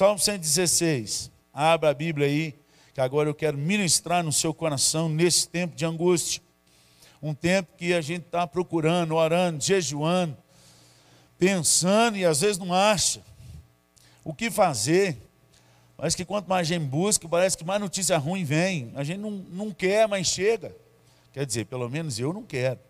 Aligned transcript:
Salmo 0.00 0.18
116. 0.18 1.30
Abra 1.52 1.90
a 1.90 1.92
Bíblia 1.92 2.26
aí, 2.26 2.54
que 2.94 3.02
agora 3.02 3.28
eu 3.28 3.34
quero 3.34 3.58
ministrar 3.58 4.24
no 4.24 4.32
seu 4.32 4.54
coração 4.54 5.10
nesse 5.10 5.46
tempo 5.46 5.76
de 5.76 5.84
angústia. 5.84 6.40
Um 7.20 7.34
tempo 7.34 7.76
que 7.76 7.92
a 7.92 8.00
gente 8.00 8.24
está 8.24 8.46
procurando, 8.46 9.14
orando, 9.14 9.62
jejuando, 9.62 10.34
pensando 11.38 12.16
e 12.16 12.24
às 12.24 12.40
vezes 12.40 12.56
não 12.56 12.72
acha 12.72 13.20
o 14.24 14.32
que 14.32 14.50
fazer. 14.50 15.18
Parece 15.98 16.16
que 16.16 16.24
quanto 16.24 16.48
mais 16.48 16.66
a 16.66 16.72
gente 16.72 16.86
busca, 16.86 17.28
parece 17.28 17.58
que 17.58 17.62
mais 17.66 17.78
notícia 17.78 18.16
ruim 18.16 18.42
vem. 18.42 18.92
A 18.94 19.04
gente 19.04 19.18
não, 19.18 19.32
não 19.32 19.70
quer, 19.70 20.08
mas 20.08 20.28
chega. 20.28 20.74
Quer 21.30 21.44
dizer, 21.44 21.66
pelo 21.66 21.90
menos 21.90 22.18
eu 22.18 22.32
não 22.32 22.42
quero. 22.42 22.80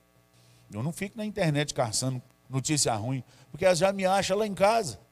Eu 0.72 0.80
não 0.80 0.92
fico 0.92 1.18
na 1.18 1.24
internet 1.24 1.74
caçando 1.74 2.22
notícia 2.48 2.94
ruim, 2.94 3.24
porque 3.50 3.74
já 3.74 3.92
me 3.92 4.06
acham 4.06 4.38
lá 4.38 4.46
em 4.46 4.54
casa. 4.54 5.09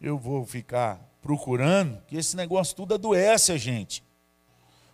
Eu 0.00 0.18
vou 0.18 0.44
ficar 0.44 1.00
procurando, 1.22 2.00
que 2.06 2.16
esse 2.16 2.36
negócio 2.36 2.76
tudo 2.76 2.94
adoece 2.94 3.50
a 3.50 3.56
gente. 3.56 4.04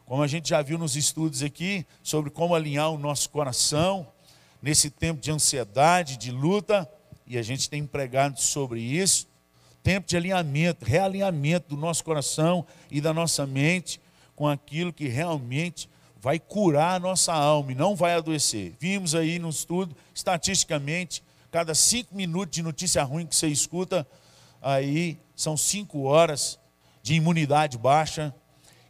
Como 0.06 0.22
a 0.22 0.26
gente 0.26 0.50
já 0.50 0.62
viu 0.62 0.78
nos 0.78 0.94
estudos 0.94 1.42
aqui, 1.42 1.84
sobre 2.02 2.30
como 2.30 2.54
alinhar 2.54 2.90
o 2.90 2.98
nosso 2.98 3.28
coração 3.30 4.06
nesse 4.60 4.90
tempo 4.90 5.20
de 5.20 5.30
ansiedade, 5.30 6.16
de 6.16 6.30
luta, 6.30 6.88
e 7.26 7.36
a 7.36 7.42
gente 7.42 7.68
tem 7.68 7.84
pregado 7.84 8.40
sobre 8.40 8.80
isso. 8.80 9.26
Tempo 9.82 10.06
de 10.06 10.16
alinhamento, 10.16 10.84
realinhamento 10.84 11.70
do 11.70 11.76
nosso 11.76 12.04
coração 12.04 12.64
e 12.90 13.00
da 13.00 13.12
nossa 13.12 13.46
mente 13.46 14.00
com 14.36 14.46
aquilo 14.48 14.92
que 14.92 15.08
realmente 15.08 15.90
vai 16.20 16.38
curar 16.38 16.94
a 16.94 17.00
nossa 17.00 17.32
alma 17.32 17.72
e 17.72 17.74
não 17.74 17.96
vai 17.96 18.14
adoecer. 18.14 18.74
Vimos 18.78 19.14
aí 19.14 19.40
no 19.40 19.48
estudo, 19.48 19.96
estatisticamente, 20.14 21.24
cada 21.50 21.74
cinco 21.74 22.14
minutos 22.14 22.54
de 22.54 22.62
notícia 22.62 23.02
ruim 23.02 23.26
que 23.26 23.34
você 23.34 23.48
escuta, 23.48 24.06
aí 24.62 25.18
são 25.34 25.56
cinco 25.56 26.02
horas 26.02 26.58
de 27.02 27.14
imunidade 27.14 27.76
baixa, 27.76 28.34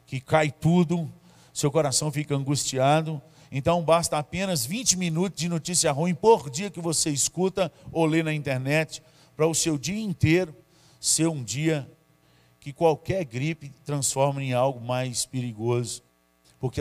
que 0.06 0.20
cai 0.20 0.50
tudo, 0.50 1.10
seu 1.52 1.70
coração 1.70 2.12
fica 2.12 2.34
angustiado. 2.34 3.20
Então 3.50 3.82
basta 3.82 4.19
apenas 4.19 4.64
20 4.64 4.97
minutos 4.97 5.41
de 5.41 5.48
notícia 5.48 5.91
ruim 5.91 6.14
por 6.14 6.50
dia 6.50 6.70
que 6.70 6.80
você 6.80 7.10
escuta 7.10 7.72
ou 7.91 8.06
lê 8.06 8.22
na 8.22 8.32
internet, 8.32 9.02
para 9.34 9.47
o 9.47 9.55
seu 9.55 9.78
dia 9.78 10.00
inteiro 10.00 10.55
ser 11.00 11.27
um 11.27 11.42
dia 11.42 11.91
que 12.60 12.72
qualquer 12.72 13.25
gripe 13.25 13.72
transforma 13.84 14.42
em 14.42 14.52
algo 14.52 14.80
mais 14.80 15.27
perigoso 15.27 16.02
porque 16.62 16.80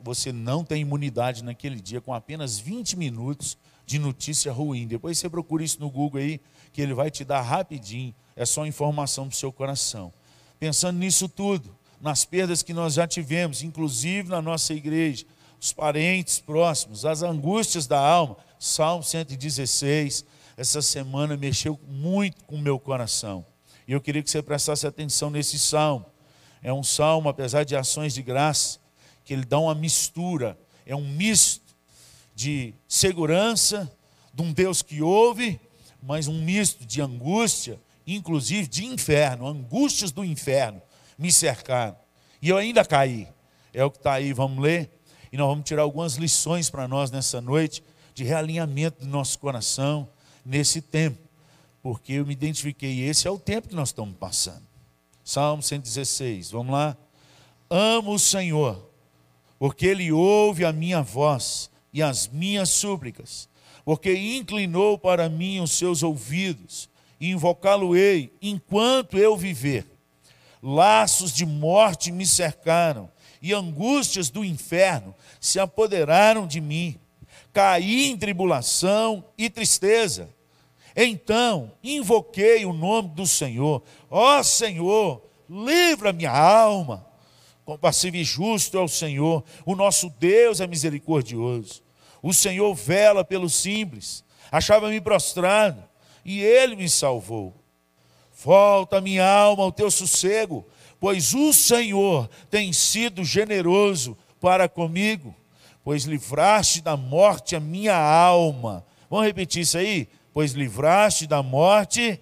você 0.00 0.32
não 0.32 0.64
tem 0.64 0.82
imunidade 0.82 1.44
naquele 1.44 1.80
dia 1.80 2.00
com 2.00 2.12
apenas 2.12 2.58
20 2.58 2.96
minutos 2.96 3.56
de 3.86 3.96
notícia 3.96 4.52
ruim. 4.52 4.88
Depois 4.88 5.18
você 5.18 5.30
procura 5.30 5.62
isso 5.62 5.78
no 5.78 5.88
Google 5.88 6.20
aí, 6.20 6.40
que 6.72 6.82
ele 6.82 6.92
vai 6.92 7.12
te 7.12 7.24
dar 7.24 7.40
rapidinho. 7.40 8.12
É 8.40 8.46
só 8.46 8.64
informação 8.64 9.28
para 9.28 9.34
o 9.34 9.36
seu 9.36 9.52
coração. 9.52 10.10
Pensando 10.58 10.98
nisso 10.98 11.28
tudo, 11.28 11.76
nas 12.00 12.24
perdas 12.24 12.62
que 12.62 12.72
nós 12.72 12.94
já 12.94 13.06
tivemos, 13.06 13.62
inclusive 13.62 14.30
na 14.30 14.40
nossa 14.40 14.72
igreja, 14.72 15.26
os 15.60 15.74
parentes 15.74 16.40
próximos, 16.40 17.04
as 17.04 17.22
angústias 17.22 17.86
da 17.86 18.00
alma. 18.00 18.38
Salmo 18.58 19.02
116, 19.02 20.24
essa 20.56 20.80
semana 20.80 21.36
mexeu 21.36 21.78
muito 21.86 22.42
com 22.46 22.54
o 22.54 22.62
meu 22.62 22.80
coração. 22.80 23.44
E 23.86 23.92
eu 23.92 24.00
queria 24.00 24.22
que 24.22 24.30
você 24.30 24.40
prestasse 24.40 24.86
atenção 24.86 25.28
nesse 25.28 25.58
salmo. 25.58 26.06
É 26.62 26.72
um 26.72 26.82
salmo, 26.82 27.28
apesar 27.28 27.64
de 27.64 27.76
ações 27.76 28.14
de 28.14 28.22
graça, 28.22 28.78
que 29.22 29.34
ele 29.34 29.44
dá 29.44 29.58
uma 29.58 29.74
mistura, 29.74 30.58
é 30.86 30.96
um 30.96 31.06
misto 31.06 31.76
de 32.34 32.72
segurança, 32.88 33.94
de 34.32 34.40
um 34.40 34.50
Deus 34.50 34.80
que 34.80 35.02
ouve, 35.02 35.60
mas 36.02 36.26
um 36.26 36.42
misto 36.42 36.86
de 36.86 37.02
angústia, 37.02 37.78
inclusive 38.14 38.68
de 38.68 38.84
inferno, 38.84 39.46
angústias 39.46 40.12
do 40.12 40.24
inferno 40.24 40.80
me 41.18 41.30
cercaram. 41.30 41.96
E 42.40 42.48
eu 42.48 42.56
ainda 42.56 42.84
caí. 42.84 43.28
É 43.72 43.84
o 43.84 43.90
que 43.90 43.98
está 43.98 44.14
aí, 44.14 44.32
vamos 44.32 44.62
ler. 44.62 44.90
E 45.32 45.36
nós 45.36 45.46
vamos 45.48 45.64
tirar 45.64 45.82
algumas 45.82 46.14
lições 46.14 46.70
para 46.70 46.88
nós 46.88 47.10
nessa 47.10 47.40
noite 47.40 47.84
de 48.14 48.24
realinhamento 48.24 49.04
do 49.04 49.10
nosso 49.10 49.38
coração 49.38 50.08
nesse 50.44 50.80
tempo. 50.80 51.18
Porque 51.82 52.14
eu 52.14 52.26
me 52.26 52.32
identifiquei, 52.32 53.02
esse 53.02 53.28
é 53.28 53.30
o 53.30 53.38
tempo 53.38 53.68
que 53.68 53.74
nós 53.74 53.90
estamos 53.90 54.16
passando. 54.16 54.62
Salmo 55.24 55.62
116, 55.62 56.50
vamos 56.50 56.72
lá. 56.72 56.96
Amo 57.70 58.14
o 58.14 58.18
Senhor 58.18 58.90
porque 59.60 59.86
ele 59.86 60.10
ouve 60.10 60.64
a 60.64 60.72
minha 60.72 61.02
voz 61.02 61.70
e 61.92 62.02
as 62.02 62.26
minhas 62.26 62.70
súplicas, 62.70 63.46
porque 63.84 64.14
inclinou 64.14 64.96
para 64.96 65.28
mim 65.28 65.60
os 65.60 65.72
seus 65.72 66.02
ouvidos, 66.02 66.88
invocá-lo-ei 67.20 68.32
enquanto 68.40 69.18
eu 69.18 69.36
viver. 69.36 69.86
Laços 70.62 71.32
de 71.32 71.44
morte 71.44 72.12
me 72.12 72.26
cercaram, 72.26 73.10
e 73.42 73.52
angústias 73.52 74.28
do 74.28 74.44
inferno 74.44 75.14
se 75.40 75.58
apoderaram 75.58 76.46
de 76.46 76.60
mim. 76.60 76.98
Caí 77.52 78.10
em 78.10 78.16
tribulação 78.16 79.24
e 79.36 79.48
tristeza. 79.48 80.28
Então 80.94 81.72
invoquei 81.82 82.64
o 82.64 82.72
nome 82.72 83.08
do 83.10 83.26
Senhor. 83.26 83.82
Ó 84.10 84.42
Senhor, 84.42 85.22
livra 85.48 86.12
minha 86.12 86.30
alma 86.30 87.10
compassivo 87.70 88.16
e 88.16 88.24
justo 88.24 88.76
é 88.76 88.80
o 88.80 88.88
Senhor, 88.88 89.44
o 89.64 89.76
nosso 89.76 90.10
Deus 90.18 90.60
é 90.60 90.66
misericordioso. 90.66 91.82
O 92.20 92.34
Senhor 92.34 92.74
vela 92.74 93.24
pelos 93.24 93.54
simples, 93.54 94.24
achava-me 94.50 95.00
prostrado, 95.00 95.82
e 96.24 96.40
Ele 96.40 96.76
me 96.76 96.88
salvou. 96.88 97.54
Volta 98.42 99.00
minha 99.00 99.26
alma 99.26 99.64
ao 99.64 99.72
teu 99.72 99.90
sossego, 99.90 100.66
pois 100.98 101.34
o 101.34 101.52
Senhor 101.52 102.28
tem 102.50 102.72
sido 102.72 103.24
generoso 103.24 104.16
para 104.40 104.68
comigo, 104.68 105.34
pois 105.84 106.04
livraste 106.04 106.80
da 106.80 106.96
morte 106.96 107.54
a 107.54 107.60
minha 107.60 107.96
alma. 107.96 108.84
Vamos 109.10 109.26
repetir 109.26 109.62
isso 109.62 109.76
aí? 109.76 110.08
Pois 110.32 110.52
livraste 110.52 111.26
da 111.26 111.42
morte 111.42 112.20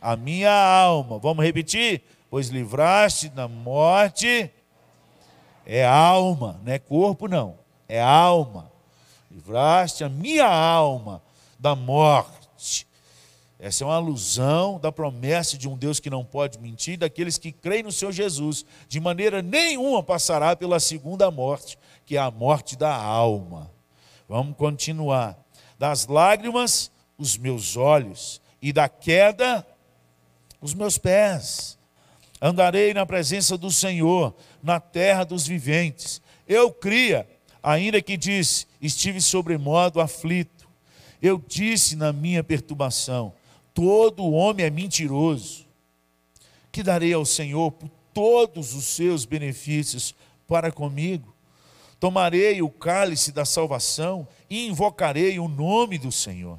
a 0.00 0.14
minha 0.14 0.52
alma. 0.52 1.18
Vamos 1.18 1.44
repetir? 1.44 2.02
Pois 2.30 2.48
livraste 2.48 3.28
da 3.28 3.48
morte 3.48 4.50
é 5.64 5.84
alma, 5.84 6.58
não 6.64 6.72
é 6.72 6.78
corpo, 6.78 7.28
não. 7.28 7.58
É 7.86 8.00
alma. 8.00 8.72
Livraste 9.30 10.02
a 10.02 10.08
minha 10.08 10.46
alma 10.46 11.22
da 11.58 11.74
morte. 11.74 12.87
Essa 13.60 13.82
é 13.82 13.86
uma 13.86 13.96
alusão 13.96 14.78
da 14.78 14.92
promessa 14.92 15.58
de 15.58 15.68
um 15.68 15.76
Deus 15.76 15.98
que 15.98 16.08
não 16.08 16.24
pode 16.24 16.60
mentir, 16.60 16.96
daqueles 16.96 17.38
que 17.38 17.50
creem 17.50 17.82
no 17.82 17.90
Senhor 17.90 18.12
Jesus. 18.12 18.64
De 18.88 19.00
maneira 19.00 19.42
nenhuma 19.42 20.00
passará 20.00 20.54
pela 20.54 20.78
segunda 20.78 21.28
morte, 21.28 21.76
que 22.06 22.16
é 22.16 22.20
a 22.20 22.30
morte 22.30 22.76
da 22.76 22.94
alma. 22.94 23.70
Vamos 24.28 24.56
continuar. 24.56 25.36
Das 25.76 26.06
lágrimas, 26.06 26.90
os 27.16 27.36
meus 27.36 27.76
olhos, 27.76 28.40
e 28.62 28.72
da 28.72 28.88
queda, 28.88 29.66
os 30.60 30.72
meus 30.72 30.96
pés. 30.96 31.76
Andarei 32.40 32.94
na 32.94 33.04
presença 33.04 33.58
do 33.58 33.72
Senhor, 33.72 34.34
na 34.62 34.78
terra 34.78 35.24
dos 35.24 35.46
viventes. 35.46 36.22
Eu 36.46 36.70
cria, 36.72 37.28
ainda 37.60 38.00
que 38.00 38.16
disse, 38.16 38.66
estive 38.80 39.20
sobremodo 39.20 40.00
aflito. 40.00 40.68
Eu 41.20 41.42
disse 41.44 41.96
na 41.96 42.12
minha 42.12 42.44
perturbação: 42.44 43.32
todo 43.78 44.32
homem 44.32 44.66
é 44.66 44.70
mentiroso. 44.70 45.64
Que 46.72 46.82
darei 46.82 47.12
ao 47.12 47.24
Senhor 47.24 47.70
por 47.70 47.88
todos 48.12 48.74
os 48.74 48.84
seus 48.84 49.24
benefícios 49.24 50.16
para 50.48 50.72
comigo? 50.72 51.32
Tomarei 52.00 52.60
o 52.60 52.68
cálice 52.68 53.30
da 53.30 53.44
salvação 53.44 54.26
e 54.50 54.66
invocarei 54.66 55.38
o 55.38 55.46
nome 55.46 55.96
do 55.96 56.10
Senhor. 56.10 56.58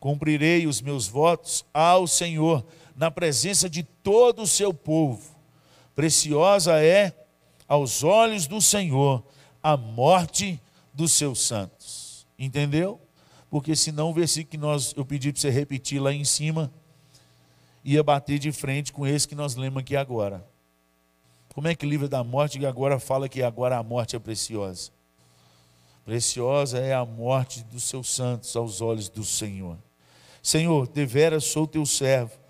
Cumprirei 0.00 0.66
os 0.66 0.82
meus 0.82 1.06
votos 1.06 1.64
ao 1.72 2.08
Senhor 2.08 2.66
na 2.96 3.08
presença 3.08 3.70
de 3.70 3.84
todo 3.84 4.42
o 4.42 4.46
seu 4.46 4.74
povo. 4.74 5.36
Preciosa 5.94 6.82
é 6.82 7.12
aos 7.68 8.02
olhos 8.02 8.48
do 8.48 8.60
Senhor 8.60 9.22
a 9.62 9.76
morte 9.76 10.60
dos 10.92 11.12
seus 11.12 11.40
santos. 11.40 12.26
Entendeu? 12.36 13.00
Porque 13.52 13.76
senão 13.76 14.08
o 14.08 14.14
versículo 14.14 14.50
que 14.50 14.56
nós, 14.56 14.94
eu 14.96 15.04
pedi 15.04 15.30
para 15.30 15.42
você 15.42 15.50
repetir 15.50 16.00
lá 16.00 16.10
em 16.10 16.24
cima, 16.24 16.72
ia 17.84 18.02
bater 18.02 18.38
de 18.38 18.50
frente 18.50 18.90
com 18.90 19.06
esse 19.06 19.28
que 19.28 19.34
nós 19.34 19.56
lemos 19.56 19.82
aqui 19.82 19.94
agora. 19.94 20.42
Como 21.52 21.68
é 21.68 21.74
que 21.74 21.84
livra 21.84 22.08
da 22.08 22.24
morte 22.24 22.58
que 22.58 22.64
agora 22.64 22.98
fala 22.98 23.28
que 23.28 23.42
agora 23.42 23.76
a 23.76 23.82
morte 23.82 24.16
é 24.16 24.18
preciosa? 24.18 24.90
Preciosa 26.02 26.78
é 26.78 26.94
a 26.94 27.04
morte 27.04 27.62
dos 27.64 27.82
seus 27.84 28.08
santos 28.08 28.56
aos 28.56 28.80
olhos 28.80 29.10
do 29.10 29.22
Senhor. 29.22 29.76
Senhor, 30.42 30.88
deveras 30.88 31.44
sou 31.44 31.66
teu 31.66 31.84
servo 31.84 32.42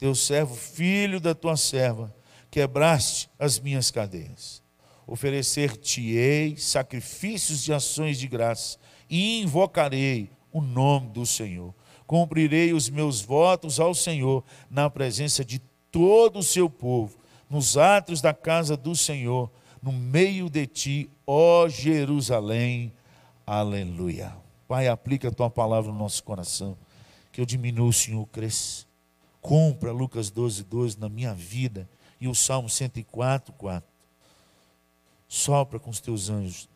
teu 0.00 0.14
servo, 0.14 0.54
filho 0.54 1.20
da 1.20 1.34
tua 1.34 1.58
serva, 1.58 2.14
quebraste 2.50 3.28
as 3.38 3.60
minhas 3.60 3.90
cadeias. 3.90 4.62
Oferecer-te-ei 5.06 6.56
sacrifícios 6.56 7.62
de 7.62 7.72
ações 7.72 8.18
de 8.18 8.26
graça 8.26 8.78
e 9.10 9.42
invocarei 9.42 10.30
o 10.52 10.60
nome 10.60 11.08
do 11.08 11.24
Senhor. 11.24 11.74
Cumprirei 12.06 12.72
os 12.72 12.88
meus 12.88 13.20
votos 13.20 13.78
ao 13.78 13.94
Senhor 13.94 14.44
na 14.70 14.90
presença 14.90 15.44
de 15.44 15.60
todo 15.90 16.40
o 16.40 16.42
seu 16.42 16.68
povo, 16.68 17.16
nos 17.48 17.76
átrios 17.76 18.20
da 18.20 18.32
casa 18.32 18.76
do 18.76 18.94
Senhor, 18.94 19.50
no 19.82 19.92
meio 19.92 20.50
de 20.50 20.66
ti, 20.66 21.10
ó 21.26 21.68
Jerusalém. 21.68 22.92
Aleluia. 23.46 24.36
Pai, 24.68 24.88
aplica 24.88 25.28
a 25.28 25.32
tua 25.32 25.50
palavra 25.50 25.90
no 25.90 25.98
nosso 25.98 26.22
coração, 26.22 26.76
que 27.32 27.40
eu 27.40 27.46
diminua, 27.46 27.88
o 27.88 27.92
Senhor 27.92 28.26
cresça. 28.26 28.86
Cumpra 29.40 29.90
Lucas 29.90 30.30
12, 30.30 30.64
12 30.64 31.00
na 31.00 31.08
minha 31.08 31.34
vida 31.34 31.88
e 32.20 32.28
o 32.28 32.34
Salmo 32.34 32.68
104, 32.68 33.52
4. 33.54 33.88
Sopra 35.26 35.78
com 35.78 35.90
os 35.90 36.00
teus 36.00 36.28
anjos 36.28 36.68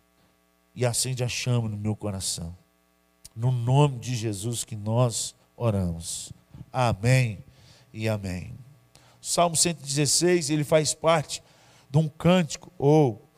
e 0.74 0.86
acende 0.86 1.22
a 1.22 1.28
chama 1.28 1.68
no 1.68 1.76
meu 1.76 1.94
coração. 1.94 2.56
No 3.34 3.50
nome 3.50 3.98
de 3.98 4.14
Jesus 4.14 4.62
que 4.62 4.76
nós 4.76 5.34
oramos. 5.56 6.32
Amém 6.72 7.44
e 7.92 8.08
amém. 8.08 8.54
Salmo 9.20 9.56
116, 9.56 10.50
ele 10.50 10.64
faz 10.64 10.94
parte 10.94 11.42
de 11.90 11.98
um 11.98 12.08
cântico, 12.08 12.72
ou 12.78 13.28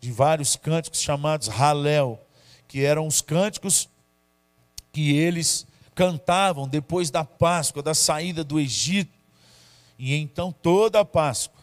de 0.00 0.10
vários 0.10 0.56
cânticos 0.56 1.00
chamados 1.00 1.48
Halel, 1.48 2.20
que 2.66 2.84
eram 2.84 3.06
os 3.06 3.20
cânticos 3.20 3.88
que 4.92 5.16
eles 5.16 5.66
cantavam 5.94 6.66
depois 6.66 7.10
da 7.10 7.24
Páscoa, 7.24 7.82
da 7.82 7.94
saída 7.94 8.42
do 8.42 8.58
Egito. 8.58 9.16
E 9.98 10.14
então 10.14 10.50
toda 10.50 11.00
a 11.00 11.04
Páscoa, 11.04 11.62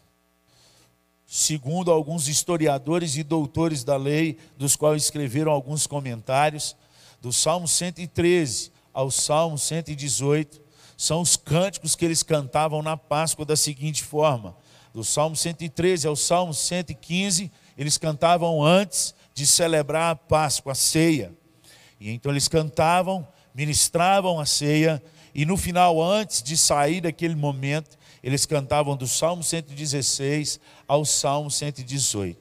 segundo 1.25 1.91
alguns 1.91 2.27
historiadores 2.27 3.17
e 3.17 3.23
doutores 3.23 3.83
da 3.83 3.97
lei, 3.97 4.37
dos 4.57 4.75
quais 4.75 5.03
escreveram 5.03 5.51
alguns 5.51 5.85
comentários, 5.85 6.75
do 7.21 7.31
Salmo 7.31 7.67
113 7.67 8.71
ao 8.93 9.11
Salmo 9.11 9.57
118, 9.57 10.59
são 10.97 11.21
os 11.21 11.35
cânticos 11.37 11.95
que 11.95 12.03
eles 12.03 12.23
cantavam 12.23 12.81
na 12.81 12.97
Páscoa 12.97 13.45
da 13.45 13.55
seguinte 13.55 14.03
forma: 14.03 14.55
do 14.93 15.03
Salmo 15.03 15.35
113 15.35 16.07
ao 16.07 16.15
Salmo 16.15 16.53
115, 16.53 17.51
eles 17.77 17.97
cantavam 17.97 18.63
antes 18.63 19.13
de 19.33 19.45
celebrar 19.47 20.11
a 20.11 20.15
Páscoa, 20.15 20.73
a 20.73 20.75
ceia. 20.75 21.33
E 21.99 22.11
então 22.11 22.31
eles 22.31 22.47
cantavam, 22.47 23.27
ministravam 23.53 24.39
a 24.39 24.45
ceia, 24.45 25.01
e 25.33 25.45
no 25.45 25.55
final, 25.55 26.01
antes 26.01 26.43
de 26.43 26.57
sair 26.57 27.01
daquele 27.01 27.35
momento, 27.35 27.97
eles 28.21 28.45
cantavam 28.45 28.97
do 28.97 29.07
Salmo 29.07 29.43
116 29.43 30.59
ao 30.87 31.05
Salmo 31.05 31.49
118. 31.49 32.37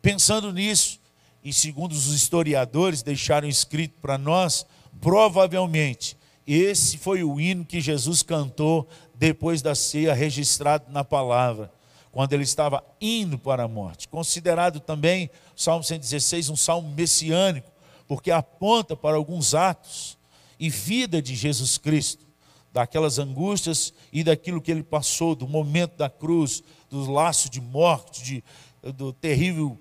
Pensando 0.00 0.52
nisso, 0.52 1.00
e 1.44 1.52
segundo 1.52 1.92
os 1.92 2.06
historiadores 2.06 3.02
deixaram 3.02 3.46
escrito 3.46 3.94
para 4.00 4.16
nós, 4.16 4.64
provavelmente 5.00 6.16
esse 6.46 6.98
foi 6.98 7.22
o 7.22 7.40
hino 7.40 7.64
que 7.64 7.80
Jesus 7.80 8.22
cantou 8.22 8.88
depois 9.14 9.62
da 9.62 9.74
ceia, 9.74 10.14
registrado 10.14 10.90
na 10.90 11.04
palavra, 11.04 11.72
quando 12.10 12.32
ele 12.32 12.42
estava 12.42 12.82
indo 13.00 13.38
para 13.38 13.64
a 13.64 13.68
morte. 13.68 14.08
Considerado 14.08 14.80
também 14.80 15.30
o 15.56 15.60
Salmo 15.60 15.84
116 15.84 16.48
um 16.50 16.56
salmo 16.56 16.88
messiânico, 16.90 17.70
porque 18.06 18.30
aponta 18.30 18.96
para 18.96 19.16
alguns 19.16 19.54
atos 19.54 20.18
e 20.58 20.68
vida 20.68 21.20
de 21.20 21.34
Jesus 21.34 21.78
Cristo, 21.78 22.24
daquelas 22.72 23.18
angústias 23.18 23.94
e 24.12 24.24
daquilo 24.24 24.60
que 24.60 24.70
ele 24.70 24.82
passou, 24.82 25.34
do 25.34 25.46
momento 25.46 25.96
da 25.96 26.10
cruz, 26.10 26.62
do 26.90 27.10
laço 27.10 27.48
de 27.48 27.60
morte, 27.60 28.22
de, 28.22 28.44
do 28.92 29.12
terrível 29.12 29.78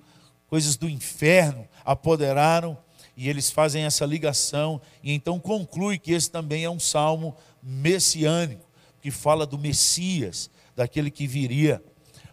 coisas 0.54 0.78
do 0.78 0.88
inferno 0.88 1.68
apoderaram 1.84 2.78
e 3.18 3.28
eles 3.28 3.50
fazem 3.50 3.86
essa 3.86 4.06
ligação 4.06 4.80
e 5.02 5.12
então 5.12 5.40
conclui 5.40 5.98
que 5.98 6.12
esse 6.12 6.30
também 6.30 6.64
é 6.64 6.70
um 6.70 6.80
salmo 6.80 7.36
messiânico, 7.64 8.64
que 9.02 9.10
fala 9.10 9.48
do 9.48 9.58
Messias, 9.58 10.52
daquele 10.76 11.10
que 11.10 11.26
viria 11.26 11.84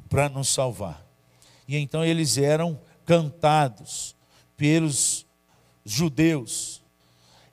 para 0.07 0.29
nos 0.29 0.49
salvar. 0.49 1.03
E 1.67 1.79
então 1.79 2.05
eles 2.05 2.37
eram 2.37 2.79
cantados 3.07 4.15
pelos 4.55 5.27
judeus 5.83 6.85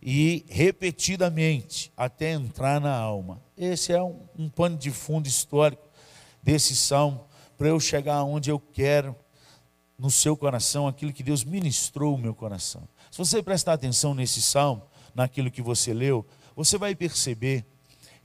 e 0.02 0.44
repetidamente 0.50 1.94
até 1.96 2.34
entrar 2.34 2.82
na 2.82 2.94
alma. 2.94 3.42
Esse 3.58 3.94
é 3.94 4.04
um, 4.04 4.20
um 4.38 4.50
pano 4.50 4.76
de 4.76 4.92
fundo 4.92 5.30
histórico 5.30 5.88
desse 6.44 6.76
salmo 6.76 7.26
para 7.58 7.70
eu 7.70 7.80
chegar 7.80 8.16
aonde 8.16 8.52
eu 8.52 8.60
quero 8.60 9.16
no 9.98 10.12
seu 10.12 10.38
coração 10.38 10.88
aquilo 10.88 11.12
que 11.12 11.24
Deus 11.24 11.44
ministrou 11.44 12.16
no 12.18 12.24
meu 12.24 12.36
coração. 12.36 12.88
Se 13.10 13.18
você 13.18 13.42
prestar 13.42 13.74
atenção 13.74 14.14
nesse 14.14 14.42
salmo, 14.42 14.84
naquilo 15.16 15.50
que 15.50 15.62
você 15.62 15.94
leu, 15.94 16.26
você 16.56 16.78
vai 16.78 16.94
perceber 16.94 17.66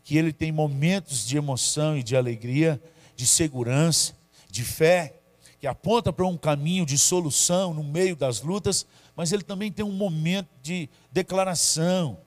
que 0.04 0.16
ele 0.16 0.32
tem 0.32 0.52
momentos 0.52 1.26
de 1.26 1.36
emoção 1.36 1.96
e 1.96 2.02
de 2.02 2.16
alegria, 2.16 2.82
de 3.16 3.26
segurança, 3.26 4.14
de 4.50 4.64
fé, 4.64 5.20
que 5.58 5.66
aponta 5.66 6.12
para 6.12 6.26
um 6.26 6.36
caminho 6.36 6.84
de 6.84 6.98
solução 6.98 7.72
no 7.72 7.84
meio 7.84 8.16
das 8.16 8.42
lutas, 8.42 8.84
mas 9.14 9.32
ele 9.32 9.42
também 9.42 9.70
tem 9.70 9.84
um 9.84 9.92
momento 9.92 10.48
de 10.60 10.90
declaração, 11.10 12.18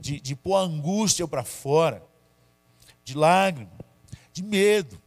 de, 0.00 0.20
de 0.20 0.36
pôr 0.36 0.56
a 0.56 0.60
angústia 0.60 1.26
para 1.26 1.42
fora, 1.42 2.06
de 3.02 3.16
lágrima, 3.16 3.72
de 4.32 4.42
medo. 4.42 5.00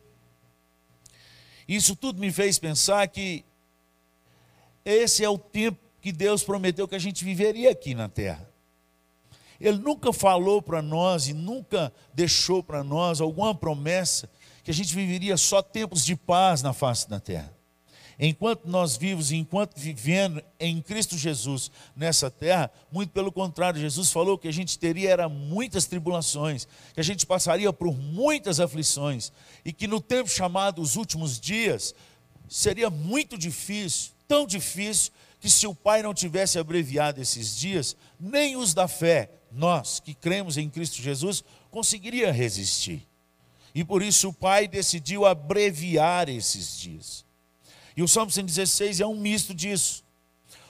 Isso 1.68 1.96
tudo 1.96 2.20
me 2.20 2.32
fez 2.32 2.58
pensar 2.58 3.08
que 3.08 3.46
esse 4.92 5.24
é 5.24 5.30
o 5.30 5.38
tempo 5.38 5.80
que 6.02 6.12
Deus 6.12 6.44
prometeu 6.44 6.88
que 6.88 6.96
a 6.96 7.00
gente 7.00 7.26
viveria 7.26 7.72
aqui 7.72 7.94
na 7.94 8.08
terra. 8.08 8.48
Ele 9.60 9.78
nunca 9.78 10.14
falou 10.14 10.62
para 10.62 10.82
nós 10.82 11.28
e 11.28 11.34
nunca 11.34 11.92
deixou 12.14 12.64
para 12.64 12.84
nós 12.84 13.20
alguma 13.20 13.54
promessa 13.56 14.30
que 14.64 14.72
a 14.72 14.74
gente 14.74 14.94
viveria 14.94 15.36
só 15.38 15.62
tempos 15.62 16.06
de 16.06 16.16
paz 16.16 16.62
na 16.62 16.74
face 16.74 17.10
da 17.10 17.20
terra. 17.20 17.54
Enquanto 18.20 18.66
nós 18.66 18.98
vivos, 18.98 19.32
enquanto 19.32 19.78
vivendo 19.78 20.42
em 20.60 20.82
Cristo 20.82 21.16
Jesus 21.16 21.70
nessa 21.96 22.32
terra, 22.32 22.72
muito 22.92 23.12
pelo 23.12 23.32
contrário, 23.32 23.80
Jesus 23.80 24.12
falou 24.12 24.38
que 24.38 24.48
a 24.48 24.54
gente 24.54 24.80
teria 24.80 25.12
era 25.12 25.30
muitas 25.30 25.86
tribulações, 25.86 26.68
que 26.94 27.00
a 27.00 27.04
gente 27.04 27.28
passaria 27.28 27.72
por 27.72 27.96
muitas 27.96 28.60
aflições 28.60 29.32
e 29.64 29.72
que 29.72 29.88
no 29.88 30.02
tempo 30.02 30.30
chamado 30.30 30.82
os 30.82 30.96
últimos 30.96 31.40
dias 31.40 31.94
seria 32.50 32.90
muito 32.90 33.38
difícil 33.38 34.17
tão 34.28 34.46
difícil 34.46 35.12
que 35.40 35.50
se 35.50 35.68
o 35.68 35.76
Pai 35.76 36.02
não 36.02 36.14
tivesse 36.14 36.58
abreviado 36.58 37.22
esses 37.22 37.56
dias, 37.58 37.96
nem 38.20 38.56
os 38.56 38.74
da 38.74 38.88
fé, 38.88 39.30
nós 39.52 40.00
que 40.00 40.14
cremos 40.14 40.58
em 40.58 40.70
Cristo 40.70 41.02
Jesus, 41.02 41.44
conseguiria 41.70 42.32
resistir. 42.32 43.08
E 43.74 43.84
por 43.84 44.02
isso 44.02 44.30
o 44.30 44.34
Pai 44.34 44.68
decidiu 44.68 45.26
abreviar 45.26 46.30
esses 46.30 46.80
dias. 46.80 47.26
E 47.96 48.02
o 48.02 48.08
Salmo 48.08 48.32
116 48.32 49.00
é 49.00 49.06
um 49.06 49.16
misto 49.16 49.54
disso. 49.54 50.04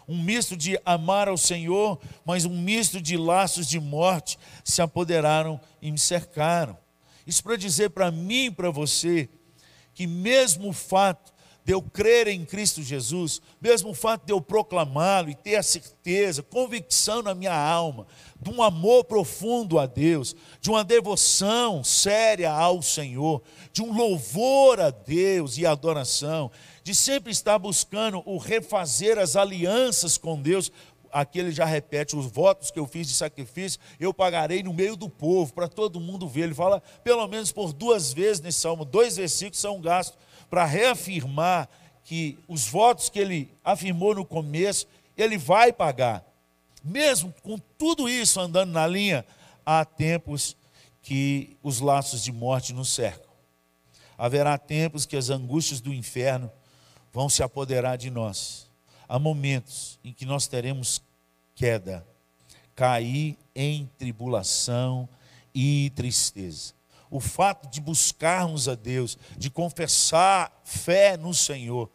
Um 0.08 0.22
misto 0.22 0.56
de 0.56 0.80
amar 0.86 1.28
ao 1.28 1.38
Senhor, 1.38 2.00
mas 2.24 2.46
um 2.46 2.62
misto 2.62 3.02
de 3.02 3.18
laços 3.18 3.68
de 3.68 3.80
morte 3.80 4.40
se 4.64 4.82
apoderaram 4.82 5.60
e 5.82 5.92
me 5.92 5.98
cercaram. 5.98 6.78
Isso 7.26 7.44
para 7.44 7.58
dizer 7.58 7.90
para 7.90 8.10
mim 8.10 8.46
e 8.46 8.52
para 8.52 8.72
você 8.72 9.30
que 9.94 10.08
mesmo 10.08 10.70
o 10.70 10.74
fato 10.74 11.34
de 11.68 11.74
eu 11.74 11.82
crer 11.82 12.30
em 12.30 12.46
Cristo 12.46 12.82
Jesus, 12.82 13.42
mesmo 13.60 13.90
o 13.90 13.94
fato 13.94 14.26
de 14.26 14.32
eu 14.32 14.40
proclamá-lo 14.40 15.30
e 15.30 15.36
ter 15.36 15.58
a 15.58 15.62
certeza, 15.62 16.42
convicção 16.42 17.22
na 17.22 17.36
minha 17.36 17.54
alma, 17.54 18.08
de 18.42 18.50
um 18.50 18.64
amor 18.64 19.04
profundo 19.04 19.78
a 19.78 19.86
Deus, 19.86 20.34
de 20.62 20.70
uma 20.70 20.82
devoção 20.82 21.84
séria 21.84 22.54
ao 22.54 22.82
Senhor, 22.82 23.44
de 23.74 23.82
um 23.82 23.92
louvor 23.94 24.80
a 24.80 24.92
Deus 24.92 25.58
e 25.58 25.66
adoração, 25.66 26.50
de 26.86 26.96
sempre 26.96 27.34
estar 27.34 27.60
buscando 27.60 28.24
o 28.26 28.38
refazer 28.38 29.20
as 29.20 29.36
alianças 29.36 30.18
com 30.18 30.42
Deus, 30.42 30.72
aqui 31.12 31.38
ele 31.38 31.52
já 31.52 31.66
repete: 31.66 32.16
os 32.16 32.28
votos 32.28 32.72
que 32.72 32.80
eu 32.80 32.88
fiz 32.88 33.10
de 33.10 33.14
sacrifício, 33.14 33.78
eu 34.00 34.14
pagarei 34.14 34.64
no 34.64 34.74
meio 34.74 34.96
do 34.96 35.10
povo, 35.10 35.54
para 35.54 35.68
todo 35.68 36.00
mundo 36.00 36.30
ver. 36.30 36.44
Ele 36.44 36.56
fala, 36.56 36.82
pelo 37.04 37.28
menos 37.28 37.52
por 37.52 37.74
duas 37.74 38.14
vezes 38.14 38.40
nesse 38.40 38.62
salmo, 38.62 38.86
dois 38.86 39.18
versículos 39.18 39.60
são 39.60 39.82
gastos 39.82 40.18
para 40.50 40.66
reafirmar 40.66 41.70
que 42.04 42.38
os 42.48 42.68
votos 42.68 43.10
que 43.10 43.20
ele 43.20 43.52
afirmou 43.64 44.16
no 44.16 44.26
começo, 44.26 44.88
ele 45.18 45.38
vai 45.38 45.74
pagar. 45.74 46.24
Mesmo 46.84 47.34
com 47.44 47.58
tudo 47.78 48.08
isso 48.08 48.40
andando 48.40 48.72
na 48.72 48.88
linha, 48.88 49.26
há 49.66 49.84
tempos 49.84 50.56
que 51.02 51.58
os 51.62 51.80
laços 51.82 52.24
de 52.24 52.32
morte 52.32 52.72
nos 52.72 52.90
cercam. 52.90 53.28
Haverá 54.18 54.58
tempos 54.58 55.06
que 55.06 55.18
as 55.18 55.30
angústias 55.30 55.82
do 55.82 55.94
inferno 55.94 56.50
vão 57.12 57.30
se 57.30 57.44
apoderar 57.44 57.98
de 57.98 58.10
nós. 58.10 58.70
Há 59.08 59.20
momentos 59.20 60.00
em 60.04 60.14
que 60.14 60.26
nós 60.26 60.48
teremos 60.48 61.02
queda, 61.56 62.06
cair 62.76 63.38
em 63.56 63.90
tribulação 63.98 65.10
e 65.54 65.92
tristeza 65.96 66.77
o 67.10 67.20
fato 67.20 67.70
de 67.70 67.80
buscarmos 67.80 68.68
a 68.68 68.76
Deus, 68.76 69.18
de 69.38 69.50
confessar 69.50 70.62
fé 70.64 71.18
no 71.18 71.34
Senhor, 71.34 71.90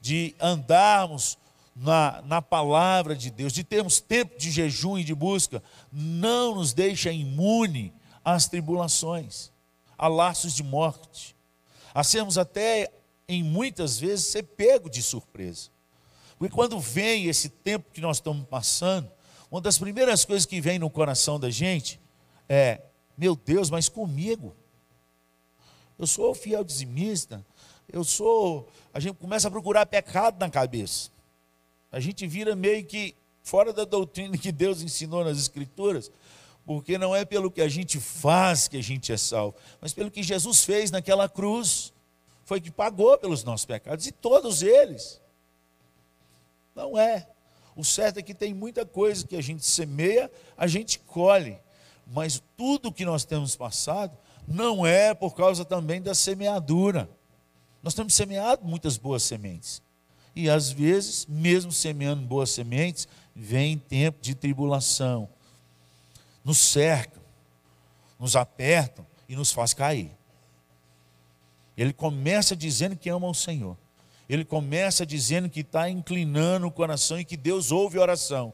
de 0.00 0.34
andarmos 0.40 1.38
na, 1.74 2.22
na 2.22 2.40
palavra 2.40 3.14
de 3.14 3.30
Deus, 3.30 3.52
de 3.52 3.62
termos 3.62 4.00
tempo 4.00 4.38
de 4.38 4.50
jejum 4.50 4.98
e 4.98 5.04
de 5.04 5.14
busca, 5.14 5.62
não 5.92 6.54
nos 6.54 6.72
deixa 6.72 7.12
imune 7.12 7.92
às 8.24 8.48
tribulações, 8.48 9.50
a 9.96 10.08
laços 10.08 10.54
de 10.54 10.62
morte. 10.62 11.36
a 11.94 12.04
sermos 12.04 12.36
até, 12.36 12.90
em 13.28 13.42
muitas 13.42 13.98
vezes, 13.98 14.26
ser 14.26 14.42
pego 14.42 14.90
de 14.90 15.02
surpresa. 15.02 15.70
Porque 16.38 16.54
quando 16.54 16.78
vem 16.78 17.26
esse 17.26 17.48
tempo 17.48 17.90
que 17.92 18.00
nós 18.00 18.18
estamos 18.18 18.46
passando, 18.46 19.10
uma 19.50 19.60
das 19.60 19.78
primeiras 19.78 20.24
coisas 20.24 20.44
que 20.44 20.60
vem 20.60 20.78
no 20.78 20.90
coração 20.90 21.40
da 21.40 21.50
gente 21.50 22.00
é: 22.48 22.82
meu 23.16 23.34
Deus, 23.36 23.70
mas 23.70 23.88
comigo. 23.88 24.54
Eu 25.98 26.06
sou 26.06 26.34
fiel 26.34 26.62
dizimista, 26.62 27.44
eu 27.90 28.04
sou. 28.04 28.68
A 28.92 29.00
gente 29.00 29.16
começa 29.16 29.48
a 29.48 29.50
procurar 29.50 29.86
pecado 29.86 30.38
na 30.38 30.50
cabeça. 30.50 31.10
A 31.90 32.00
gente 32.00 32.26
vira 32.26 32.54
meio 32.54 32.84
que 32.84 33.14
fora 33.42 33.72
da 33.72 33.84
doutrina 33.84 34.36
que 34.36 34.52
Deus 34.52 34.82
ensinou 34.82 35.24
nas 35.24 35.38
Escrituras, 35.38 36.10
porque 36.66 36.98
não 36.98 37.14
é 37.14 37.24
pelo 37.24 37.50
que 37.50 37.62
a 37.62 37.68
gente 37.68 37.98
faz 37.98 38.68
que 38.68 38.76
a 38.76 38.82
gente 38.82 39.12
é 39.12 39.16
salvo, 39.16 39.54
mas 39.80 39.94
pelo 39.94 40.10
que 40.10 40.22
Jesus 40.22 40.64
fez 40.64 40.90
naquela 40.90 41.28
cruz. 41.28 41.92
Foi 42.44 42.60
que 42.60 42.70
pagou 42.70 43.18
pelos 43.18 43.42
nossos 43.42 43.66
pecados, 43.66 44.06
e 44.06 44.12
todos 44.12 44.62
eles. 44.62 45.20
Não 46.76 46.96
é. 46.96 47.28
O 47.74 47.84
certo 47.84 48.18
é 48.18 48.22
que 48.22 48.32
tem 48.32 48.54
muita 48.54 48.86
coisa 48.86 49.26
que 49.26 49.34
a 49.34 49.42
gente 49.42 49.66
semeia, 49.66 50.30
a 50.56 50.66
gente 50.68 50.98
colhe. 51.00 51.58
Mas 52.06 52.42
tudo 52.56 52.92
que 52.92 53.04
nós 53.04 53.24
temos 53.24 53.56
passado 53.56 54.16
não 54.46 54.86
é 54.86 55.12
por 55.12 55.34
causa 55.34 55.64
também 55.64 56.00
da 56.00 56.14
semeadura. 56.14 57.10
Nós 57.82 57.94
temos 57.94 58.14
semeado 58.14 58.64
muitas 58.64 58.96
boas 58.96 59.22
sementes. 59.22 59.82
E 60.34 60.48
às 60.48 60.70
vezes, 60.70 61.26
mesmo 61.26 61.72
semeando 61.72 62.22
boas 62.22 62.50
sementes, 62.50 63.08
vem 63.34 63.78
tempo 63.78 64.18
de 64.20 64.34
tribulação. 64.34 65.28
Nos 66.44 66.58
cercam, 66.58 67.22
nos 68.20 68.36
apertam 68.36 69.04
e 69.28 69.34
nos 69.34 69.50
faz 69.50 69.74
cair. 69.74 70.12
Ele 71.76 71.92
começa 71.92 72.54
dizendo 72.54 72.96
que 72.96 73.08
ama 73.08 73.26
o 73.26 73.34
Senhor. 73.34 73.76
Ele 74.28 74.44
começa 74.44 75.04
dizendo 75.04 75.48
que 75.48 75.60
está 75.60 75.88
inclinando 75.88 76.66
o 76.66 76.72
coração 76.72 77.18
e 77.18 77.24
que 77.24 77.36
Deus 77.36 77.72
ouve 77.72 77.98
a 77.98 78.02
oração 78.02 78.52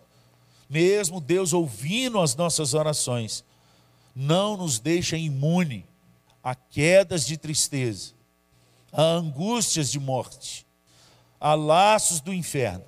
mesmo 0.72 1.20
Deus 1.20 1.52
ouvindo 1.52 2.18
as 2.18 2.34
nossas 2.34 2.72
orações, 2.72 3.44
não 4.16 4.56
nos 4.56 4.78
deixa 4.78 5.18
imune 5.18 5.86
a 6.42 6.54
quedas 6.54 7.26
de 7.26 7.36
tristeza, 7.36 8.14
a 8.90 9.02
angústias 9.02 9.90
de 9.90 10.00
morte, 10.00 10.66
a 11.38 11.54
laços 11.54 12.20
do 12.20 12.32
inferno. 12.32 12.84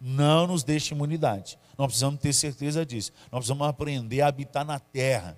Não 0.00 0.46
nos 0.46 0.62
deixa 0.62 0.94
imunidade. 0.94 1.58
Nós 1.76 1.88
precisamos 1.88 2.20
ter 2.20 2.32
certeza 2.32 2.86
disso. 2.86 3.10
Nós 3.32 3.40
precisamos 3.40 3.66
aprender 3.66 4.20
a 4.20 4.28
habitar 4.28 4.64
na 4.64 4.78
terra, 4.78 5.36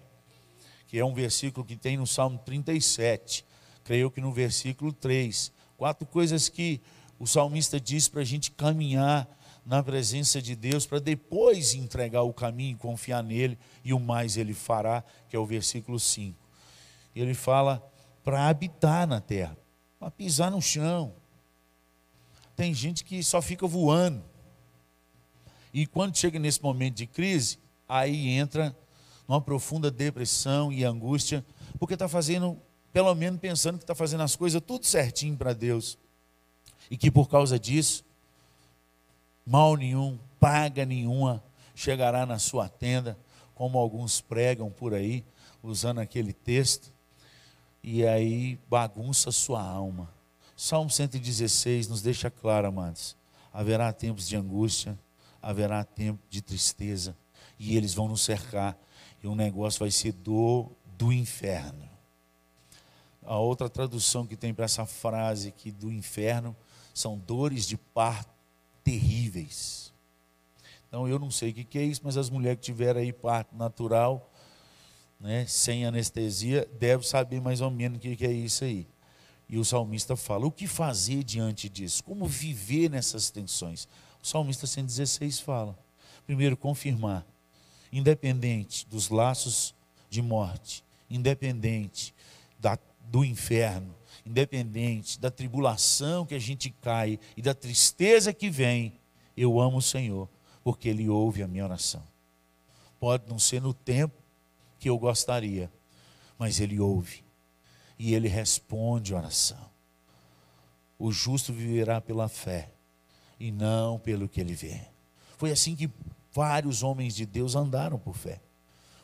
que 0.88 0.98
é 0.98 1.04
um 1.04 1.14
versículo 1.14 1.64
que 1.64 1.76
tem 1.76 1.96
no 1.96 2.06
Salmo 2.06 2.38
37, 2.44 3.46
creio 3.82 4.10
que 4.10 4.20
no 4.20 4.32
versículo 4.32 4.92
3. 4.92 5.52
Quatro 5.76 6.06
coisas 6.06 6.50
que 6.50 6.82
o 7.18 7.26
salmista 7.26 7.80
diz 7.80 8.08
para 8.08 8.20
a 8.20 8.24
gente 8.24 8.50
caminhar 8.50 9.26
na 9.68 9.82
presença 9.82 10.40
de 10.40 10.56
Deus 10.56 10.86
para 10.86 10.98
depois 10.98 11.74
entregar 11.74 12.22
o 12.22 12.32
caminho 12.32 12.78
confiar 12.78 13.22
nele 13.22 13.58
e 13.84 13.92
o 13.92 14.00
mais 14.00 14.38
ele 14.38 14.54
fará, 14.54 15.04
que 15.28 15.36
é 15.36 15.38
o 15.38 15.44
versículo 15.44 16.00
5. 16.00 16.34
Ele 17.14 17.34
fala 17.34 17.86
para 18.24 18.48
habitar 18.48 19.06
na 19.06 19.20
terra, 19.20 19.54
para 20.00 20.10
pisar 20.10 20.50
no 20.50 20.62
chão. 20.62 21.12
Tem 22.56 22.72
gente 22.72 23.04
que 23.04 23.22
só 23.22 23.42
fica 23.42 23.66
voando. 23.66 24.24
E 25.74 25.86
quando 25.86 26.16
chega 26.16 26.38
nesse 26.38 26.62
momento 26.62 26.96
de 26.96 27.06
crise, 27.06 27.58
aí 27.86 28.30
entra 28.30 28.74
numa 29.28 29.40
profunda 29.40 29.90
depressão 29.90 30.72
e 30.72 30.82
angústia, 30.82 31.44
porque 31.78 31.92
está 31.92 32.08
fazendo, 32.08 32.58
pelo 32.90 33.14
menos 33.14 33.38
pensando 33.38 33.76
que 33.76 33.84
está 33.84 33.94
fazendo 33.94 34.22
as 34.22 34.34
coisas 34.34 34.62
tudo 34.66 34.86
certinho 34.86 35.36
para 35.36 35.52
Deus. 35.52 35.98
E 36.90 36.96
que 36.96 37.10
por 37.10 37.28
causa 37.28 37.58
disso, 37.58 38.02
mal 39.48 39.76
nenhum, 39.76 40.18
paga 40.38 40.84
nenhuma 40.84 41.42
chegará 41.74 42.26
na 42.26 42.38
sua 42.38 42.68
tenda, 42.68 43.18
como 43.54 43.78
alguns 43.78 44.20
pregam 44.20 44.70
por 44.70 44.92
aí, 44.92 45.24
usando 45.62 46.00
aquele 46.00 46.34
texto, 46.34 46.92
e 47.82 48.06
aí 48.06 48.58
bagunça 48.68 49.32
sua 49.32 49.62
alma. 49.62 50.12
Salmo 50.54 50.90
116 50.90 51.88
nos 51.88 52.02
deixa 52.02 52.30
claro, 52.30 52.68
amados: 52.68 53.16
haverá 53.50 53.90
tempos 53.90 54.28
de 54.28 54.36
angústia, 54.36 54.98
haverá 55.40 55.82
tempo 55.82 56.20
de 56.28 56.42
tristeza, 56.42 57.16
e 57.58 57.74
eles 57.74 57.94
vão 57.94 58.06
nos 58.06 58.20
cercar, 58.20 58.76
e 59.22 59.26
o 59.26 59.34
negócio 59.34 59.80
vai 59.80 59.90
ser 59.90 60.12
dor 60.12 60.70
do 60.98 61.10
inferno. 61.10 61.88
A 63.22 63.38
outra 63.38 63.68
tradução 63.70 64.26
que 64.26 64.36
tem 64.36 64.52
para 64.52 64.66
essa 64.66 64.84
frase 64.84 65.48
aqui 65.48 65.70
do 65.70 65.90
inferno 65.90 66.54
são 66.92 67.16
dores 67.16 67.66
de 67.66 67.78
parto 67.78 68.37
terríveis. 68.88 69.92
Então 70.88 71.06
eu 71.06 71.18
não 71.18 71.30
sei 71.30 71.50
o 71.50 71.52
que 71.52 71.78
é 71.78 71.82
isso, 71.82 72.00
mas 72.02 72.16
as 72.16 72.30
mulheres 72.30 72.58
que 72.58 72.64
tiveram 72.64 73.00
aí 73.00 73.12
parto 73.12 73.54
natural, 73.54 74.32
né, 75.20 75.44
sem 75.46 75.84
anestesia, 75.84 76.66
devem 76.78 77.06
saber 77.06 77.38
mais 77.38 77.60
ou 77.60 77.70
menos 77.70 77.98
o 77.98 78.00
que 78.00 78.24
é 78.24 78.32
isso 78.32 78.64
aí. 78.64 78.86
E 79.46 79.58
o 79.58 79.64
salmista 79.64 80.16
fala: 80.16 80.46
o 80.46 80.50
que 80.50 80.66
fazer 80.66 81.22
diante 81.22 81.68
disso? 81.68 82.02
Como 82.02 82.26
viver 82.26 82.88
nessas 82.88 83.28
tensões? 83.28 83.86
O 84.22 84.26
salmista 84.26 84.66
116 84.66 85.38
fala: 85.38 85.78
primeiro, 86.26 86.56
confirmar, 86.56 87.26
independente 87.92 88.86
dos 88.86 89.10
laços 89.10 89.74
de 90.08 90.22
morte, 90.22 90.82
independente 91.10 92.14
da, 92.58 92.78
do 93.10 93.22
inferno, 93.22 93.94
independente 94.28 95.18
da 95.18 95.30
tribulação 95.30 96.26
que 96.26 96.34
a 96.34 96.38
gente 96.38 96.70
cai 96.70 97.18
e 97.36 97.42
da 97.42 97.54
tristeza 97.54 98.32
que 98.32 98.50
vem, 98.50 98.92
eu 99.36 99.60
amo 99.60 99.78
o 99.78 99.82
Senhor, 99.82 100.28
porque 100.62 100.88
Ele 100.88 101.08
ouve 101.08 101.42
a 101.42 101.48
minha 101.48 101.64
oração. 101.64 102.02
Pode 103.00 103.28
não 103.28 103.38
ser 103.38 103.62
no 103.62 103.72
tempo 103.72 104.14
que 104.78 104.88
eu 104.88 104.98
gostaria, 104.98 105.70
mas 106.38 106.60
Ele 106.60 106.78
ouve 106.78 107.24
e 107.98 108.14
Ele 108.14 108.28
responde 108.28 109.14
a 109.14 109.16
oração. 109.16 109.68
O 110.98 111.10
justo 111.10 111.52
viverá 111.52 112.00
pela 112.00 112.28
fé 112.28 112.70
e 113.38 113.50
não 113.50 113.98
pelo 113.98 114.28
que 114.28 114.40
ele 114.40 114.52
vê. 114.52 114.80
Foi 115.36 115.52
assim 115.52 115.76
que 115.76 115.88
vários 116.32 116.82
homens 116.82 117.14
de 117.14 117.24
Deus 117.24 117.54
andaram 117.54 117.98
por 117.98 118.16
fé. 118.16 118.40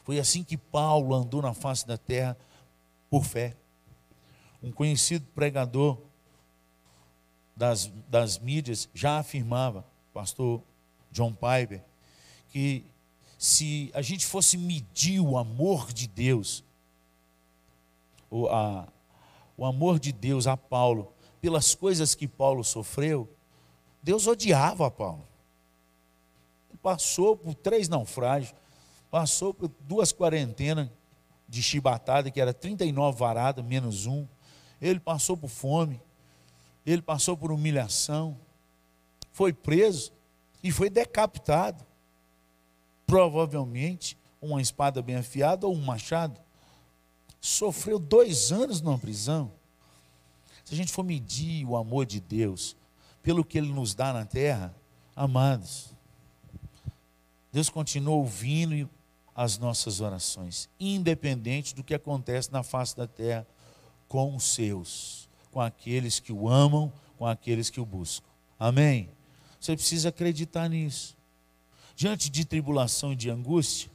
Foi 0.03 0.19
assim 0.19 0.43
que 0.43 0.57
Paulo 0.57 1.15
andou 1.15 1.41
na 1.41 1.55
face 1.55 1.87
da 1.87 1.97
terra 1.97 2.37
por 3.09 3.25
fé 3.25 3.57
um 4.65 4.73
conhecido 4.73 5.27
pregador 5.35 5.99
das, 7.55 7.93
das 8.09 8.39
mídias 8.39 8.89
já 8.95 9.19
afirmava, 9.19 9.85
pastor 10.13 10.63
John 11.13 11.33
Piper, 11.33 11.85
que 12.49 12.83
se 13.39 13.91
a 13.93 14.01
gente 14.01 14.25
fosse 14.25 14.57
medir 14.57 15.21
o 15.21 15.37
amor 15.37 15.93
de 15.93 16.07
Deus, 16.07 16.65
o, 18.31 18.49
a, 18.49 18.89
o 19.55 19.67
amor 19.67 19.99
de 19.99 20.13
Deus 20.13 20.47
a 20.47 20.57
Paulo, 20.57 21.13
pelas 21.43 21.75
coisas 21.75 22.15
que 22.15 22.27
Paulo 22.27 22.65
sofreu, 22.65 23.29
Deus 24.03 24.27
odiava 24.27 24.91
Paulo. 24.91 25.29
Ele 26.71 26.79
passou 26.79 27.37
por 27.37 27.55
três 27.55 27.87
naufrágios, 27.87 28.55
passou 29.11 29.53
por 29.53 29.71
duas 29.81 30.11
quarentenas 30.11 30.89
de 31.47 31.63
chibatada, 31.63 32.31
que 32.31 32.41
era 32.41 32.55
39 32.55 33.19
varadas, 33.19 33.63
menos 33.63 34.07
um 34.07 34.27
ele 34.81 35.01
passou 35.01 35.37
por 35.37 35.49
fome, 35.49 36.01
ele 36.85 37.03
passou 37.03 37.37
por 37.37 37.51
humilhação, 37.51 38.37
foi 39.33 39.53
preso 39.53 40.13
e 40.63 40.71
foi 40.71 40.89
decapitado. 40.89 41.85
Provavelmente 43.07 44.17
uma 44.41 44.61
espada 44.61 45.03
bem 45.03 45.17
afiada 45.17 45.67
ou 45.67 45.75
um 45.75 45.81
machado. 45.81 46.41
Sofreu 47.41 47.99
dois 47.99 48.53
anos 48.53 48.81
numa 48.81 48.99
prisão. 48.99 49.51
Se 50.65 50.75
a 50.75 50.77
gente 50.77 50.93
for 50.93 51.03
medir 51.03 51.67
o 51.67 51.77
amor 51.77 52.07
de 52.07 52.21
Deus 52.21 52.77
pelo 53.23 53.45
que 53.45 53.59
Ele 53.59 53.73
nos 53.73 53.95
dá 53.95 54.13
na 54.13 54.25
terra, 54.25 54.75
amados, 55.15 55.95
Deus 57.53 57.69
continua 57.69 58.15
ouvindo 58.15 58.89
as 59.35 59.59
nossas 59.59 60.01
orações, 60.01 60.69
independente 60.79 61.75
do 61.75 61.85
que 61.85 61.95
acontece 61.95 62.53
na 62.53 62.63
face 62.63 62.97
da 62.97 63.07
terra 63.07 63.47
com 64.15 64.37
os 64.37 64.45
seus, 64.45 65.29
com 65.51 65.61
aqueles 65.61 66.21
que 66.21 66.33
o 66.33 66.49
amam, 66.49 66.93
com 67.19 67.27
aqueles 67.27 67.69
que 67.69 67.81
o 67.81 67.85
buscam. 67.85 68.29
Amém? 68.57 69.09
Você 69.59 69.75
precisa 69.75 70.11
acreditar 70.11 70.69
nisso. 70.69 71.17
Diante 71.97 72.31
de 72.31 72.45
tribulação 72.45 73.13
e 73.13 73.17
de 73.17 73.29
angústia, 73.29 73.91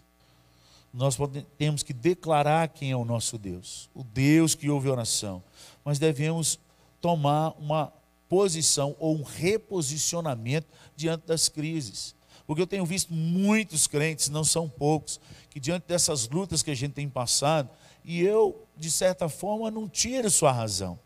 nós 0.93 1.17
temos 1.57 1.83
que 1.83 1.93
declarar 1.93 2.67
quem 2.67 2.91
é 2.91 2.97
o 2.97 3.05
nosso 3.05 3.37
Deus, 3.37 3.89
o 3.95 4.03
Deus 4.03 4.55
que 4.55 4.69
ouve 4.69 4.89
oração. 4.89 5.41
Mas 5.85 5.99
devemos 5.99 6.59
tomar 6.99 7.51
uma 7.51 7.93
posição 8.27 8.97
ou 8.99 9.15
um 9.15 9.23
reposicionamento 9.23 10.67
diante 10.97 11.27
das 11.27 11.47
crises. 11.47 12.13
Porque 12.45 12.61
eu 12.61 12.67
tenho 12.67 12.85
visto 12.85 13.13
muitos 13.13 13.87
crentes, 13.87 14.27
não 14.27 14.43
são 14.43 14.67
poucos, 14.67 15.17
que 15.49 15.61
diante 15.61 15.87
dessas 15.87 16.27
lutas 16.27 16.61
que 16.61 16.71
a 16.71 16.75
gente 16.75 16.91
tem 16.91 17.07
passado, 17.07 17.69
e 18.09 18.23
eu, 18.23 18.65
de 18.75 18.89
certa 18.89 19.29
forma, 19.29 19.69
não 19.69 19.87
tiro 19.87 20.31
sua 20.31 20.51
razão. 20.51 20.99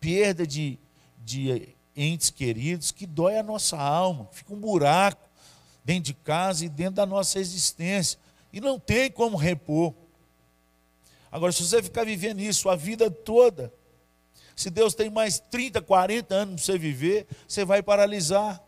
perda 0.00 0.44
de, 0.44 0.76
de 1.24 1.68
entes 1.96 2.30
queridos 2.30 2.90
que 2.90 3.06
dói 3.06 3.38
a 3.38 3.44
nossa 3.44 3.78
alma, 3.78 4.28
fica 4.32 4.52
um 4.52 4.58
buraco 4.58 5.24
dentro 5.84 6.02
de 6.02 6.14
casa 6.14 6.64
e 6.64 6.68
dentro 6.68 6.94
da 6.94 7.06
nossa 7.06 7.38
existência. 7.38 8.18
E 8.52 8.60
não 8.60 8.76
tem 8.76 9.08
como 9.08 9.36
repor. 9.36 9.94
Agora, 11.30 11.52
se 11.52 11.62
você 11.62 11.80
ficar 11.80 12.04
vivendo 12.04 12.40
isso 12.40 12.68
a 12.68 12.74
vida 12.74 13.08
toda, 13.08 13.72
se 14.56 14.68
Deus 14.68 14.94
tem 14.96 15.08
mais 15.08 15.38
30, 15.38 15.80
40 15.80 16.34
anos 16.34 16.54
para 16.56 16.64
você 16.64 16.76
viver, 16.76 17.24
você 17.46 17.64
vai 17.64 17.84
paralisar. 17.84 18.60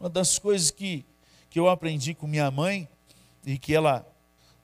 Uma 0.00 0.08
das 0.08 0.38
coisas 0.38 0.70
que, 0.70 1.04
que 1.50 1.60
eu 1.60 1.68
aprendi 1.68 2.14
com 2.14 2.26
minha 2.26 2.50
mãe, 2.50 2.88
e 3.44 3.58
que 3.58 3.74
ela 3.74 4.06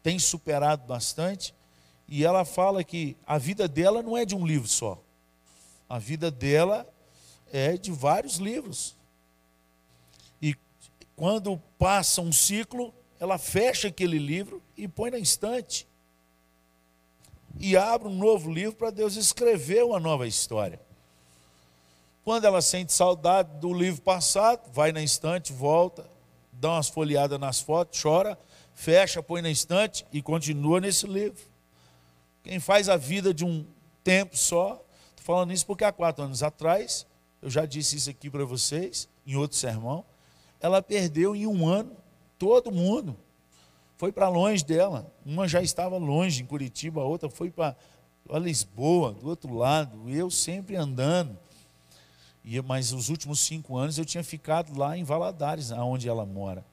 tem 0.02 0.18
superado 0.18 0.86
bastante, 0.86 1.54
e 2.08 2.24
ela 2.24 2.44
fala 2.44 2.82
que 2.82 3.16
a 3.26 3.38
vida 3.38 3.68
dela 3.68 4.02
não 4.02 4.16
é 4.16 4.24
de 4.24 4.34
um 4.34 4.46
livro 4.46 4.68
só. 4.68 5.00
A 5.88 5.98
vida 5.98 6.30
dela 6.30 6.88
é 7.52 7.76
de 7.76 7.92
vários 7.92 8.36
livros. 8.36 8.96
E 10.40 10.56
quando 11.14 11.60
passa 11.78 12.20
um 12.20 12.32
ciclo, 12.32 12.92
ela 13.18 13.38
fecha 13.38 13.88
aquele 13.88 14.18
livro 14.18 14.62
e 14.76 14.88
põe 14.88 15.10
na 15.10 15.18
estante. 15.18 15.86
E 17.58 17.76
abre 17.76 18.08
um 18.08 18.16
novo 18.16 18.50
livro 18.50 18.74
para 18.74 18.90
Deus 18.90 19.16
escrever 19.16 19.84
uma 19.84 20.00
nova 20.00 20.26
história. 20.26 20.80
Quando 22.24 22.44
ela 22.44 22.62
sente 22.62 22.92
saudade 22.92 23.58
do 23.58 23.72
livro 23.72 24.02
passado, 24.02 24.70
vai 24.72 24.92
na 24.92 25.02
estante, 25.02 25.52
volta, 25.52 26.08
dá 26.52 26.70
umas 26.72 26.88
folheadas 26.88 27.38
nas 27.38 27.60
fotos, 27.60 28.00
chora, 28.00 28.38
fecha, 28.74 29.22
põe 29.22 29.42
na 29.42 29.50
estante 29.50 30.06
e 30.12 30.22
continua 30.22 30.80
nesse 30.80 31.06
livro. 31.06 31.42
Quem 32.42 32.58
faz 32.58 32.88
a 32.88 32.96
vida 32.96 33.34
de 33.34 33.44
um 33.44 33.66
tempo 34.02 34.36
só, 34.36 34.82
estou 35.10 35.24
falando 35.24 35.52
isso 35.52 35.66
porque 35.66 35.84
há 35.84 35.92
quatro 35.92 36.24
anos 36.24 36.42
atrás, 36.42 37.06
eu 37.42 37.50
já 37.50 37.66
disse 37.66 37.96
isso 37.96 38.10
aqui 38.10 38.30
para 38.30 38.44
vocês, 38.44 39.08
em 39.26 39.36
outro 39.36 39.56
sermão, 39.56 40.04
ela 40.60 40.82
perdeu 40.82 41.34
em 41.34 41.46
um 41.46 41.66
ano 41.66 41.96
todo 42.38 42.70
mundo. 42.70 43.16
Foi 43.96 44.10
para 44.10 44.28
longe 44.28 44.64
dela. 44.64 45.12
Uma 45.26 45.46
já 45.46 45.60
estava 45.62 45.98
longe, 45.98 46.42
em 46.42 46.46
Curitiba, 46.46 47.02
a 47.02 47.04
outra 47.04 47.28
foi 47.28 47.50
para 47.50 47.76
Lisboa, 48.38 49.12
do 49.12 49.28
outro 49.28 49.54
lado. 49.54 50.08
Eu 50.08 50.30
sempre 50.30 50.74
andando. 50.76 51.38
E, 52.42 52.60
mas 52.62 52.92
os 52.92 53.10
últimos 53.10 53.40
cinco 53.40 53.76
anos 53.76 53.98
eu 53.98 54.04
tinha 54.04 54.24
ficado 54.24 54.76
lá 54.78 54.96
em 54.96 55.04
Valadares, 55.04 55.70
onde 55.70 56.08
ela 56.08 56.24
mora. 56.24 56.64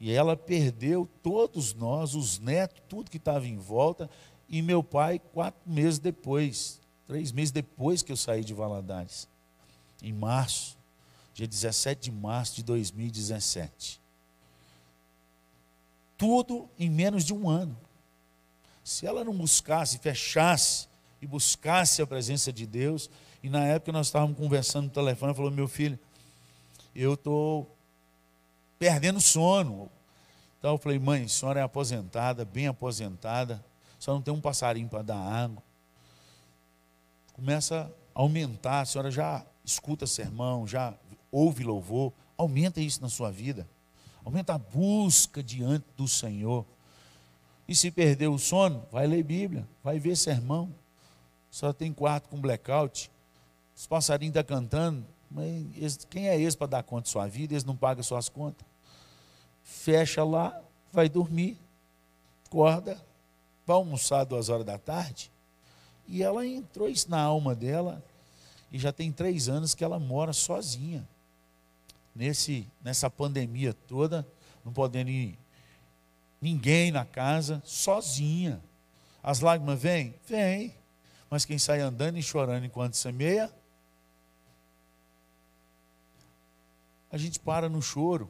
E 0.00 0.12
ela 0.12 0.36
perdeu 0.36 1.08
todos 1.22 1.72
nós, 1.74 2.14
os 2.14 2.38
netos, 2.38 2.82
tudo 2.88 3.10
que 3.10 3.16
estava 3.16 3.46
em 3.46 3.56
volta. 3.56 4.10
E 4.48 4.60
meu 4.60 4.82
pai, 4.82 5.18
quatro 5.18 5.60
meses 5.64 5.98
depois, 5.98 6.80
três 7.06 7.32
meses 7.32 7.50
depois 7.50 8.02
que 8.02 8.12
eu 8.12 8.16
saí 8.16 8.44
de 8.44 8.52
Valadares, 8.52 9.28
em 10.02 10.12
março, 10.12 10.76
dia 11.32 11.46
17 11.46 12.10
de 12.10 12.12
março 12.12 12.56
de 12.56 12.62
2017. 12.62 14.00
Tudo 16.16 16.68
em 16.78 16.90
menos 16.90 17.24
de 17.24 17.32
um 17.32 17.48
ano. 17.48 17.76
Se 18.84 19.06
ela 19.06 19.24
não 19.24 19.34
buscasse, 19.34 19.98
fechasse 19.98 20.86
e 21.20 21.26
buscasse 21.26 22.02
a 22.02 22.06
presença 22.06 22.52
de 22.52 22.66
Deus, 22.66 23.08
e 23.42 23.48
na 23.48 23.64
época 23.64 23.92
nós 23.92 24.06
estávamos 24.06 24.36
conversando 24.36 24.84
no 24.84 24.90
telefone, 24.90 25.34
falou: 25.34 25.50
Meu 25.50 25.66
filho, 25.66 25.98
eu 26.94 27.14
estou 27.14 27.73
perdendo 28.78 29.20
sono. 29.20 29.90
Então 30.58 30.72
eu 30.72 30.78
falei: 30.78 30.98
Mãe, 30.98 31.24
a 31.24 31.28
senhora 31.28 31.60
é 31.60 31.62
aposentada, 31.62 32.44
bem 32.44 32.66
aposentada, 32.66 33.64
só 33.98 34.12
não 34.12 34.22
tem 34.22 34.32
um 34.32 34.40
passarinho 34.40 34.88
para 34.88 35.02
dar 35.02 35.18
água. 35.18 35.62
Começa 37.32 37.90
a 38.14 38.20
aumentar, 38.20 38.80
a 38.80 38.84
senhora 38.84 39.10
já 39.10 39.44
escuta 39.64 40.06
sermão, 40.06 40.66
já 40.66 40.94
ouve 41.30 41.64
louvor, 41.64 42.12
aumenta 42.36 42.80
isso 42.80 43.02
na 43.02 43.08
sua 43.08 43.30
vida. 43.30 43.66
Aumenta 44.24 44.54
a 44.54 44.58
busca 44.58 45.42
diante 45.42 45.84
do 45.96 46.08
Senhor. 46.08 46.64
E 47.68 47.74
se 47.74 47.90
perder 47.90 48.28
o 48.28 48.38
sono, 48.38 48.86
vai 48.90 49.06
ler 49.06 49.22
Bíblia, 49.22 49.66
vai 49.82 49.98
ver 49.98 50.16
sermão. 50.16 50.72
Só 51.50 51.72
tem 51.72 51.92
quarto 51.92 52.28
com 52.28 52.40
blackout. 52.40 53.10
Os 53.76 53.86
passarinhos 53.86 54.34
estão 54.34 54.42
tá 54.42 54.48
cantando. 54.48 55.04
Mas 55.34 56.06
quem 56.08 56.28
é 56.28 56.40
esse 56.40 56.56
para 56.56 56.68
dar 56.68 56.82
conta 56.84 57.02
de 57.02 57.08
sua 57.08 57.26
vida? 57.26 57.54
Eles 57.54 57.64
não 57.64 57.76
pagam 57.76 58.04
suas 58.04 58.28
contas. 58.28 58.64
Fecha 59.64 60.22
lá, 60.22 60.62
vai 60.92 61.08
dormir, 61.08 61.58
acorda, 62.46 63.02
vai 63.66 63.74
almoçar 63.74 64.22
duas 64.22 64.48
horas 64.48 64.64
da 64.64 64.78
tarde. 64.78 65.32
E 66.06 66.22
ela 66.22 66.46
entrou 66.46 66.88
isso 66.88 67.10
na 67.10 67.20
alma 67.20 67.52
dela. 67.52 68.00
E 68.70 68.78
já 68.78 68.92
tem 68.92 69.10
três 69.10 69.48
anos 69.48 69.74
que 69.74 69.82
ela 69.82 69.98
mora 69.98 70.32
sozinha 70.32 71.06
nesse, 72.14 72.66
nessa 72.82 73.10
pandemia 73.10 73.74
toda, 73.88 74.24
não 74.64 74.72
podendo 74.72 75.10
ir 75.10 75.36
ninguém 76.40 76.92
na 76.92 77.04
casa, 77.04 77.60
sozinha. 77.64 78.60
As 79.22 79.40
lágrimas 79.40 79.80
vêm? 79.80 80.14
Vêm. 80.28 80.74
Mas 81.28 81.44
quem 81.44 81.58
sai 81.58 81.80
andando 81.80 82.18
e 82.18 82.22
chorando 82.22 82.66
enquanto 82.66 82.94
semeia, 82.94 83.50
a 87.14 87.16
gente 87.16 87.38
para 87.38 87.68
no 87.68 87.80
choro, 87.80 88.28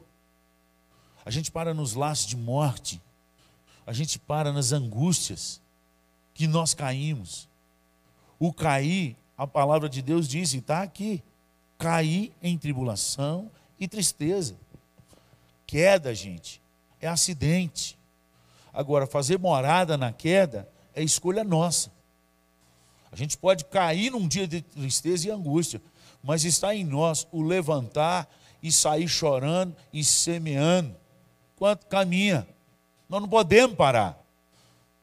a 1.25 1.31
gente 1.31 1.51
para 1.51 1.73
nos 1.73 1.95
laços 1.95 2.27
de 2.27 2.37
morte, 2.37 3.01
a 3.83 3.91
gente 3.91 4.19
para 4.19 4.53
nas 4.53 4.71
angústias 4.73 5.59
que 6.35 6.45
nós 6.45 6.75
caímos. 6.75 7.49
O 8.37 8.53
cair, 8.53 9.17
a 9.35 9.47
palavra 9.47 9.89
de 9.89 10.03
Deus 10.03 10.27
diz, 10.27 10.53
e 10.53 10.57
está 10.57 10.83
aqui: 10.83 11.23
cair 11.79 12.31
em 12.43 12.59
tribulação, 12.59 13.49
e 13.79 13.87
tristeza. 13.87 14.55
Queda, 15.65 16.13
gente, 16.13 16.61
é 17.01 17.07
acidente. 17.07 17.97
Agora, 18.71 19.07
fazer 19.07 19.39
morada 19.39 19.97
na 19.97 20.13
queda 20.13 20.69
é 20.93 21.01
escolha 21.01 21.43
nossa. 21.43 21.91
A 23.11 23.15
gente 23.15 23.35
pode 23.35 23.65
cair 23.65 24.11
num 24.11 24.27
dia 24.27 24.47
de 24.47 24.61
tristeza 24.61 25.27
e 25.27 25.31
angústia, 25.31 25.81
mas 26.21 26.45
está 26.45 26.75
em 26.75 26.83
nós 26.83 27.27
o 27.31 27.41
levantar 27.41 28.29
e 28.65 28.71
sair 28.71 29.07
chorando 29.07 29.75
e 29.91 30.03
semeando. 30.03 30.95
Quanto 31.55 31.85
caminha, 31.87 32.47
nós 33.07 33.21
não 33.21 33.29
podemos 33.29 33.75
parar. 33.75 34.19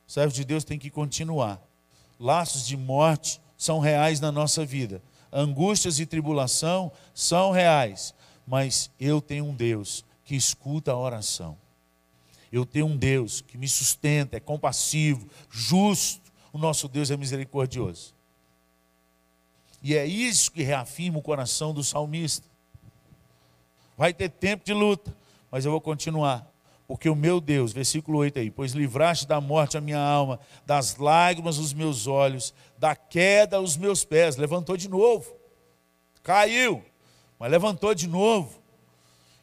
O 0.07 0.13
servo 0.13 0.35
de 0.35 0.45
Deus 0.45 0.65
tem 0.65 0.79
que 0.79 0.91
continuar. 0.91 1.61
Laços 2.19 2.67
de 2.67 2.77
morte 2.77 3.41
são 3.57 3.79
reais 3.79 4.21
na 4.21 4.31
nossa 4.31 4.65
vida. 4.65 5.03
Angústias 5.33 5.99
e 5.99 6.07
tribulação 6.07 6.93
são 7.15 7.53
reais 7.53 8.15
mas 8.47 8.91
eu 8.99 9.21
tenho 9.21 9.47
um 9.47 9.55
Deus 9.55 10.05
que 10.25 10.35
escuta 10.35 10.93
a 10.93 10.97
oração. 10.97 11.57
Eu 12.51 12.67
tenho 12.67 12.87
um 12.87 12.97
Deus 12.97 13.41
que 13.41 13.57
me 13.57 13.69
sustenta, 13.69 14.37
é 14.37 14.41
compassivo, 14.41 15.27
justo. 15.51 16.21
O 16.53 16.59
nosso 16.59 16.87
Deus 16.87 17.11
é 17.11 17.17
misericordioso. 17.17 18.15
E 19.83 19.97
é 19.97 20.05
isso 20.05 20.53
que 20.53 20.63
reafirma 20.63 21.19
o 21.19 21.23
coração 21.23 21.73
do 21.73 21.83
salmista. 21.83 22.47
Vai 23.97 24.13
ter 24.15 24.29
tempo 24.31 24.65
de 24.65 24.73
luta, 24.73 25.15
mas 25.51 25.65
eu 25.65 25.71
vou 25.71 25.81
continuar. 25.81 26.51
Porque 26.87 27.09
o 27.09 27.15
meu 27.15 27.41
Deus, 27.41 27.73
versículo 27.73 28.19
8 28.19 28.39
aí, 28.39 28.51
pois 28.51 28.73
livraste 28.73 29.27
da 29.27 29.41
morte 29.41 29.79
a 29.79 29.81
minha 29.81 29.99
alma, 29.99 30.39
das 30.67 30.97
lágrimas 30.97 31.59
os 31.59 31.73
meus 31.73 32.07
olhos, 32.07 32.53
da 32.77 32.95
queda 32.95 33.61
os 33.61 33.77
meus 33.77 34.05
pés. 34.05 34.37
Levantou 34.37 34.77
de 34.77 34.89
novo, 34.89 35.35
caiu, 36.23 36.85
mas 37.39 37.51
levantou 37.51 37.95
de 37.95 38.07
novo. 38.07 38.61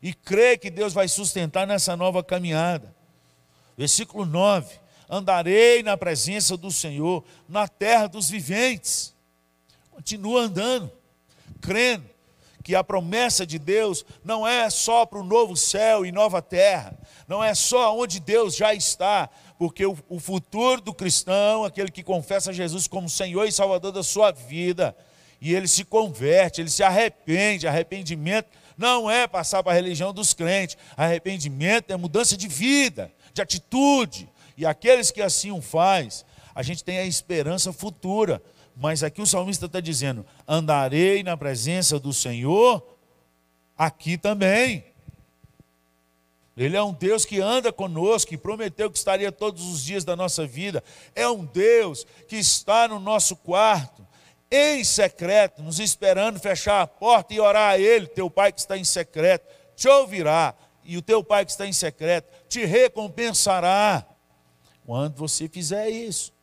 E 0.01 0.13
crê 0.13 0.57
que 0.57 0.69
Deus 0.69 0.93
vai 0.93 1.07
sustentar 1.07 1.65
nessa 1.67 1.95
nova 1.95 2.23
caminhada. 2.23 2.93
Versículo 3.77 4.25
9: 4.25 4.79
Andarei 5.09 5.81
na 5.83 5.97
presença 5.97 6.55
do 6.55 6.71
Senhor, 6.71 7.23
na 7.47 7.67
terra 7.67 8.07
dos 8.07 8.29
viventes. 8.29 9.15
Continua 9.91 10.41
andando, 10.41 10.91
crendo 11.59 12.18
que 12.63 12.75
a 12.75 12.83
promessa 12.83 13.45
de 13.45 13.57
Deus 13.57 14.05
não 14.23 14.47
é 14.47 14.69
só 14.69 15.05
para 15.05 15.19
o 15.19 15.23
novo 15.23 15.55
céu 15.55 16.05
e 16.05 16.11
nova 16.11 16.41
terra, 16.41 16.97
não 17.27 17.43
é 17.43 17.53
só 17.55 17.97
onde 17.97 18.19
Deus 18.19 18.55
já 18.55 18.73
está, 18.73 19.29
porque 19.57 19.85
o, 19.85 19.97
o 20.07 20.19
futuro 20.19 20.81
do 20.81 20.93
cristão, 20.93 21.63
aquele 21.63 21.91
que 21.91 22.03
confessa 22.03 22.53
Jesus 22.53 22.87
como 22.87 23.09
Senhor 23.09 23.45
e 23.45 23.51
Salvador 23.51 23.91
da 23.91 24.03
sua 24.03 24.31
vida, 24.31 24.95
e 25.41 25.53
ele 25.55 25.67
se 25.67 25.83
converte, 25.85 26.61
ele 26.61 26.69
se 26.69 26.83
arrepende. 26.83 27.67
Arrependimento 27.67 28.47
não 28.77 29.09
é 29.09 29.27
passar 29.27 29.63
para 29.63 29.71
a 29.71 29.75
religião 29.75 30.13
dos 30.13 30.33
crentes. 30.33 30.77
Arrependimento 30.97 31.91
é 31.91 31.97
mudança 31.97 32.35
de 32.35 32.47
vida, 32.47 33.11
de 33.33 33.41
atitude. 33.41 34.29
E 34.57 34.65
aqueles 34.65 35.11
que 35.11 35.21
assim 35.21 35.51
o 35.51 35.61
faz, 35.61 36.25
a 36.53 36.61
gente 36.61 36.83
tem 36.83 36.99
a 36.99 37.05
esperança 37.05 37.71
futura. 37.71 38.41
Mas 38.79 39.03
aqui 39.03 39.21
o 39.21 39.25
salmista 39.25 39.65
está 39.65 39.81
dizendo: 39.81 40.25
andarei 40.47 41.21
na 41.21 41.35
presença 41.35 41.99
do 41.99 42.13
Senhor 42.13 42.81
aqui 43.77 44.17
também. 44.17 44.85
Ele 46.55 46.77
é 46.77 46.83
um 46.83 46.93
Deus 46.93 47.25
que 47.25 47.41
anda 47.41 47.73
conosco, 47.73 48.29
que 48.29 48.37
prometeu 48.37 48.89
que 48.89 48.97
estaria 48.97 49.31
todos 49.31 49.65
os 49.65 49.83
dias 49.83 50.05
da 50.05 50.15
nossa 50.15 50.47
vida. 50.47 50.81
É 51.13 51.27
um 51.27 51.45
Deus 51.45 52.05
que 52.27 52.37
está 52.37 52.87
no 52.87 52.99
nosso 52.99 53.35
quarto 53.35 54.07
em 54.49 54.83
secreto, 54.83 55.61
nos 55.61 55.79
esperando 55.79 56.39
fechar 56.39 56.81
a 56.81 56.87
porta 56.87 57.33
e 57.33 57.39
orar 57.39 57.73
a 57.73 57.77
Ele, 57.77 58.07
teu 58.07 58.29
Pai 58.29 58.51
que 58.51 58.59
está 58.59 58.77
em 58.77 58.83
secreto, 58.83 59.45
te 59.75 59.87
ouvirá, 59.87 60.55
e 60.83 60.97
o 60.97 61.01
teu 61.01 61.23
Pai 61.23 61.45
que 61.45 61.51
está 61.51 61.67
em 61.67 61.73
secreto 61.73 62.27
te 62.47 62.65
recompensará 62.65 64.05
quando 64.85 65.15
você 65.15 65.47
fizer 65.47 65.89
isso. 65.89 66.33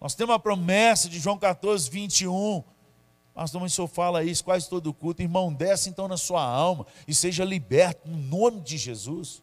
Nós 0.00 0.14
temos 0.14 0.34
a 0.34 0.38
promessa 0.38 1.08
de 1.08 1.20
João 1.20 1.36
14, 1.36 1.90
21. 1.90 2.64
Pastor, 3.34 3.60
mas 3.60 3.72
o 3.72 3.74
senhor 3.74 3.88
fala 3.88 4.24
isso 4.24 4.42
quase 4.42 4.68
todo 4.68 4.94
culto. 4.94 5.20
Irmão, 5.20 5.52
desce 5.52 5.90
então 5.90 6.08
na 6.08 6.16
sua 6.16 6.42
alma 6.42 6.86
e 7.06 7.14
seja 7.14 7.44
liberto 7.44 8.08
no 8.08 8.16
nome 8.16 8.60
de 8.60 8.78
Jesus. 8.78 9.42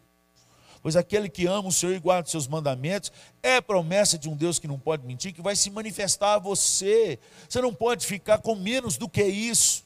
Pois 0.82 0.96
aquele 0.96 1.30
que 1.30 1.46
ama 1.46 1.68
o 1.68 1.72
Senhor 1.72 1.94
e 1.94 2.00
guarda 2.00 2.26
os 2.26 2.32
seus 2.32 2.48
mandamentos 2.48 3.12
é 3.44 3.60
promessa 3.60 4.18
de 4.18 4.30
um 4.30 4.36
Deus 4.36 4.58
que 4.58 4.68
não 4.68 4.80
pode 4.80 5.06
mentir, 5.06 5.34
que 5.34 5.42
vai 5.42 5.56
se 5.56 5.70
manifestar 5.70 6.36
a 6.36 6.40
você. 6.40 7.20
Você 7.48 7.62
não 7.62 7.74
pode 7.74 8.06
ficar 8.06 8.40
com 8.40 8.56
menos 8.56 8.98
do 8.98 9.10
que 9.10 9.24
isso. 9.24 9.84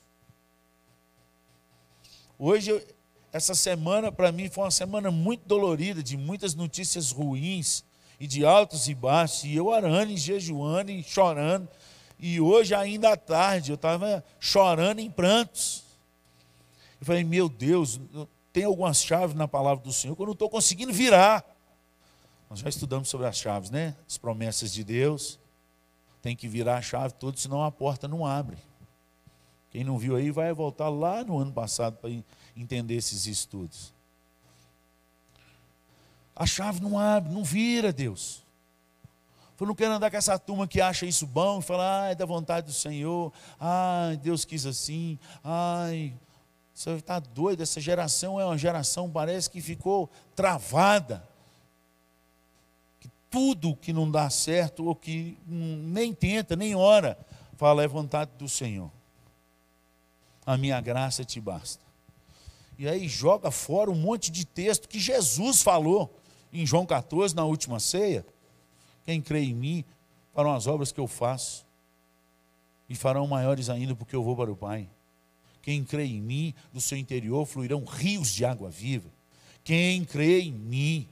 Hoje, 2.37 2.85
essa 3.31 3.55
semana 3.55 4.11
para 4.11 4.31
mim 4.31 4.49
foi 4.49 4.63
uma 4.63 4.71
semana 4.71 5.09
muito 5.09 5.47
dolorida, 5.47 6.03
de 6.03 6.17
muitas 6.17 6.53
notícias 6.53 7.11
ruins 7.11 7.83
e 8.21 8.27
de 8.27 8.45
altos 8.45 8.87
e 8.87 8.93
baixos, 8.93 9.45
e 9.45 9.55
eu 9.55 9.65
orando, 9.65 10.11
e 10.11 10.15
jejuando 10.15 10.91
e 10.91 11.01
chorando. 11.01 11.67
E 12.19 12.39
hoje, 12.39 12.75
ainda 12.75 13.13
à 13.13 13.17
tarde, 13.17 13.71
eu 13.71 13.75
estava 13.75 14.23
chorando 14.39 14.99
em 14.99 15.09
prantos. 15.09 15.83
Eu 16.99 17.07
falei, 17.07 17.23
meu 17.23 17.49
Deus, 17.49 17.99
tem 18.53 18.63
algumas 18.63 19.01
chaves 19.01 19.35
na 19.35 19.47
palavra 19.47 19.83
do 19.83 19.91
Senhor 19.91 20.15
que 20.15 20.21
eu 20.21 20.27
não 20.27 20.33
estou 20.33 20.51
conseguindo 20.51 20.93
virar. 20.93 21.43
Nós 22.47 22.59
já 22.59 22.69
estudamos 22.69 23.09
sobre 23.09 23.25
as 23.25 23.37
chaves, 23.37 23.71
né? 23.71 23.95
As 24.07 24.19
promessas 24.19 24.71
de 24.71 24.83
Deus. 24.83 25.39
Tem 26.21 26.35
que 26.35 26.47
virar 26.47 26.77
a 26.77 26.81
chave 26.83 27.15
toda, 27.15 27.37
senão 27.37 27.63
a 27.63 27.71
porta 27.71 28.07
não 28.07 28.23
abre. 28.23 28.57
Quem 29.71 29.83
não 29.83 29.97
viu 29.97 30.15
aí 30.15 30.29
vai 30.29 30.53
voltar 30.53 30.89
lá 30.89 31.23
no 31.23 31.39
ano 31.39 31.51
passado 31.51 31.97
para 31.97 32.11
entender 32.55 32.93
esses 32.93 33.25
estudos. 33.25 33.91
A 36.41 36.45
chave 36.47 36.81
não 36.81 36.97
abre, 36.97 37.31
não 37.31 37.43
vira, 37.43 37.93
Deus. 37.93 38.41
Eu 39.59 39.67
não 39.67 39.75
quero 39.75 39.93
andar 39.93 40.09
com 40.09 40.17
essa 40.17 40.39
turma 40.39 40.67
que 40.67 40.81
acha 40.81 41.05
isso 41.05 41.27
bom 41.27 41.59
e 41.59 41.61
fala, 41.61 42.05
ai, 42.05 42.13
é 42.13 42.15
da 42.15 42.25
vontade 42.25 42.65
do 42.65 42.73
Senhor, 42.73 43.31
ai, 43.59 44.17
Deus 44.17 44.43
quis 44.43 44.65
assim, 44.65 45.19
ai, 45.43 46.11
você 46.73 46.89
está 46.93 47.19
doido, 47.19 47.61
essa 47.61 47.79
geração 47.79 48.39
é 48.39 48.45
uma 48.45 48.57
geração, 48.57 49.07
parece 49.07 49.51
que 49.51 49.61
ficou 49.61 50.09
travada. 50.35 51.23
Que 52.99 53.07
tudo 53.29 53.75
que 53.75 53.93
não 53.93 54.09
dá 54.09 54.27
certo, 54.31 54.83
ou 54.87 54.95
que 54.95 55.37
nem 55.45 56.11
tenta, 56.11 56.55
nem 56.55 56.73
ora, 56.73 57.19
fala, 57.55 57.83
é 57.83 57.87
vontade 57.87 58.31
do 58.39 58.49
Senhor. 58.49 58.89
A 60.43 60.57
minha 60.57 60.81
graça 60.81 61.23
te 61.23 61.39
basta. 61.39 61.85
E 62.79 62.87
aí 62.87 63.07
joga 63.07 63.51
fora 63.51 63.91
um 63.91 63.95
monte 63.95 64.31
de 64.31 64.43
texto 64.43 64.89
que 64.89 64.97
Jesus 64.97 65.61
falou 65.61 66.19
em 66.51 66.65
João 66.65 66.85
14, 66.85 67.35
na 67.35 67.45
última 67.45 67.79
ceia. 67.79 68.25
Quem 69.05 69.21
crê 69.21 69.41
em 69.41 69.53
mim, 69.53 69.85
farão 70.33 70.53
as 70.53 70.67
obras 70.67 70.91
que 70.91 70.99
eu 70.99 71.07
faço, 71.07 71.65
e 72.89 72.95
farão 72.95 73.25
maiores 73.25 73.69
ainda, 73.69 73.95
porque 73.95 74.15
eu 74.15 74.23
vou 74.23 74.35
para 74.35 74.51
o 74.51 74.55
Pai. 74.55 74.87
Quem 75.61 75.83
crê 75.83 76.05
em 76.05 76.21
mim, 76.21 76.53
do 76.73 76.81
seu 76.81 76.97
interior 76.97 77.45
fluirão 77.45 77.85
rios 77.85 78.33
de 78.33 78.43
água 78.43 78.69
viva. 78.69 79.09
Quem 79.63 80.03
crê 80.03 80.41
em 80.41 80.51
mim, 80.51 81.07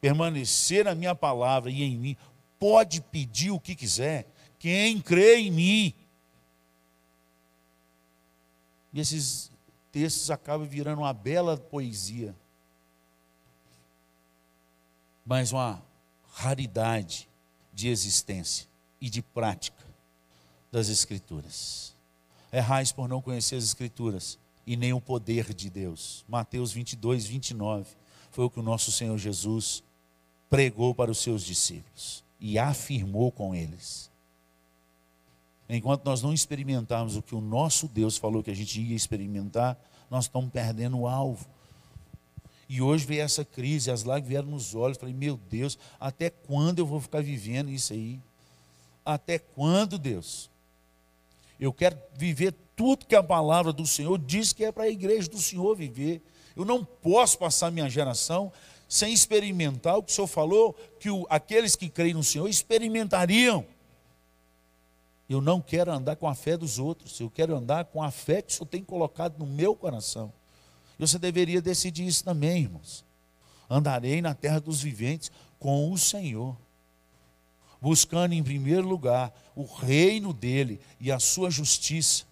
permanecer 0.00 0.84
na 0.84 0.94
minha 0.94 1.14
palavra 1.14 1.70
e 1.70 1.82
em 1.82 1.96
mim, 1.96 2.16
pode 2.58 3.00
pedir 3.00 3.50
o 3.50 3.60
que 3.60 3.74
quiser. 3.74 4.26
Quem 4.58 5.00
crê 5.00 5.40
em 5.40 5.50
mim. 5.50 5.94
E 8.92 9.00
esses 9.00 9.50
textos 9.90 10.30
acabam 10.30 10.66
virando 10.66 11.00
uma 11.00 11.12
bela 11.12 11.56
poesia, 11.56 12.34
mas 15.24 15.52
uma 15.52 15.82
raridade 16.32 17.28
de 17.72 17.88
existência 17.88 18.66
e 19.00 19.08
de 19.08 19.22
prática 19.22 19.84
das 20.70 20.88
Escrituras. 20.88 21.94
Errais 22.52 22.92
por 22.92 23.08
não 23.08 23.22
conhecer 23.22 23.56
as 23.56 23.64
Escrituras 23.64 24.38
e 24.66 24.76
nem 24.76 24.92
o 24.92 25.00
poder 25.00 25.52
de 25.54 25.68
Deus. 25.68 26.24
Mateus 26.28 26.72
22, 26.72 27.26
29 27.26 27.86
foi 28.30 28.44
o 28.44 28.50
que 28.50 28.60
o 28.60 28.62
nosso 28.62 28.90
Senhor 28.90 29.16
Jesus 29.18 29.82
pregou 30.48 30.94
para 30.94 31.10
os 31.10 31.18
seus 31.18 31.42
discípulos 31.42 32.24
e 32.40 32.58
afirmou 32.58 33.30
com 33.30 33.54
eles. 33.54 34.10
Enquanto 35.68 36.04
nós 36.04 36.22
não 36.22 36.32
experimentarmos 36.32 37.16
o 37.16 37.22
que 37.22 37.34
o 37.34 37.40
nosso 37.40 37.88
Deus 37.88 38.16
falou 38.16 38.42
que 38.42 38.50
a 38.50 38.56
gente 38.56 38.80
ia 38.80 38.94
experimentar, 38.96 39.78
nós 40.10 40.24
estamos 40.24 40.50
perdendo 40.50 40.98
o 40.98 41.08
alvo. 41.08 41.46
E 42.72 42.80
hoje 42.80 43.04
veio 43.04 43.20
essa 43.20 43.44
crise, 43.44 43.90
as 43.90 44.02
lágrimas 44.02 44.30
vieram 44.30 44.48
nos 44.48 44.74
olhos. 44.74 44.96
Falei, 44.96 45.14
meu 45.14 45.36
Deus, 45.50 45.78
até 46.00 46.30
quando 46.30 46.78
eu 46.78 46.86
vou 46.86 47.02
ficar 47.02 47.22
vivendo 47.22 47.70
isso 47.70 47.92
aí? 47.92 48.18
Até 49.04 49.38
quando, 49.38 49.98
Deus? 49.98 50.48
Eu 51.60 51.70
quero 51.70 51.98
viver 52.16 52.54
tudo 52.74 53.04
que 53.04 53.14
a 53.14 53.22
palavra 53.22 53.74
do 53.74 53.86
Senhor 53.86 54.18
diz 54.18 54.54
que 54.54 54.64
é 54.64 54.72
para 54.72 54.84
a 54.84 54.88
igreja 54.88 55.28
do 55.28 55.36
Senhor 55.36 55.76
viver. 55.76 56.22
Eu 56.56 56.64
não 56.64 56.82
posso 56.82 57.36
passar 57.36 57.70
minha 57.70 57.90
geração 57.90 58.50
sem 58.88 59.12
experimentar 59.12 59.98
o 59.98 60.02
que 60.02 60.10
o 60.10 60.14
Senhor 60.14 60.26
falou, 60.26 60.72
que 60.98 61.10
o, 61.10 61.26
aqueles 61.28 61.76
que 61.76 61.90
creem 61.90 62.14
no 62.14 62.24
Senhor 62.24 62.48
experimentariam. 62.48 63.66
Eu 65.28 65.42
não 65.42 65.60
quero 65.60 65.92
andar 65.92 66.16
com 66.16 66.26
a 66.26 66.34
fé 66.34 66.56
dos 66.56 66.78
outros, 66.78 67.20
eu 67.20 67.28
quero 67.28 67.54
andar 67.54 67.84
com 67.84 68.02
a 68.02 68.10
fé 68.10 68.40
que 68.40 68.50
o 68.50 68.56
Senhor 68.56 68.66
tem 68.66 68.82
colocado 68.82 69.38
no 69.38 69.44
meu 69.44 69.76
coração. 69.76 70.32
Você 71.06 71.18
deveria 71.18 71.60
decidir 71.60 72.06
isso 72.06 72.24
também, 72.24 72.62
irmãos. 72.62 73.04
Andarei 73.68 74.22
na 74.22 74.34
terra 74.34 74.60
dos 74.60 74.80
viventes 74.80 75.30
com 75.58 75.92
o 75.92 75.98
Senhor 75.98 76.56
buscando 77.82 78.32
em 78.32 78.42
primeiro 78.44 78.88
lugar 78.88 79.34
o 79.56 79.64
reino 79.64 80.32
dele 80.32 80.80
e 81.00 81.10
a 81.10 81.18
sua 81.18 81.50
justiça, 81.50 82.24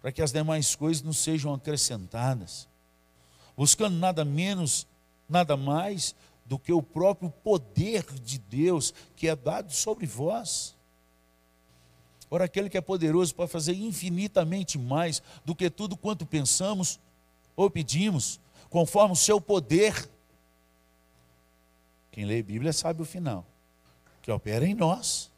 para 0.00 0.12
que 0.12 0.22
as 0.22 0.30
demais 0.30 0.76
coisas 0.76 1.02
não 1.02 1.12
sejam 1.12 1.52
acrescentadas. 1.52 2.68
Buscando 3.56 3.96
nada 3.96 4.24
menos, 4.24 4.86
nada 5.28 5.56
mais 5.56 6.14
do 6.46 6.56
que 6.56 6.72
o 6.72 6.80
próprio 6.80 7.30
poder 7.42 8.06
de 8.20 8.38
Deus 8.38 8.94
que 9.16 9.26
é 9.26 9.34
dado 9.34 9.72
sobre 9.72 10.06
vós. 10.06 10.76
Ora, 12.30 12.44
aquele 12.44 12.70
que 12.70 12.78
é 12.78 12.80
poderoso 12.80 13.34
para 13.34 13.48
fazer 13.48 13.74
infinitamente 13.74 14.78
mais 14.78 15.20
do 15.44 15.54
que 15.54 15.68
tudo 15.68 15.96
quanto 15.96 16.24
pensamos 16.24 17.00
ou 17.56 17.70
pedimos, 17.70 18.40
conforme 18.70 19.12
o 19.12 19.16
seu 19.16 19.40
poder. 19.40 20.08
Quem 22.10 22.24
lê 22.24 22.42
Bíblia 22.42 22.72
sabe 22.72 23.02
o 23.02 23.04
final 23.04 23.44
que 24.22 24.30
opera 24.30 24.64
em 24.64 24.74
nós. 24.74 25.30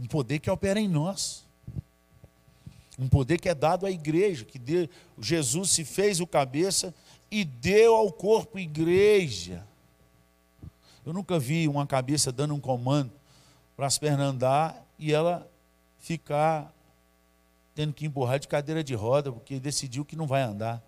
Um 0.00 0.06
poder 0.06 0.38
que 0.40 0.50
opera 0.50 0.80
em 0.80 0.88
nós. 0.88 1.44
Um 2.98 3.08
poder 3.08 3.38
que 3.38 3.48
é 3.48 3.54
dado 3.54 3.86
à 3.86 3.90
igreja, 3.90 4.44
que 4.44 4.58
deu, 4.58 4.88
Jesus 5.18 5.70
se 5.70 5.84
fez 5.84 6.20
o 6.20 6.26
cabeça 6.26 6.94
e 7.30 7.44
deu 7.44 7.94
ao 7.94 8.10
corpo 8.10 8.58
igreja. 8.58 9.64
Eu 11.04 11.12
nunca 11.12 11.38
vi 11.38 11.68
uma 11.68 11.86
cabeça 11.86 12.32
dando 12.32 12.54
um 12.54 12.60
comando 12.60 13.12
para 13.76 13.86
as 13.86 13.98
pernas 13.98 14.28
andar 14.28 14.86
e 14.98 15.12
ela 15.12 15.48
ficar 15.98 16.72
tendo 17.74 17.92
que 17.92 18.06
empurrar 18.06 18.38
de 18.38 18.48
cadeira 18.48 18.82
de 18.84 18.94
roda, 18.94 19.32
porque 19.32 19.58
decidiu 19.58 20.04
que 20.04 20.16
não 20.16 20.26
vai 20.26 20.42
andar 20.42 20.82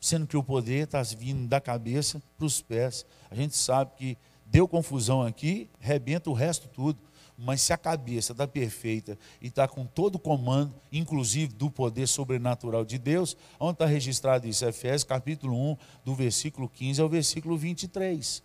sendo 0.00 0.26
que 0.26 0.36
o 0.36 0.42
poder 0.42 0.84
está 0.84 1.02
vindo 1.02 1.46
da 1.46 1.60
cabeça 1.60 2.22
para 2.38 2.46
os 2.46 2.62
pés. 2.62 3.04
A 3.30 3.34
gente 3.34 3.54
sabe 3.56 3.92
que 3.96 4.18
deu 4.46 4.66
confusão 4.66 5.22
aqui, 5.22 5.68
rebenta 5.78 6.30
o 6.30 6.32
resto 6.32 6.66
tudo. 6.68 6.98
Mas 7.36 7.62
se 7.62 7.72
a 7.72 7.78
cabeça 7.78 8.32
está 8.32 8.46
perfeita 8.46 9.18
e 9.40 9.46
está 9.46 9.66
com 9.66 9.86
todo 9.86 10.16
o 10.16 10.18
comando, 10.18 10.74
inclusive 10.92 11.54
do 11.54 11.70
poder 11.70 12.06
sobrenatural 12.06 12.84
de 12.84 12.98
Deus, 12.98 13.34
onde 13.58 13.72
está 13.72 13.86
registrado 13.86 14.46
isso? 14.46 14.64
Efésios 14.66 15.04
capítulo 15.04 15.56
1, 15.72 15.76
do 16.04 16.14
versículo 16.14 16.68
15 16.68 17.00
ao 17.00 17.08
versículo 17.08 17.56
23. 17.56 18.42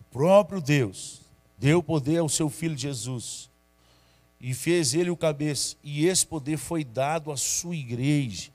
O 0.00 0.04
próprio 0.04 0.60
Deus 0.62 1.20
deu 1.58 1.82
poder 1.82 2.18
ao 2.18 2.30
seu 2.30 2.48
filho 2.48 2.76
Jesus 2.76 3.49
e 4.40 4.54
fez 4.54 4.94
ele 4.94 5.10
o 5.10 5.16
cabeça, 5.16 5.76
e 5.84 6.06
esse 6.06 6.26
poder 6.26 6.56
foi 6.56 6.82
dado 6.82 7.30
à 7.30 7.36
sua 7.36 7.76
igreja. 7.76 8.50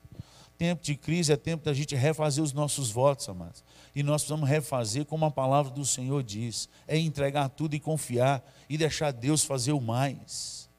Tempo 0.58 0.82
de 0.82 0.96
crise 0.96 1.34
é 1.34 1.36
tempo 1.36 1.66
da 1.66 1.74
gente 1.74 1.96
refazer 1.96 2.44
os 2.44 2.54
nossos 2.54 2.90
votos, 2.90 3.28
amados. 3.28 3.64
E 3.94 4.02
nós 4.02 4.22
precisamos 4.22 4.50
refazer 4.50 5.06
como 5.06 5.26
a 5.26 5.32
palavra 5.32 5.72
do 5.72 5.86
Senhor 5.86 6.24
diz: 6.24 6.70
é 6.88 6.98
entregar 6.98 7.50
tudo 7.50 7.76
e 7.76 7.80
confiar 7.80 8.44
e 8.70 8.78
deixar 8.78 9.12
Deus 9.12 9.44
fazer 9.44 9.74
o 9.74 9.82
mais. 9.82 10.70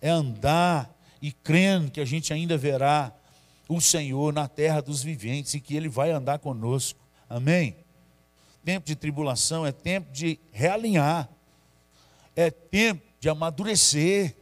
É 0.00 0.10
andar 0.10 0.92
e 1.22 1.30
crendo 1.30 1.90
que 1.90 2.00
a 2.00 2.04
gente 2.04 2.32
ainda 2.32 2.58
verá 2.58 3.12
o 3.68 3.80
Senhor 3.80 4.32
na 4.32 4.48
terra 4.48 4.82
dos 4.82 5.02
viventes 5.02 5.54
e 5.54 5.60
que 5.60 5.76
Ele 5.76 5.88
vai 5.88 6.10
andar 6.10 6.40
conosco. 6.40 6.98
Amém? 7.30 7.76
Tempo 8.64 8.86
de 8.86 8.96
tribulação 8.96 9.64
é 9.64 9.72
tempo 9.72 10.12
de 10.12 10.38
realinhar. 10.52 11.28
é 12.34 12.50
tempo 12.50 13.13
de 13.24 13.30
amadurecer. 13.30 14.36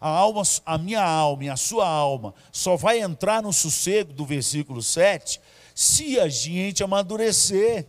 A 0.00 0.08
alma, 0.08 0.42
a 0.66 0.76
minha 0.76 1.04
alma 1.04 1.44
e 1.44 1.48
a 1.48 1.56
sua 1.56 1.88
alma 1.88 2.34
só 2.50 2.74
vai 2.74 2.98
entrar 2.98 3.40
no 3.40 3.52
sossego 3.52 4.12
do 4.12 4.24
versículo 4.24 4.82
7 4.82 5.40
se 5.72 6.18
a 6.18 6.28
gente 6.28 6.82
amadurecer. 6.82 7.86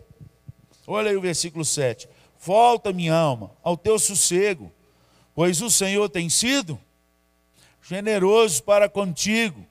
Olha 0.85 1.09
aí 1.09 1.17
o 1.17 1.21
versículo 1.21 1.65
7. 1.65 2.07
Volta, 2.39 2.93
minha 2.93 3.15
alma, 3.15 3.51
ao 3.63 3.75
teu 3.75 3.97
sossego, 3.97 4.71
pois 5.33 5.63
o 5.63 5.71
Senhor 5.71 6.07
tem 6.09 6.29
sido 6.29 6.79
generoso 7.81 8.61
para 8.61 8.87
contigo. 8.87 9.65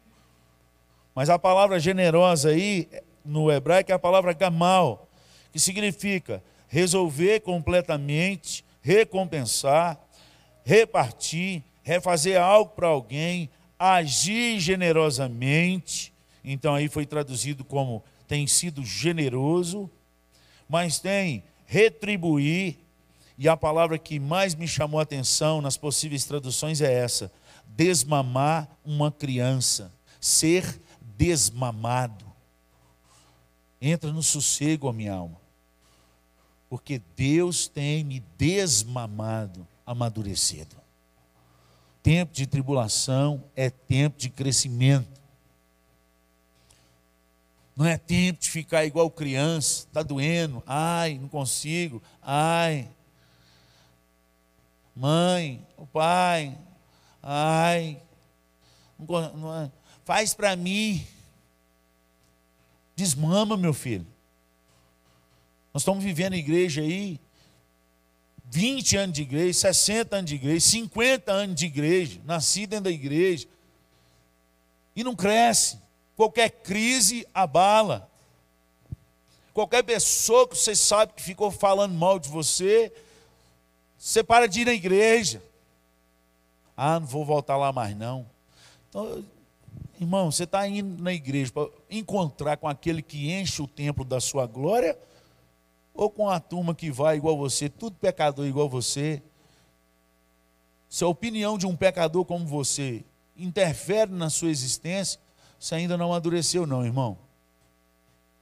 Mas 1.15 1.31
a 1.31 1.39
palavra 1.39 1.79
generosa 1.79 2.49
aí, 2.49 2.89
no 3.25 3.49
hebraico, 3.49 3.93
é 3.93 3.95
a 3.95 3.99
palavra 3.99 4.33
gamal, 4.33 5.09
que 5.53 5.61
significa 5.61 6.43
resolver 6.67 7.41
completamente, 7.41 8.65
recompensar, 8.81 9.99
repartir, 10.65 11.63
refazer 11.83 12.41
algo 12.41 12.73
para 12.73 12.89
alguém, 12.89 13.51
agir 13.79 14.61
generosamente. 14.61 16.13
Então 16.45 16.75
aí 16.75 16.89
foi 16.89 17.07
traduzido 17.07 17.65
como 17.65 18.03
tem 18.27 18.47
sido 18.47 18.85
generoso, 18.85 19.91
mas 20.69 20.99
tem 20.99 21.43
retribuir. 21.67 22.79
E 23.39 23.49
a 23.49 23.57
palavra 23.57 23.99
que 23.99 24.21
mais 24.21 24.55
me 24.55 24.69
chamou 24.69 25.01
a 25.01 25.03
atenção 25.03 25.63
nas 25.63 25.77
possíveis 25.77 26.25
traduções 26.25 26.81
é 26.81 26.93
essa: 26.93 27.33
desmamar 27.67 28.69
uma 28.85 29.11
criança, 29.11 29.93
ser 30.21 30.81
desmamado. 31.17 32.27
Entra 33.81 34.13
no 34.13 34.23
sossego, 34.23 34.89
a 34.89 34.93
minha 34.93 35.15
alma, 35.15 35.40
porque 36.71 37.03
Deus 37.17 37.67
tem 37.67 38.05
me 38.05 38.21
desmamado, 38.39 39.67
amadurecido. 39.85 40.77
Tempo 42.01 42.33
de 42.33 42.47
tribulação 42.47 43.43
é 43.57 43.69
tempo 43.69 44.17
de 44.17 44.31
crescimento. 44.31 45.21
Não 47.77 47.85
é 47.85 47.99
tempo 47.99 48.41
de 48.41 48.49
ficar 48.49 48.85
igual 48.85 49.11
criança, 49.11 49.87
está 49.89 50.03
doendo, 50.03 50.63
ai, 50.65 51.19
não 51.19 51.29
consigo, 51.29 52.01
ai. 52.23 52.89
Mãe, 54.95 55.67
o 55.77 55.87
pai, 55.87 56.57
ai, 57.21 58.01
não, 58.97 59.37
não, 59.37 59.63
é. 59.63 59.71
faz 60.05 60.35
para 60.35 60.55
mim. 60.55 61.05
Desmama, 62.95 63.57
meu 63.57 63.75
filho. 63.75 64.07
Nós 65.73 65.83
estamos 65.83 66.03
vivendo 66.03 66.35
igreja 66.35 66.83
aí, 66.83 67.21
20 68.47 68.97
anos 68.97 69.15
de 69.15 69.23
igreja, 69.23 69.61
60 69.61 70.17
anos 70.17 70.29
de 70.29 70.35
igreja, 70.35 70.61
50 70.67 71.33
anos 71.33 71.55
de 71.55 71.67
igreja, 71.67 72.21
nasci 72.25 72.67
dentro 72.67 72.85
da 72.85 72.91
igreja, 72.91 73.47
e 74.97 75.05
não 75.05 75.15
cresce. 75.15 75.79
Qualquer 76.17 76.51
crise 76.51 77.27
abala. 77.33 78.11
Qualquer 79.55 79.85
pessoa 79.85 80.49
que 80.49 80.59
você 80.59 80.75
sabe 80.75 81.13
que 81.13 81.23
ficou 81.23 81.51
falando 81.51 81.95
mal 81.95 82.19
de 82.19 82.29
você, 82.29 82.93
você 83.97 84.23
para 84.23 84.49
de 84.49 84.63
ir 84.63 84.65
na 84.65 84.73
igreja. 84.73 85.41
Ah, 86.77 86.99
não 86.99 87.07
vou 87.07 87.25
voltar 87.25 87.57
lá 87.57 87.73
mais 87.73 87.97
não. 87.97 88.27
Então, 88.89 89.25
irmão, 90.01 90.33
você 90.33 90.45
está 90.45 90.67
indo 90.67 91.01
na 91.01 91.13
igreja 91.13 91.53
para 91.53 91.69
encontrar 91.89 92.57
com 92.57 92.69
aquele 92.69 93.01
que 93.03 93.31
enche 93.31 93.63
o 93.63 93.69
templo 93.69 94.05
da 94.05 94.21
sua 94.21 94.47
glória 94.47 94.99
ou 96.01 96.09
com 96.09 96.31
a 96.31 96.41
turma 96.41 96.75
que 96.75 96.91
vai 96.91 97.19
igual 97.19 97.37
você, 97.37 97.69
tudo 97.69 97.95
pecador 97.95 98.47
igual 98.47 98.71
você. 98.71 99.23
Se 100.89 101.05
a 101.05 101.07
opinião 101.07 101.59
de 101.59 101.67
um 101.67 101.77
pecador 101.77 102.25
como 102.25 102.47
você 102.47 103.05
interfere 103.37 104.11
na 104.11 104.31
sua 104.31 104.49
existência, 104.49 105.21
você 105.59 105.75
ainda 105.75 105.99
não 105.99 106.07
amadureceu, 106.07 106.67
não, 106.67 106.87
irmão. 106.87 107.19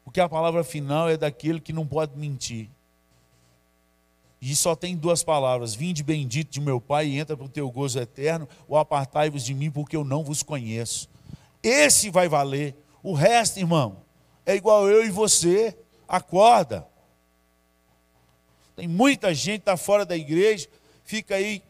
Porque 0.05 0.21
a 0.21 0.29
palavra 0.29 0.62
final 0.62 1.11
é 1.11 1.16
daquele 1.16 1.61
que 1.61 1.73
não 1.73 1.85
pode 1.85 2.16
mentir. 2.16 2.71
E 4.40 4.55
só 4.55 4.77
tem 4.77 4.97
duas 4.97 5.25
palavras: 5.25 5.75
Vinde 5.75 6.05
bendito 6.05 6.53
de 6.53 6.61
meu 6.61 6.81
Pai 6.81 7.09
e 7.09 7.18
entra 7.18 7.37
para 7.37 7.47
o 7.47 7.49
teu 7.49 7.68
gozo 7.73 7.99
eterno, 7.99 8.49
ou 8.68 8.79
apartai-vos 8.79 9.42
de 9.44 9.53
mim, 9.53 9.68
porque 9.68 9.97
eu 9.97 10.05
não 10.05 10.23
vos 10.23 10.44
conheço. 10.44 11.09
Esse 11.61 12.09
vai 12.09 12.29
valer. 12.29 12.77
O 13.03 13.14
resto, 13.14 13.59
irmão, 13.59 13.97
é 14.47 14.55
igual 14.55 14.88
eu 14.88 15.05
e 15.05 15.11
você. 15.11 15.77
Acorda. 16.07 16.87
Tem 18.79 18.87
muita 18.87 19.35
gente 19.35 19.62
está 19.62 19.77
fora 19.77 20.07
da 20.07 20.17
igreja, 20.17 20.69
fica 21.03 21.35
aí 21.35 21.64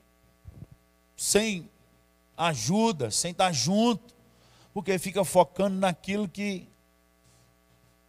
sem 1.16 1.70
ajuda, 2.36 3.10
sem 3.10 3.30
estar 3.30 3.50
junto, 3.50 4.14
porque 4.74 4.98
fica 4.98 5.24
focando 5.24 5.78
naquilo 5.78 6.28
que 6.28 6.68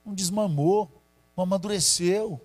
não 0.06 0.14
desmamou, 0.14 0.92
não 1.34 1.46
amadureceu. 1.46 2.42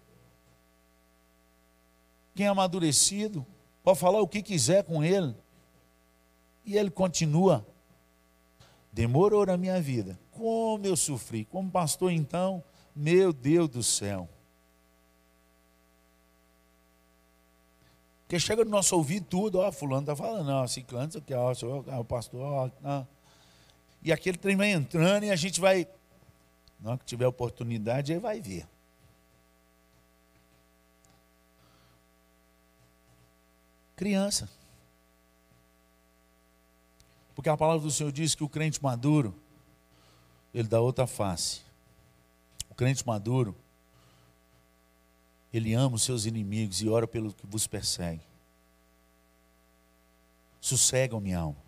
Quem 2.37 2.47
é 2.47 2.49
amadurecido 2.49 3.45
pode 3.83 3.99
falar 3.99 4.21
o 4.21 4.29
que 4.29 4.41
quiser 4.41 4.85
com 4.85 5.03
ele, 5.03 5.35
e 6.65 6.77
ele 6.79 6.89
continua. 6.89 7.67
Demorou 8.93 9.45
na 9.45 9.57
minha 9.57 9.81
vida. 9.81 10.17
Como 10.31 10.87
eu 10.87 10.95
sofri. 10.95 11.47
Como 11.47 11.69
pastor, 11.69 12.13
então, 12.13 12.63
meu 12.95 13.33
Deus 13.33 13.69
do 13.69 13.83
céu. 13.83 14.29
Porque 18.25 18.41
chega 18.41 18.65
no 18.65 18.71
nosso 18.71 18.97
ouvido 18.97 19.27
tudo, 19.27 19.59
ó, 19.59 19.71
fulano 19.71 20.01
está 20.01 20.17
falando, 20.17 20.47
não, 20.47 20.67
ciclano, 20.67 21.09
isso 21.09 21.69
ó, 21.69 21.85
ó, 21.87 22.01
o 22.01 22.05
pastor, 22.05 22.41
ó, 22.41 22.71
ó. 22.83 23.05
E 24.03 24.13
aquele 24.13 24.39
trem 24.39 24.57
vai 24.57 24.73
entrando 24.73 25.25
e 25.25 25.31
a 25.31 25.37
gente 25.37 25.61
vai, 25.61 25.87
não 26.81 26.97
que 26.97 27.05
tiver 27.05 27.27
oportunidade, 27.27 28.13
aí 28.13 28.19
vai 28.19 28.41
ver. 28.41 28.67
Criança. 33.97 34.49
Porque 37.35 37.49
a 37.49 37.57
palavra 37.57 37.83
do 37.83 37.91
Senhor 37.91 38.11
diz 38.13 38.35
que 38.35 38.45
o 38.45 38.49
crente 38.49 38.83
maduro, 38.83 39.35
ele 40.53 40.69
dá 40.69 40.81
outra 40.81 41.07
face. 41.07 41.63
O 42.71 42.75
crente 42.75 43.07
maduro, 43.07 43.55
ele 45.57 45.73
ama 45.73 45.95
os 45.95 46.03
seus 46.03 46.27
inimigos 46.27 46.83
e 46.83 46.89
ora 46.89 47.07
pelo 47.07 47.33
que 47.33 47.47
vos 47.47 47.65
persegue. 47.65 48.23
Sossegam 50.61 51.21
minha 51.21 51.39
alma, 51.39 51.63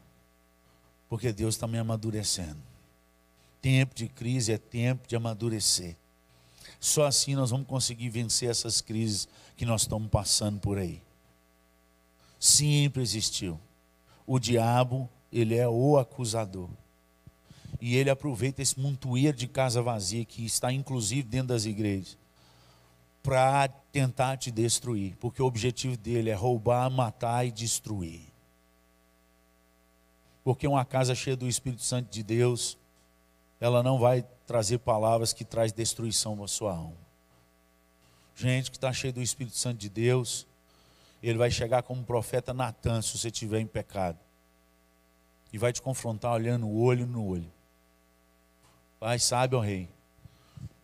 porque 1.09 1.33
Deus 1.33 1.55
está 1.55 1.69
me 1.69 1.79
amadurecendo. 1.79 2.59
Tempo 3.63 3.95
de 3.95 4.09
crise 4.09 4.53
é 4.53 4.59
tempo 4.59 5.07
de 5.07 5.15
amadurecer. 5.15 5.97
Só 6.81 7.07
assim 7.07 7.37
nós 7.37 7.51
vamos 7.51 7.69
conseguir 7.69 8.09
vencer 8.09 8.51
essas 8.51 8.81
crises 8.81 9.29
que 9.57 9.65
nós 9.65 9.83
estamos 9.83 10.11
passando 10.11 10.59
por 10.59 10.79
aí. 10.79 11.01
Sempre 12.41 13.03
existiu. 13.03 13.61
O 14.27 14.41
diabo, 14.41 15.09
ele 15.33 15.55
é 15.55 15.69
o 15.69 15.97
acusador. 15.97 16.69
E 17.81 17.95
ele 17.95 18.11
aproveita 18.11 18.63
esse 18.63 18.81
montoeiro 18.81 19.37
de 19.37 19.47
casa 19.47 19.81
vazia 19.81 20.25
que 20.25 20.45
está 20.45 20.73
inclusive 20.73 21.23
dentro 21.23 21.49
das 21.49 21.67
igrejas 21.67 22.19
para 23.27 23.67
tentar 23.91 24.37
te 24.37 24.53
destruir, 24.53 25.17
porque 25.17 25.43
o 25.43 25.47
objetivo 25.47 25.97
dele 25.97 26.31
é 26.31 26.35
roubar, 26.35 26.89
matar 26.89 27.45
e 27.45 27.51
destruir. 27.51 28.23
Porque 30.45 30.65
uma 30.65 30.85
casa 30.85 31.13
cheia 31.13 31.37
do 31.37 31.49
Espírito 31.49 31.83
Santo 31.83 32.09
de 32.09 32.23
Deus, 32.23 32.79
ela 33.59 33.83
não 33.83 33.99
vai 33.99 34.25
trazer 34.47 34.79
palavras 34.79 35.33
que 35.33 35.45
traz 35.45 35.73
destruição 35.73 36.37
na 36.37 36.47
sua 36.47 36.71
alma. 36.73 36.97
Gente 38.37 38.71
que 38.71 38.77
está 38.77 38.93
cheia 38.93 39.13
do 39.13 39.21
Espírito 39.21 39.57
Santo 39.57 39.79
de 39.79 39.89
Deus, 39.89 40.47
ele 41.21 41.37
vai 41.37 41.51
chegar 41.51 41.83
como 41.83 42.05
profeta 42.05 42.55
Natan, 42.55 43.03
se 43.03 43.19
você 43.19 43.27
estiver 43.27 43.59
em 43.59 43.67
pecado. 43.67 44.21
E 45.53 45.59
vai 45.59 45.73
te 45.73 45.83
confrontar 45.83 46.33
olhando 46.33 46.69
o 46.69 46.81
olho 46.81 47.09
no 47.09 47.27
olho. 47.27 47.51
Pai, 49.01 49.19
sabe, 49.19 49.57
ó 49.57 49.61
rei, 49.61 49.89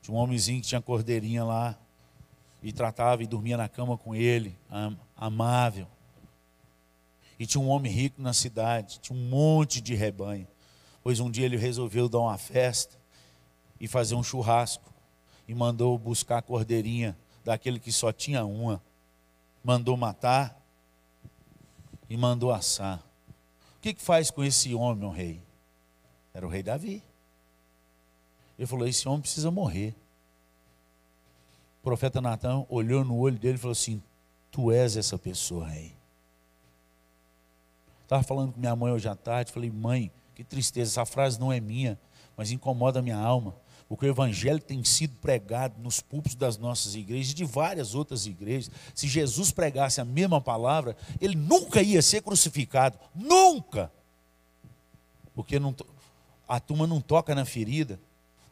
de 0.03 0.11
um 0.11 0.17
homenzinho 0.17 0.61
que 0.61 0.67
tinha 0.67 0.83
cordeirinha 0.83 1.45
lá, 1.45 1.79
e 2.63 2.73
tratava 2.73 3.23
e 3.23 3.27
dormia 3.27 3.57
na 3.57 3.69
cama 3.69 3.99
com 3.99 4.15
ele, 4.15 4.57
amável. 5.17 5.87
E 7.39 7.47
tinha 7.47 7.61
um 7.61 7.69
homem 7.69 7.91
rico 7.91 8.23
na 8.23 8.33
cidade, 8.33 9.01
tinha 9.01 9.19
um 9.19 9.29
monte 9.29 9.81
de 9.81 9.95
rebanho. 9.95 10.47
Pois 11.03 11.19
um 11.19 11.31
dia 11.31 11.45
ele 11.45 11.57
resolveu 11.57 12.09
dar 12.09 12.21
uma 12.21 12.39
festa 12.39 12.97
e 13.81 13.89
fazer 13.89 14.15
um 14.15 14.23
churrasco. 14.23 14.93
E 15.49 15.55
mandou 15.55 15.99
buscar 15.99 16.39
a 16.39 16.43
cordeirinha 16.43 17.19
daquele 17.45 17.81
que 17.81 17.91
só 17.91 18.13
tinha 18.13 18.45
uma. 18.45 18.81
Mandou 19.65 19.97
matar 19.97 20.57
e 22.09 22.17
mandou 22.17 22.53
assar. 22.53 22.99
O 23.77 23.81
que, 23.81 23.93
que 23.93 24.03
faz 24.03 24.31
com 24.31 24.45
esse 24.45 24.73
homem, 24.73 25.05
o 25.05 25.11
rei? 25.11 25.43
Era 26.33 26.47
o 26.47 26.49
rei 26.49 26.63
Davi. 26.63 27.03
Ele 28.57 28.67
falou: 28.67 28.87
esse 28.87 29.09
homem 29.09 29.23
precisa 29.23 29.51
morrer. 29.51 29.97
O 31.83 31.85
profeta 31.85 32.21
Natan 32.21 32.65
olhou 32.69 33.05
no 33.05 33.19
olho 33.19 33.37
dele 33.37 33.57
e 33.57 33.59
falou 33.59 33.73
assim: 33.73 34.01
Tu 34.53 34.71
és 34.71 34.97
essa 34.97 35.19
pessoa 35.19 35.67
aí. 35.67 35.93
Estava 38.05 38.23
falando 38.23 38.53
com 38.53 38.61
minha 38.61 38.77
mãe 38.77 38.93
hoje 38.93 39.09
à 39.09 39.17
tarde, 39.17 39.51
falei, 39.51 39.71
mãe, 39.71 40.13
que 40.35 40.45
tristeza, 40.45 40.93
essa 40.93 41.05
frase 41.05 41.41
não 41.41 41.53
é 41.53 41.59
minha, 41.59 41.99
mas 42.37 42.53
incomoda 42.53 43.01
a 43.01 43.03
minha 43.03 43.17
alma. 43.17 43.55
Porque 43.89 44.07
o 44.07 44.09
evangelho 44.09 44.61
tem 44.61 44.85
sido 44.85 45.17
pregado 45.17 45.75
nos 45.83 46.01
púlpitos 46.01 46.37
das 46.37 46.57
nossas 46.57 46.95
igrejas 46.95 47.33
e 47.33 47.35
de 47.35 47.45
várias 47.45 47.95
outras 47.97 48.27
igrejas. 48.27 48.71
Se 48.95 49.09
Jesus 49.09 49.51
pregasse 49.51 50.01
a 50.01 50.05
mesma 50.05 50.41
palavra, 50.41 50.97
ele 51.21 51.35
nunca 51.35 51.83
ia 51.83 52.01
ser 52.01 52.23
crucificado. 52.23 52.97
Nunca! 53.13 53.91
Porque 55.35 55.59
não, 55.59 55.75
a 56.47 56.61
turma 56.61 56.87
não 56.87 57.01
toca 57.01 57.35
na 57.35 57.45
ferida, 57.45 57.99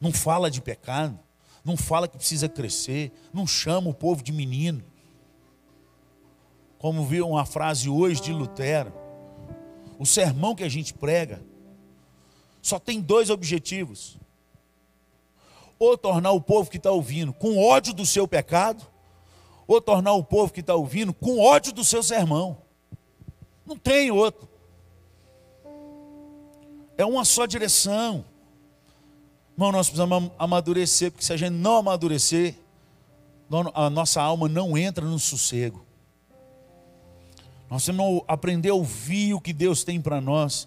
não 0.00 0.12
fala 0.12 0.50
de 0.50 0.60
pecado, 0.60 1.18
não 1.64 1.76
fala 1.76 2.08
que 2.08 2.16
precisa 2.16 2.48
crescer, 2.48 3.12
não 3.32 3.46
chama 3.46 3.90
o 3.90 3.94
povo 3.94 4.22
de 4.22 4.32
menino. 4.32 4.82
Como 6.78 7.04
viu 7.04 7.28
uma 7.28 7.44
frase 7.44 7.88
hoje 7.88 8.22
de 8.22 8.32
Lutero, 8.32 8.92
o 9.98 10.06
sermão 10.06 10.54
que 10.54 10.64
a 10.64 10.68
gente 10.68 10.94
prega 10.94 11.42
só 12.62 12.78
tem 12.78 13.00
dois 13.00 13.30
objetivos: 13.30 14.18
ou 15.78 15.96
tornar 15.96 16.32
o 16.32 16.40
povo 16.40 16.70
que 16.70 16.78
está 16.78 16.90
ouvindo 16.90 17.32
com 17.32 17.58
ódio 17.58 17.92
do 17.92 18.06
seu 18.06 18.26
pecado, 18.26 18.86
ou 19.66 19.80
tornar 19.80 20.12
o 20.14 20.24
povo 20.24 20.52
que 20.52 20.60
está 20.60 20.74
ouvindo 20.74 21.12
com 21.12 21.38
ódio 21.38 21.72
do 21.72 21.84
seu 21.84 22.02
sermão. 22.02 22.58
Não 23.64 23.76
tem 23.76 24.10
outro. 24.10 24.48
É 26.96 27.04
uma 27.04 27.24
só 27.24 27.46
direção. 27.46 28.24
Irmão, 29.60 29.72
nós 29.72 29.88
precisamos 29.88 30.30
amadurecer, 30.38 31.12
porque 31.12 31.24
se 31.24 31.32
a 31.32 31.36
gente 31.36 31.52
não 31.52 31.76
amadurecer, 31.76 32.54
a 33.74 33.90
nossa 33.90 34.22
alma 34.22 34.48
não 34.48 34.76
entra 34.76 35.04
no 35.04 35.18
sossego. 35.18 35.84
Nós 37.68 37.84
temos 37.84 38.20
que 38.20 38.24
aprender 38.26 38.70
a 38.70 38.74
ouvir 38.74 39.34
o 39.34 39.40
que 39.40 39.52
Deus 39.52 39.84
tem 39.84 40.00
para 40.00 40.20
nós, 40.20 40.66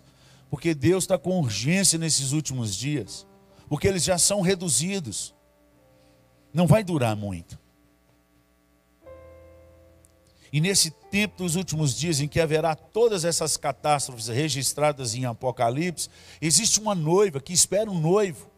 porque 0.49 0.75
Deus 0.75 1.05
está 1.05 1.17
com 1.17 1.39
urgência 1.39 1.97
nesses 1.97 2.31
últimos 2.33 2.75
dias 2.75 3.25
porque 3.73 3.87
eles 3.87 4.03
já 4.03 4.19
são 4.19 4.39
reduzidos. 4.41 5.33
Não 6.53 6.67
vai 6.67 6.83
durar 6.83 7.15
muito. 7.15 7.57
E 10.51 10.61
nesse 10.61 10.91
tempo 10.91 11.37
dos 11.37 11.55
últimos 11.55 11.97
dias, 11.97 12.19
em 12.19 12.27
que 12.27 12.39
haverá 12.39 12.75
todas 12.75 13.25
essas 13.25 13.57
catástrofes 13.57 14.27
registradas 14.27 15.15
em 15.15 15.25
Apocalipse, 15.25 16.07
existe 16.39 16.79
uma 16.79 16.93
noiva 16.93 17.41
que 17.41 17.51
espera 17.51 17.89
um 17.89 17.99
noivo. 17.99 18.52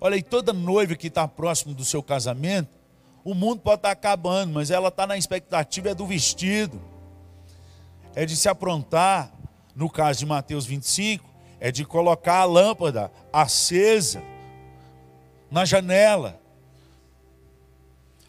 Olha 0.00 0.14
aí, 0.14 0.22
toda 0.22 0.52
noiva 0.52 0.94
que 0.94 1.06
está 1.06 1.26
próximo 1.26 1.74
do 1.74 1.84
seu 1.84 2.02
casamento, 2.02 2.68
o 3.24 3.34
mundo 3.34 3.60
pode 3.60 3.78
estar 3.78 3.88
tá 3.88 3.92
acabando, 3.92 4.52
mas 4.52 4.70
ela 4.70 4.88
está 4.88 5.06
na 5.06 5.16
expectativa 5.16 5.90
é 5.90 5.94
do 5.94 6.06
vestido, 6.06 6.80
é 8.14 8.24
de 8.24 8.36
se 8.36 8.48
aprontar. 8.48 9.32
No 9.74 9.90
caso 9.90 10.20
de 10.20 10.26
Mateus 10.26 10.64
25, 10.64 11.28
é 11.60 11.70
de 11.70 11.84
colocar 11.84 12.38
a 12.38 12.44
lâmpada 12.44 13.12
acesa 13.30 14.22
na 15.50 15.66
janela. 15.66 16.40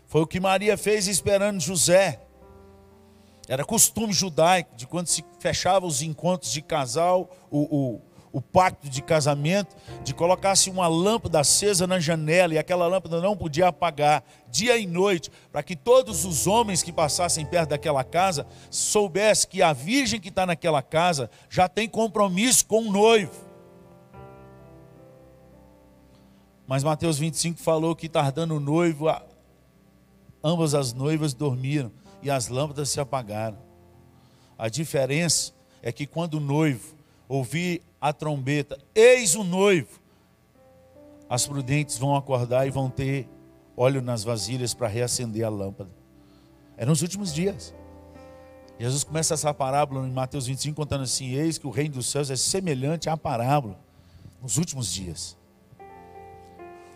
Foi 0.08 0.22
o 0.22 0.28
que 0.28 0.40
Maria 0.40 0.78
fez 0.78 1.08
esperando 1.08 1.62
José. 1.62 2.20
Era 3.48 3.64
costume 3.64 4.12
judaico 4.12 4.76
de 4.76 4.86
quando 4.86 5.08
se 5.08 5.24
fechava 5.40 5.86
os 5.86 6.02
encontros 6.02 6.52
de 6.52 6.62
casal, 6.62 7.30
o, 7.50 7.60
o, 7.60 8.02
o 8.32 8.42
pacto 8.42 8.90
de 8.90 9.02
casamento, 9.02 9.76
de 10.04 10.14
colocar-se 10.14 10.70
uma 10.70 10.88
lâmpada 10.88 11.40
acesa 11.40 11.88
na 11.88 12.00
janela 12.00 12.54
e 12.54 12.58
aquela 12.58 12.88
lâmpada 12.88 13.22
não 13.22 13.36
podia 13.36 13.68
apagar 13.68 14.24
dia 14.50 14.78
e 14.78 14.86
noite, 14.86 15.32
para 15.52 15.64
que 15.64 15.76
todos 15.76 16.26
os 16.26 16.48
homens 16.48 16.84
que 16.84 16.92
passassem 16.92 17.46
perto 17.46 17.70
daquela 17.70 18.04
casa 18.04 18.46
soubessem 18.70 19.50
que 19.50 19.62
a 19.62 19.74
virgem 19.74 20.20
que 20.20 20.30
está 20.30 20.46
naquela 20.46 20.82
casa 20.82 21.30
já 21.50 21.68
tem 21.68 21.88
compromisso 21.88 22.66
com 22.66 22.82
o 22.82 22.92
noivo. 22.92 23.48
Mas 26.68 26.84
Mateus 26.84 27.18
25 27.18 27.60
falou 27.62 27.96
que 27.96 28.10
tardando 28.10 28.56
o 28.56 28.60
noivo, 28.60 29.06
ambas 30.44 30.74
as 30.74 30.94
noivas 30.94 31.34
dormiram 31.34 31.92
e 32.22 32.30
as 32.30 32.50
lâmpadas 32.50 32.90
se 32.90 33.00
apagaram. 33.00 33.58
A 34.58 34.68
diferença 34.68 35.54
é 35.82 35.92
que 35.92 36.06
quando 36.06 36.36
o 36.36 36.40
noivo 36.40 36.96
ouvir 37.30 37.82
a 38.00 38.14
trombeta, 38.14 38.78
eis 38.94 39.36
o 39.36 39.44
noivo. 39.44 40.00
As 41.30 41.46
prudentes 41.46 41.98
vão 41.98 42.16
acordar 42.16 42.68
e 42.68 42.72
vão 42.72 42.90
ter 42.90 43.28
óleo 43.76 44.02
nas 44.02 44.24
vasilhas 44.24 44.74
para 44.74 44.88
reacender 44.88 45.46
a 45.46 45.50
lâmpada. 45.50 45.90
É 46.78 46.86
nos 46.86 47.02
últimos 47.02 47.34
dias. 47.34 47.74
Jesus 48.80 49.04
começa 49.04 49.34
essa 49.34 49.54
parábola 49.54 50.08
em 50.08 50.12
Mateus 50.12 50.46
25, 50.46 50.76
contando 50.76 51.04
assim: 51.04 51.34
Eis 51.34 51.58
que 51.58 51.68
o 51.68 51.72
reino 51.72 51.96
dos 51.96 52.06
céus 52.08 52.30
é 52.30 52.36
semelhante 52.36 53.10
à 53.10 53.18
parábola 53.18 53.78
nos 54.42 54.58
últimos 54.58 54.94
dias. 54.94 55.36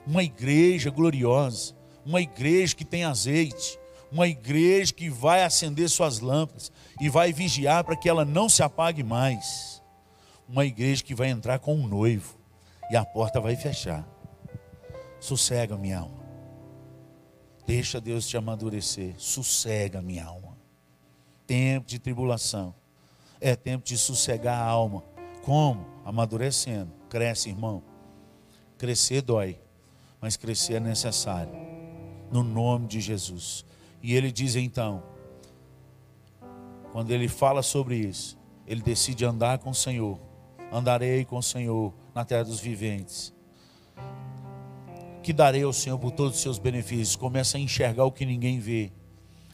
Uma 0.05 0.23
igreja 0.23 0.91
gloriosa, 0.91 1.75
uma 2.05 2.21
igreja 2.21 2.75
que 2.75 2.85
tem 2.85 3.03
azeite, 3.03 3.79
uma 4.11 4.27
igreja 4.27 4.93
que 4.93 5.09
vai 5.09 5.43
acender 5.43 5.89
suas 5.89 6.19
lâmpadas 6.19 6.71
e 6.99 7.09
vai 7.09 7.33
vigiar 7.33 7.83
para 7.83 7.95
que 7.95 8.07
ela 8.07 8.23
não 8.23 8.47
se 8.47 8.61
apague 8.61 9.03
mais 9.03 9.70
uma 10.51 10.65
igreja 10.65 11.01
que 11.01 11.15
vai 11.15 11.29
entrar 11.29 11.59
com 11.59 11.73
um 11.73 11.87
noivo 11.87 12.37
e 12.91 12.95
a 12.97 13.05
porta 13.05 13.39
vai 13.39 13.55
fechar. 13.55 14.05
Sossega, 15.17 15.77
minha 15.77 15.99
alma. 15.99 16.21
Deixa 17.65 18.01
Deus 18.01 18.27
te 18.27 18.35
amadurecer. 18.35 19.15
Sossega, 19.17 20.01
minha 20.01 20.25
alma. 20.25 20.57
Tempo 21.47 21.87
de 21.87 21.97
tribulação. 21.99 22.75
É 23.39 23.55
tempo 23.55 23.85
de 23.85 23.97
sossegar 23.97 24.59
a 24.59 24.65
alma. 24.65 25.03
Como? 25.41 25.85
Amadurecendo. 26.03 26.91
Cresce, 27.07 27.49
irmão. 27.49 27.81
Crescer 28.77 29.21
dói, 29.21 29.57
mas 30.19 30.35
crescer 30.35 30.75
é 30.75 30.79
necessário. 30.81 31.53
No 32.29 32.43
nome 32.43 32.87
de 32.87 32.99
Jesus. 32.99 33.63
E 34.03 34.15
ele 34.15 34.31
diz 34.31 34.55
então, 34.55 35.01
quando 36.91 37.11
ele 37.11 37.29
fala 37.29 37.63
sobre 37.63 37.95
isso, 37.95 38.37
ele 38.67 38.81
decide 38.81 39.23
andar 39.23 39.59
com 39.59 39.69
o 39.69 39.75
Senhor 39.75 40.30
andarei 40.71 41.25
com 41.25 41.37
o 41.37 41.43
Senhor 41.43 41.93
na 42.15 42.23
terra 42.23 42.43
dos 42.43 42.59
viventes. 42.59 43.33
Que 45.21 45.33
darei 45.33 45.63
ao 45.63 45.73
Senhor 45.73 45.99
por 45.99 46.11
todos 46.11 46.35
os 46.37 46.41
seus 46.41 46.57
benefícios. 46.57 47.15
Começa 47.15 47.57
a 47.57 47.59
enxergar 47.59 48.05
o 48.05 48.11
que 48.11 48.25
ninguém 48.25 48.59
vê. 48.59 48.91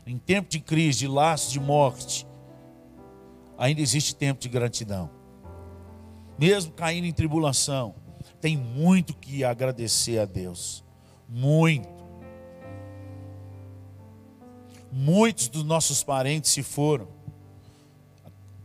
Em 0.05 0.17
tempo 0.17 0.49
de 0.49 0.59
crise, 0.59 0.99
de 0.99 1.07
laço, 1.07 1.51
de 1.51 1.59
morte, 1.59 2.25
ainda 3.57 3.81
existe 3.81 4.15
tempo 4.15 4.39
de 4.39 4.47
gratidão. 4.47 5.09
Mesmo 6.39 6.71
caindo 6.71 7.05
em 7.05 7.11
tribulação, 7.11 7.95
tem 8.39 8.55
muito 8.55 9.13
que 9.13 9.43
agradecer 9.43 10.19
a 10.19 10.25
Deus. 10.25 10.85
Muito. 11.27 11.89
Muitos 14.91 15.49
dos 15.49 15.63
nossos 15.63 16.03
parentes 16.03 16.51
se 16.51 16.63
foram. 16.63 17.16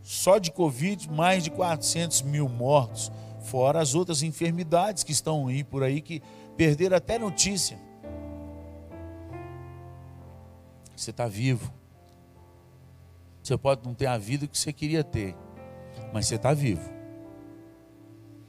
Só 0.02 0.38
de 0.38 0.50
Covid, 0.50 1.10
mais 1.10 1.44
de 1.44 1.50
400 1.50 2.22
mil 2.22 2.48
mortos, 2.48 3.12
fora 3.40 3.80
as 3.80 3.94
outras 3.94 4.22
enfermidades 4.22 5.04
que 5.04 5.12
estão 5.12 5.46
aí 5.46 5.62
por 5.62 5.82
aí 5.82 6.00
que 6.00 6.20
perderam 6.56 6.96
até 6.96 7.18
notícia. 7.18 7.78
Você 10.96 11.10
está 11.10 11.26
vivo. 11.26 11.72
Você 13.42 13.56
pode 13.56 13.84
não 13.84 13.94
ter 13.94 14.06
a 14.06 14.18
vida 14.18 14.46
que 14.46 14.56
você 14.56 14.72
queria 14.72 15.02
ter, 15.02 15.36
mas 16.12 16.26
você 16.26 16.36
está 16.36 16.52
vivo. 16.52 16.90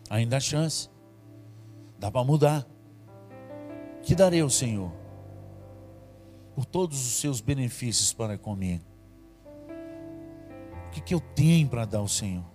Ainda 0.09 0.37
há 0.37 0.39
chance. 0.39 0.89
Dá 1.97 2.11
para 2.11 2.23
mudar. 2.23 2.67
Que 4.01 4.13
darei 4.13 4.41
ao 4.41 4.49
Senhor 4.49 4.91
por 6.53 6.65
todos 6.65 6.99
os 6.99 7.13
seus 7.19 7.41
benefícios 7.41 8.13
para 8.13 8.37
comigo 8.37 8.92
que, 10.93 11.01
que 11.01 11.13
eu 11.13 11.19
tenho 11.19 11.67
para 11.67 11.85
dar 11.85 11.99
ao 11.99 12.07
Senhor? 12.07 12.45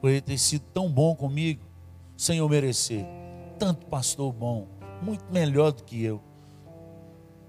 Por 0.00 0.10
ele 0.10 0.20
ter 0.20 0.38
sido 0.38 0.62
tão 0.72 0.90
bom 0.90 1.14
comigo, 1.14 1.64
sem 2.16 2.38
eu 2.38 2.48
merecer. 2.48 3.04
Tanto 3.58 3.86
pastor 3.86 4.32
bom, 4.32 4.68
muito 5.02 5.24
melhor 5.32 5.72
do 5.72 5.82
que 5.82 6.02
eu. 6.02 6.22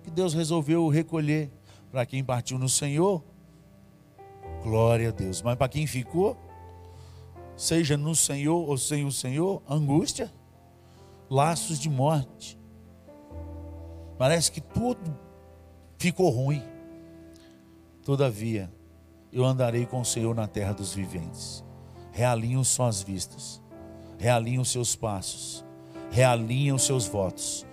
Que 0.04 0.10
Deus 0.10 0.34
resolveu 0.34 0.88
recolher 0.88 1.52
para 1.92 2.06
quem 2.06 2.24
partiu 2.24 2.58
no 2.58 2.70
Senhor. 2.70 3.24
Glória 4.64 5.10
a 5.10 5.12
Deus. 5.12 5.42
Mas 5.42 5.56
para 5.56 5.70
quem 5.70 5.86
ficou, 5.86 6.38
seja 7.56 7.96
no 7.96 8.16
Senhor 8.16 8.68
ou 8.68 8.78
sem 8.78 9.06
o 9.06 9.12
Senhor, 9.12 9.62
angústia, 9.70 10.32
laços 11.30 11.80
de 11.80 11.90
morte. 11.90 12.58
Parece 14.18 14.52
que 14.52 14.62
tudo 14.62 15.18
ficou 15.98 16.30
ruim. 16.30 16.64
Todavia, 18.04 18.72
eu 19.32 19.46
andarei 19.46 19.86
com 19.86 20.02
o 20.02 20.06
Senhor 20.06 20.34
na 20.36 20.48
terra 20.48 20.74
dos 20.74 20.94
viventes. 20.94 21.64
Realinhe 22.12 22.64
suas 22.66 23.02
vistas, 23.02 23.62
realinhe 24.18 24.60
os 24.60 24.72
seus 24.72 24.96
passos, 24.96 25.64
realinhe 26.10 26.72
os 26.72 26.84
seus 26.84 27.06
votos. 27.06 27.66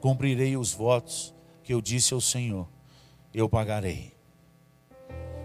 Cumprirei 0.00 0.56
os 0.56 0.72
votos 0.72 1.34
que 1.62 1.74
eu 1.74 1.80
disse 1.80 2.14
ao 2.14 2.20
Senhor. 2.20 2.66
eu 3.32 3.48
pagarei. 3.48 4.12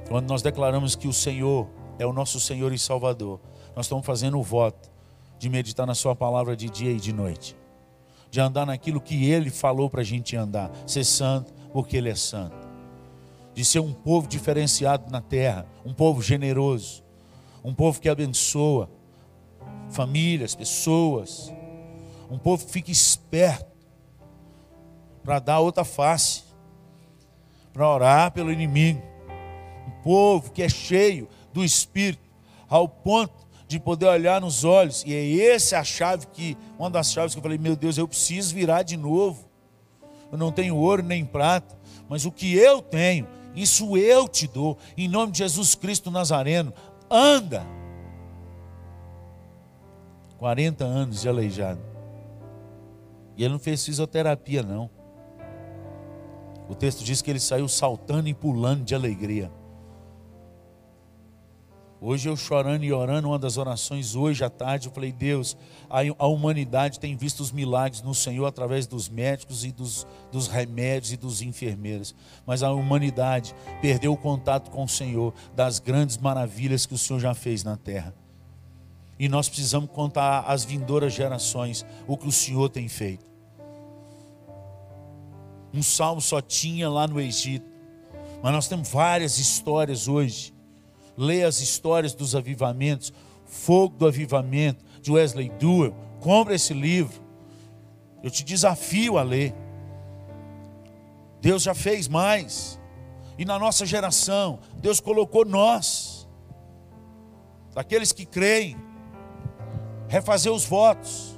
Quando 0.07 0.27
nós 0.27 0.41
declaramos 0.41 0.95
que 0.95 1.07
o 1.07 1.13
Senhor 1.13 1.67
é 1.99 2.05
o 2.05 2.13
nosso 2.13 2.39
Senhor 2.39 2.73
e 2.73 2.79
Salvador, 2.79 3.39
nós 3.75 3.85
estamos 3.85 4.05
fazendo 4.05 4.39
o 4.39 4.43
voto 4.43 4.89
de 5.37 5.49
meditar 5.49 5.85
na 5.85 5.93
Sua 5.93 6.15
palavra 6.15 6.55
de 6.55 6.69
dia 6.69 6.91
e 6.91 6.99
de 6.99 7.13
noite, 7.13 7.55
de 8.31 8.39
andar 8.39 8.65
naquilo 8.65 9.01
que 9.01 9.29
Ele 9.29 9.49
falou 9.49 9.89
para 9.89 10.01
a 10.01 10.03
gente 10.03 10.35
andar, 10.35 10.71
ser 10.87 11.03
santo, 11.03 11.53
porque 11.71 11.97
Ele 11.97 12.09
é 12.09 12.15
santo, 12.15 12.55
de 13.55 13.65
ser 13.65 13.79
um 13.79 13.93
povo 13.93 14.27
diferenciado 14.27 15.09
na 15.09 15.21
terra, 15.21 15.65
um 15.83 15.93
povo 15.93 16.21
generoso, 16.21 17.03
um 17.63 17.73
povo 17.73 17.99
que 17.99 18.07
abençoa 18.07 18.89
famílias, 19.89 20.53
pessoas, 20.53 21.51
um 22.29 22.37
povo 22.37 22.65
que 22.65 22.71
fica 22.71 22.91
esperto 22.91 23.65
para 25.23 25.39
dar 25.39 25.59
outra 25.59 25.83
face, 25.83 26.43
para 27.73 27.89
orar 27.89 28.31
pelo 28.31 28.51
inimigo 28.51 29.01
um 29.87 29.91
povo 30.01 30.51
que 30.51 30.61
é 30.61 30.69
cheio 30.69 31.27
do 31.53 31.63
Espírito, 31.63 32.23
ao 32.67 32.87
ponto 32.87 33.45
de 33.67 33.79
poder 33.79 34.07
olhar 34.07 34.41
nos 34.41 34.63
olhos, 34.63 35.03
e 35.05 35.13
é 35.13 35.53
essa 35.53 35.79
a 35.79 35.83
chave 35.83 36.27
que, 36.27 36.57
uma 36.77 36.89
das 36.89 37.11
chaves 37.11 37.33
que 37.33 37.39
eu 37.39 37.43
falei, 37.43 37.57
meu 37.57 37.75
Deus, 37.75 37.97
eu 37.97 38.07
preciso 38.07 38.53
virar 38.53 38.83
de 38.83 38.95
novo. 38.95 39.49
Eu 40.31 40.37
não 40.37 40.51
tenho 40.51 40.75
ouro 40.75 41.01
nem 41.01 41.25
prata, 41.25 41.77
mas 42.07 42.25
o 42.25 42.31
que 42.31 42.55
eu 42.55 42.81
tenho, 42.81 43.27
isso 43.55 43.97
eu 43.97 44.27
te 44.27 44.47
dou, 44.47 44.77
em 44.97 45.07
nome 45.07 45.31
de 45.31 45.39
Jesus 45.39 45.75
Cristo 45.75 46.11
Nazareno. 46.11 46.73
Anda. 47.09 47.65
40 50.37 50.83
anos 50.83 51.21
de 51.21 51.29
aleijado. 51.29 51.81
E 53.37 53.43
ele 53.43 53.53
não 53.53 53.59
fez 53.59 53.83
fisioterapia, 53.85 54.61
não. 54.61 54.89
O 56.67 56.75
texto 56.75 57.03
diz 57.03 57.21
que 57.21 57.29
ele 57.29 57.39
saiu 57.39 57.67
saltando 57.67 58.27
e 58.27 58.33
pulando 58.33 58.83
de 58.83 58.95
alegria. 58.95 59.51
Hoje 62.07 62.29
eu 62.29 62.37
chorando 62.37 62.83
e 62.83 62.93
orando, 62.93 63.29
uma 63.29 63.39
das 63.39 63.57
orações 63.57 64.15
hoje 64.15 64.43
à 64.43 64.49
tarde, 64.49 64.87
eu 64.87 64.93
falei, 64.93 65.11
Deus, 65.11 65.57
a, 65.89 66.27
humanidade 66.27 66.99
tem 66.99 67.15
visto 67.17 67.39
os 67.39 67.51
milagres 67.51 68.03
no 68.03 68.13
Senhor 68.13 68.45
através 68.45 68.85
dos 68.85 69.09
médicos 69.09 69.65
e 69.65 69.71
dos, 69.71 70.05
dos 70.31 70.47
remédios 70.47 71.13
e 71.13 71.17
dos 71.17 71.41
enfermeiros. 71.41 72.13
Mas 72.45 72.61
a 72.61 72.71
humanidade 72.71 73.55
perdeu 73.81 74.13
o 74.13 74.17
contato 74.17 74.69
com 74.69 74.83
o 74.83 74.87
Senhor, 74.87 75.33
das 75.55 75.79
grandes 75.79 76.15
maravilhas 76.19 76.85
que 76.85 76.93
o 76.93 76.97
Senhor 76.97 77.19
já 77.19 77.33
fez 77.33 77.63
na 77.63 77.75
terra. 77.75 78.13
E 79.17 79.27
nós 79.27 79.49
precisamos 79.49 79.89
contar 79.89 80.41
às 80.41 80.63
vindouras 80.63 81.11
gerações 81.11 81.83
o 82.05 82.15
que 82.15 82.27
o 82.27 82.31
Senhor 82.31 82.69
tem 82.69 82.87
feito. 82.87 83.25
Um 85.73 85.81
salmo 85.81 86.21
só 86.21 86.39
tinha 86.39 86.87
lá 86.87 87.07
no 87.07 87.19
Egito, 87.19 87.65
mas 88.43 88.53
nós 88.53 88.67
temos 88.67 88.89
várias 88.89 89.39
histórias 89.39 90.07
hoje 90.07 90.53
leia 91.17 91.47
as 91.47 91.59
histórias 91.59 92.13
dos 92.13 92.35
avivamentos, 92.35 93.13
Fogo 93.45 93.95
do 93.97 94.07
Avivamento, 94.07 94.83
de 95.01 95.11
Wesley 95.11 95.49
Duell. 95.49 95.95
Compre 96.19 96.55
esse 96.55 96.73
livro. 96.73 97.21
Eu 98.23 98.31
te 98.31 98.43
desafio 98.43 99.17
a 99.17 99.23
ler. 99.23 99.53
Deus 101.41 101.63
já 101.63 101.75
fez 101.75 102.07
mais. 102.07 102.79
E 103.37 103.45
na 103.45 103.59
nossa 103.59 103.85
geração, 103.85 104.59
Deus 104.77 104.99
colocou 104.99 105.45
nós, 105.45 106.27
daqueles 107.73 108.11
que 108.11 108.25
creem, 108.25 108.77
refazer 110.07 110.51
os 110.51 110.65
votos, 110.65 111.37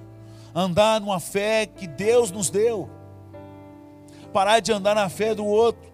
andar 0.53 1.01
numa 1.01 1.19
fé 1.19 1.65
que 1.65 1.87
Deus 1.87 2.31
nos 2.31 2.49
deu, 2.49 2.89
parar 4.31 4.59
de 4.59 4.71
andar 4.71 4.95
na 4.95 5.09
fé 5.09 5.33
do 5.33 5.45
outro, 5.45 5.86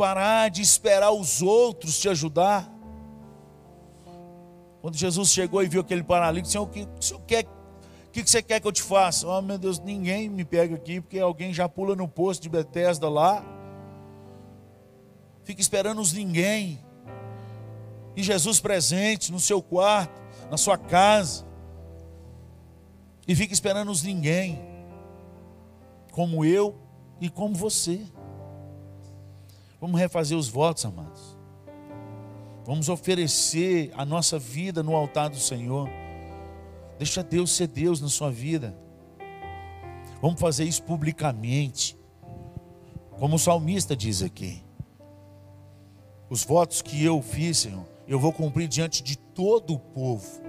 parar 0.00 0.48
de 0.48 0.62
esperar 0.62 1.10
os 1.10 1.42
outros 1.42 1.98
te 1.98 2.08
ajudar. 2.08 2.66
Quando 4.80 4.96
Jesus 4.96 5.28
chegou 5.28 5.62
e 5.62 5.68
viu 5.68 5.82
aquele 5.82 6.02
paralítico, 6.02 6.50
Senhor, 6.50 6.64
o 6.64 6.68
que, 6.68 6.88
o 6.98 7.02
senhor 7.02 7.20
quer, 7.26 7.44
o 7.44 8.10
que 8.10 8.22
você 8.22 8.42
quer 8.42 8.60
que 8.60 8.66
eu 8.66 8.72
te 8.72 8.80
faça? 8.80 9.28
Oh 9.28 9.42
meu 9.42 9.58
Deus, 9.58 9.78
ninguém 9.78 10.26
me 10.30 10.42
pega 10.42 10.74
aqui, 10.74 11.02
porque 11.02 11.18
alguém 11.18 11.52
já 11.52 11.68
pula 11.68 11.94
no 11.94 12.08
posto 12.08 12.40
de 12.40 12.48
Betesda 12.48 13.10
lá. 13.10 13.44
Fica 15.44 15.60
esperando 15.60 16.00
os 16.00 16.14
ninguém. 16.14 16.82
E 18.16 18.22
Jesus 18.22 18.58
presente 18.58 19.30
no 19.30 19.38
seu 19.38 19.60
quarto, 19.60 20.18
na 20.50 20.56
sua 20.56 20.78
casa. 20.78 21.44
E 23.28 23.36
fica 23.36 23.52
esperando 23.52 23.90
os 23.90 24.02
ninguém. 24.02 24.58
Como 26.10 26.42
eu 26.42 26.74
e 27.20 27.28
como 27.28 27.54
você. 27.54 28.00
Vamos 29.80 29.98
refazer 29.98 30.36
os 30.36 30.48
votos, 30.48 30.84
amados. 30.84 31.36
Vamos 32.64 32.88
oferecer 32.88 33.90
a 33.96 34.04
nossa 34.04 34.38
vida 34.38 34.82
no 34.82 34.94
altar 34.94 35.30
do 35.30 35.38
Senhor. 35.38 35.88
Deixa 36.98 37.22
Deus 37.22 37.50
ser 37.52 37.66
Deus 37.66 38.00
na 38.00 38.08
sua 38.08 38.30
vida. 38.30 38.76
Vamos 40.20 40.38
fazer 40.38 40.64
isso 40.64 40.82
publicamente. 40.82 41.98
Como 43.18 43.36
o 43.36 43.38
salmista 43.38 43.96
diz 43.96 44.22
aqui. 44.22 44.62
Os 46.28 46.44
votos 46.44 46.80
que 46.80 47.02
eu 47.02 47.20
fiz, 47.22 47.58
Senhor, 47.58 47.84
eu 48.06 48.20
vou 48.20 48.32
cumprir 48.32 48.68
diante 48.68 49.02
de 49.02 49.16
todo 49.16 49.74
o 49.74 49.78
povo. 49.78 50.40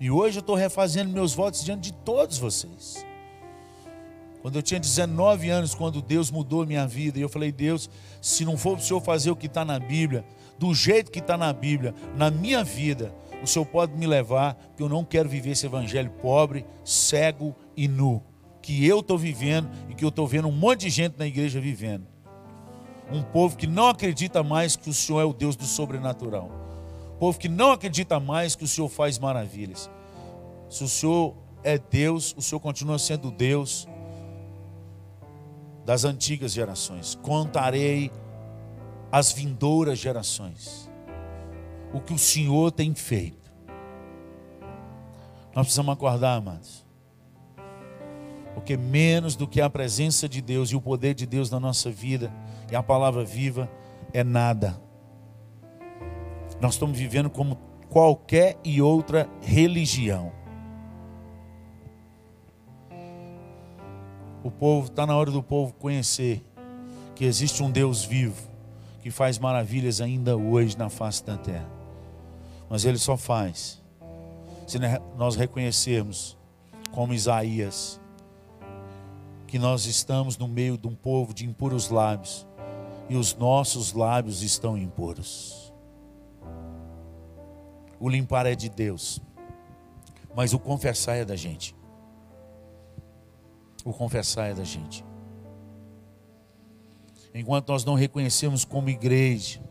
E 0.00 0.10
hoje 0.10 0.38
eu 0.38 0.40
estou 0.40 0.56
refazendo 0.56 1.12
meus 1.12 1.32
votos 1.32 1.62
diante 1.62 1.90
de 1.90 1.92
todos 1.92 2.38
vocês. 2.38 3.05
Quando 4.46 4.54
eu 4.54 4.62
tinha 4.62 4.78
19 4.78 5.50
anos, 5.50 5.74
quando 5.74 6.00
Deus 6.00 6.30
mudou 6.30 6.64
minha 6.64 6.86
vida, 6.86 7.18
e 7.18 7.20
eu 7.20 7.28
falei, 7.28 7.50
Deus, 7.50 7.90
se 8.22 8.44
não 8.44 8.56
for 8.56 8.78
o 8.78 8.80
Senhor 8.80 9.00
fazer 9.00 9.28
o 9.28 9.34
que 9.34 9.46
está 9.46 9.64
na 9.64 9.76
Bíblia, 9.76 10.24
do 10.56 10.72
jeito 10.72 11.10
que 11.10 11.18
está 11.18 11.36
na 11.36 11.52
Bíblia, 11.52 11.92
na 12.14 12.30
minha 12.30 12.62
vida, 12.62 13.12
o 13.42 13.46
Senhor 13.48 13.66
pode 13.66 13.98
me 13.98 14.06
levar, 14.06 14.54
porque 14.54 14.84
eu 14.84 14.88
não 14.88 15.04
quero 15.04 15.28
viver 15.28 15.50
esse 15.50 15.66
evangelho 15.66 16.12
pobre, 16.22 16.64
cego 16.84 17.56
e 17.76 17.88
nu, 17.88 18.22
que 18.62 18.86
eu 18.86 19.00
estou 19.00 19.18
vivendo 19.18 19.68
e 19.90 19.96
que 19.96 20.04
eu 20.04 20.10
estou 20.10 20.28
vendo 20.28 20.46
um 20.46 20.52
monte 20.52 20.82
de 20.82 20.90
gente 20.90 21.18
na 21.18 21.26
igreja 21.26 21.60
vivendo. 21.60 22.06
Um 23.10 23.24
povo 23.24 23.56
que 23.56 23.66
não 23.66 23.88
acredita 23.88 24.44
mais 24.44 24.76
que 24.76 24.88
o 24.88 24.94
Senhor 24.94 25.20
é 25.20 25.24
o 25.24 25.32
Deus 25.32 25.56
do 25.56 25.64
sobrenatural. 25.64 26.52
Um 27.16 27.18
povo 27.18 27.36
que 27.36 27.48
não 27.48 27.72
acredita 27.72 28.20
mais 28.20 28.54
que 28.54 28.62
o 28.62 28.68
Senhor 28.68 28.88
faz 28.88 29.18
maravilhas. 29.18 29.90
Se 30.70 30.84
o 30.84 30.88
Senhor 30.88 31.34
é 31.64 31.76
Deus, 31.76 32.32
o 32.38 32.40
Senhor 32.40 32.60
continua 32.60 32.96
sendo 32.96 33.28
Deus 33.32 33.88
das 35.86 36.04
antigas 36.04 36.52
gerações, 36.52 37.14
contarei 37.22 38.10
às 39.10 39.32
vindouras 39.32 39.96
gerações 39.96 40.90
o 41.94 42.00
que 42.00 42.12
o 42.12 42.18
Senhor 42.18 42.72
tem 42.72 42.92
feito. 42.92 43.52
Nós 45.54 45.66
precisamos 45.66 45.92
acordar, 45.92 46.34
amados. 46.34 46.84
Porque 48.52 48.76
menos 48.76 49.36
do 49.36 49.46
que 49.46 49.60
a 49.60 49.70
presença 49.70 50.28
de 50.28 50.42
Deus 50.42 50.70
e 50.70 50.76
o 50.76 50.80
poder 50.80 51.14
de 51.14 51.24
Deus 51.24 51.50
na 51.50 51.60
nossa 51.60 51.88
vida 51.88 52.32
e 52.70 52.74
a 52.74 52.82
palavra 52.82 53.24
viva 53.24 53.70
é 54.12 54.24
nada. 54.24 54.80
Nós 56.60 56.74
estamos 56.74 56.98
vivendo 56.98 57.30
como 57.30 57.56
qualquer 57.88 58.58
e 58.64 58.82
outra 58.82 59.30
religião. 59.40 60.32
O 64.46 64.50
povo, 64.52 64.86
está 64.86 65.04
na 65.04 65.16
hora 65.16 65.32
do 65.32 65.42
povo 65.42 65.72
conhecer 65.72 66.40
que 67.16 67.24
existe 67.24 67.64
um 67.64 67.68
Deus 67.68 68.04
vivo 68.04 68.48
que 69.02 69.10
faz 69.10 69.40
maravilhas 69.40 70.00
ainda 70.00 70.36
hoje 70.36 70.78
na 70.78 70.88
face 70.88 71.24
da 71.24 71.36
terra. 71.36 71.68
Mas 72.70 72.84
ele 72.84 72.96
só 72.96 73.16
faz 73.16 73.82
se 74.64 74.78
nós 75.16 75.34
reconhecermos, 75.34 76.38
como 76.92 77.12
Isaías, 77.12 78.00
que 79.48 79.58
nós 79.58 79.84
estamos 79.86 80.38
no 80.38 80.46
meio 80.46 80.78
de 80.78 80.86
um 80.86 80.94
povo 80.94 81.34
de 81.34 81.44
impuros 81.44 81.90
lábios 81.90 82.46
e 83.08 83.16
os 83.16 83.34
nossos 83.34 83.94
lábios 83.94 84.42
estão 84.42 84.78
impuros. 84.78 85.72
O 87.98 88.08
limpar 88.08 88.46
é 88.46 88.54
de 88.54 88.68
Deus, 88.68 89.20
mas 90.36 90.52
o 90.52 90.58
confessar 90.60 91.16
é 91.16 91.24
da 91.24 91.34
gente 91.34 91.74
o 93.86 93.92
confessar 93.92 94.50
é 94.50 94.54
da 94.54 94.64
gente. 94.64 95.04
Enquanto 97.32 97.68
nós 97.68 97.84
não 97.84 97.94
reconhecemos 97.94 98.64
como 98.64 98.90
igreja, 98.90 99.62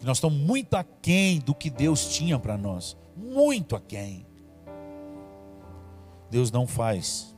que 0.00 0.04
nós 0.04 0.16
estamos 0.16 0.38
muito 0.38 0.74
aquém 0.74 1.38
do 1.38 1.54
que 1.54 1.70
Deus 1.70 2.08
tinha 2.16 2.36
para 2.36 2.58
nós, 2.58 2.96
muito 3.16 3.76
aquém. 3.76 4.26
Deus 6.28 6.50
não 6.50 6.66
faz. 6.66 7.36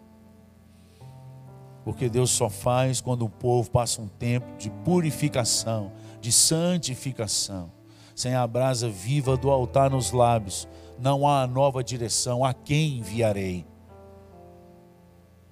Porque 1.84 2.08
Deus 2.08 2.30
só 2.30 2.48
faz 2.48 3.02
quando 3.02 3.26
o 3.26 3.28
povo 3.28 3.70
passa 3.70 4.00
um 4.00 4.08
tempo 4.08 4.56
de 4.56 4.70
purificação, 4.70 5.92
de 6.18 6.32
santificação. 6.32 7.70
Sem 8.14 8.34
a 8.34 8.46
brasa 8.46 8.88
viva 8.88 9.36
do 9.36 9.50
altar 9.50 9.90
nos 9.90 10.12
lábios, 10.12 10.66
não 10.98 11.28
há 11.28 11.46
nova 11.46 11.84
direção. 11.84 12.42
A 12.42 12.54
quem 12.54 12.98
enviarei? 12.98 13.66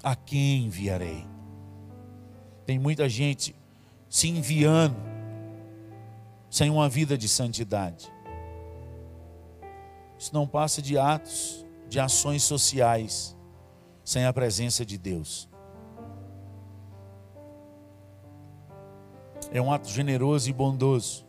A 0.02 0.16
quem 0.16 0.64
enviarei? 0.64 1.24
Tem 2.66 2.78
muita 2.78 3.08
gente 3.08 3.54
se 4.08 4.28
enviando 4.28 4.96
sem 6.50 6.68
uma 6.70 6.88
vida 6.88 7.16
de 7.16 7.28
santidade. 7.28 8.12
Isso 10.18 10.34
não 10.34 10.46
passa 10.46 10.82
de 10.82 10.98
atos, 10.98 11.64
de 11.88 11.98
ações 12.00 12.42
sociais, 12.42 13.36
sem 14.04 14.24
a 14.24 14.32
presença 14.32 14.84
de 14.84 14.98
Deus. 14.98 15.48
É 19.50 19.60
um 19.60 19.72
ato 19.72 19.88
generoso 19.88 20.48
e 20.48 20.52
bondoso. 20.52 21.26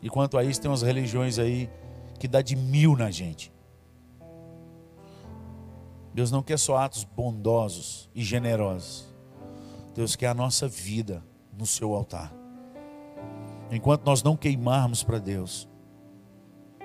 E 0.00 0.10
quanto 0.10 0.36
a 0.36 0.44
isso, 0.44 0.60
tem 0.60 0.70
umas 0.70 0.82
religiões 0.82 1.38
aí 1.38 1.70
que 2.18 2.26
dá 2.26 2.42
de 2.42 2.56
mil 2.56 2.96
na 2.96 3.10
gente. 3.10 3.51
Deus 6.14 6.30
não 6.30 6.42
quer 6.42 6.58
só 6.58 6.76
atos 6.76 7.04
bondosos 7.04 8.10
e 8.14 8.22
generosos. 8.22 9.12
Deus 9.94 10.16
quer 10.16 10.28
a 10.28 10.34
nossa 10.34 10.68
vida 10.68 11.24
no 11.56 11.66
seu 11.66 11.94
altar. 11.94 12.32
Enquanto 13.70 14.04
nós 14.04 14.22
não 14.22 14.36
queimarmos 14.36 15.02
para 15.02 15.18
Deus, 15.18 15.68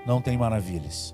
não 0.05 0.21
tem 0.21 0.38
maravilhas. 0.38 1.13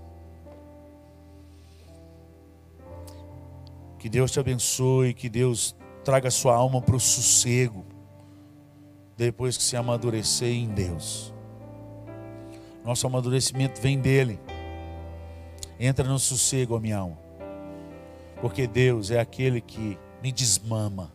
Que 3.98 4.10
Deus 4.10 4.32
te 4.32 4.40
abençoe, 4.40 5.14
que 5.14 5.30
Deus 5.30 5.76
traga 6.04 6.30
sua 6.30 6.54
alma 6.54 6.82
para 6.82 6.96
o 6.96 7.00
sossego, 7.00 7.86
depois 9.18 9.58
que 9.58 9.64
se 9.64 9.76
amadurecer 9.76 10.54
em 10.54 10.68
Deus. 10.68 11.34
Nosso 12.84 13.08
amadurecimento 13.08 13.82
vem 13.82 14.00
dele. 14.00 14.40
Entra 15.80 16.08
no 16.08 16.20
sossego, 16.20 16.76
a 16.76 16.80
minha 16.80 16.98
alma, 16.98 17.18
porque 18.44 18.68
Deus 18.68 19.10
é 19.10 19.22
aquele 19.22 19.62
que 19.62 19.98
me 20.22 20.30
desmama, 20.30 21.10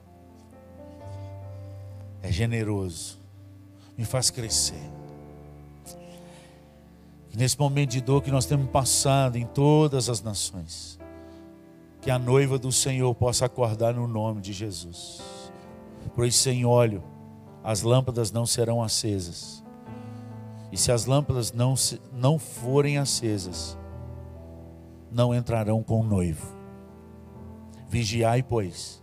é 2.22 2.32
generoso, 2.32 3.18
me 3.98 4.06
faz 4.06 4.30
crescer. 4.30 4.90
E 7.30 7.36
nesse 7.36 7.58
momento 7.58 7.90
de 7.90 8.00
dor 8.00 8.22
que 8.22 8.30
nós 8.30 8.46
temos 8.46 8.70
passado 8.70 9.36
em 9.36 9.44
todas 9.44 10.08
as 10.08 10.22
nações, 10.22 10.98
que 12.00 12.10
a 12.10 12.18
noiva 12.18 12.58
do 12.58 12.72
Senhor 12.72 13.14
possa 13.14 13.44
acordar 13.44 13.92
no 13.92 14.08
nome 14.08 14.40
de 14.40 14.54
Jesus. 14.54 15.20
Pois 16.16 16.34
sem 16.34 16.64
óleo 16.64 17.04
as 17.62 17.82
lâmpadas 17.82 18.32
não 18.32 18.46
serão 18.46 18.82
acesas. 18.82 19.62
E 20.72 20.78
se 20.78 20.90
as 20.90 21.04
lâmpadas 21.04 21.52
não, 21.52 21.74
não 22.10 22.38
forem 22.38 22.96
acesas, 22.96 23.76
não 25.12 25.34
entrarão 25.34 25.82
com 25.82 26.00
o 26.00 26.02
noivo. 26.02 26.56
Vigiai, 27.88 28.42
pois, 28.42 29.02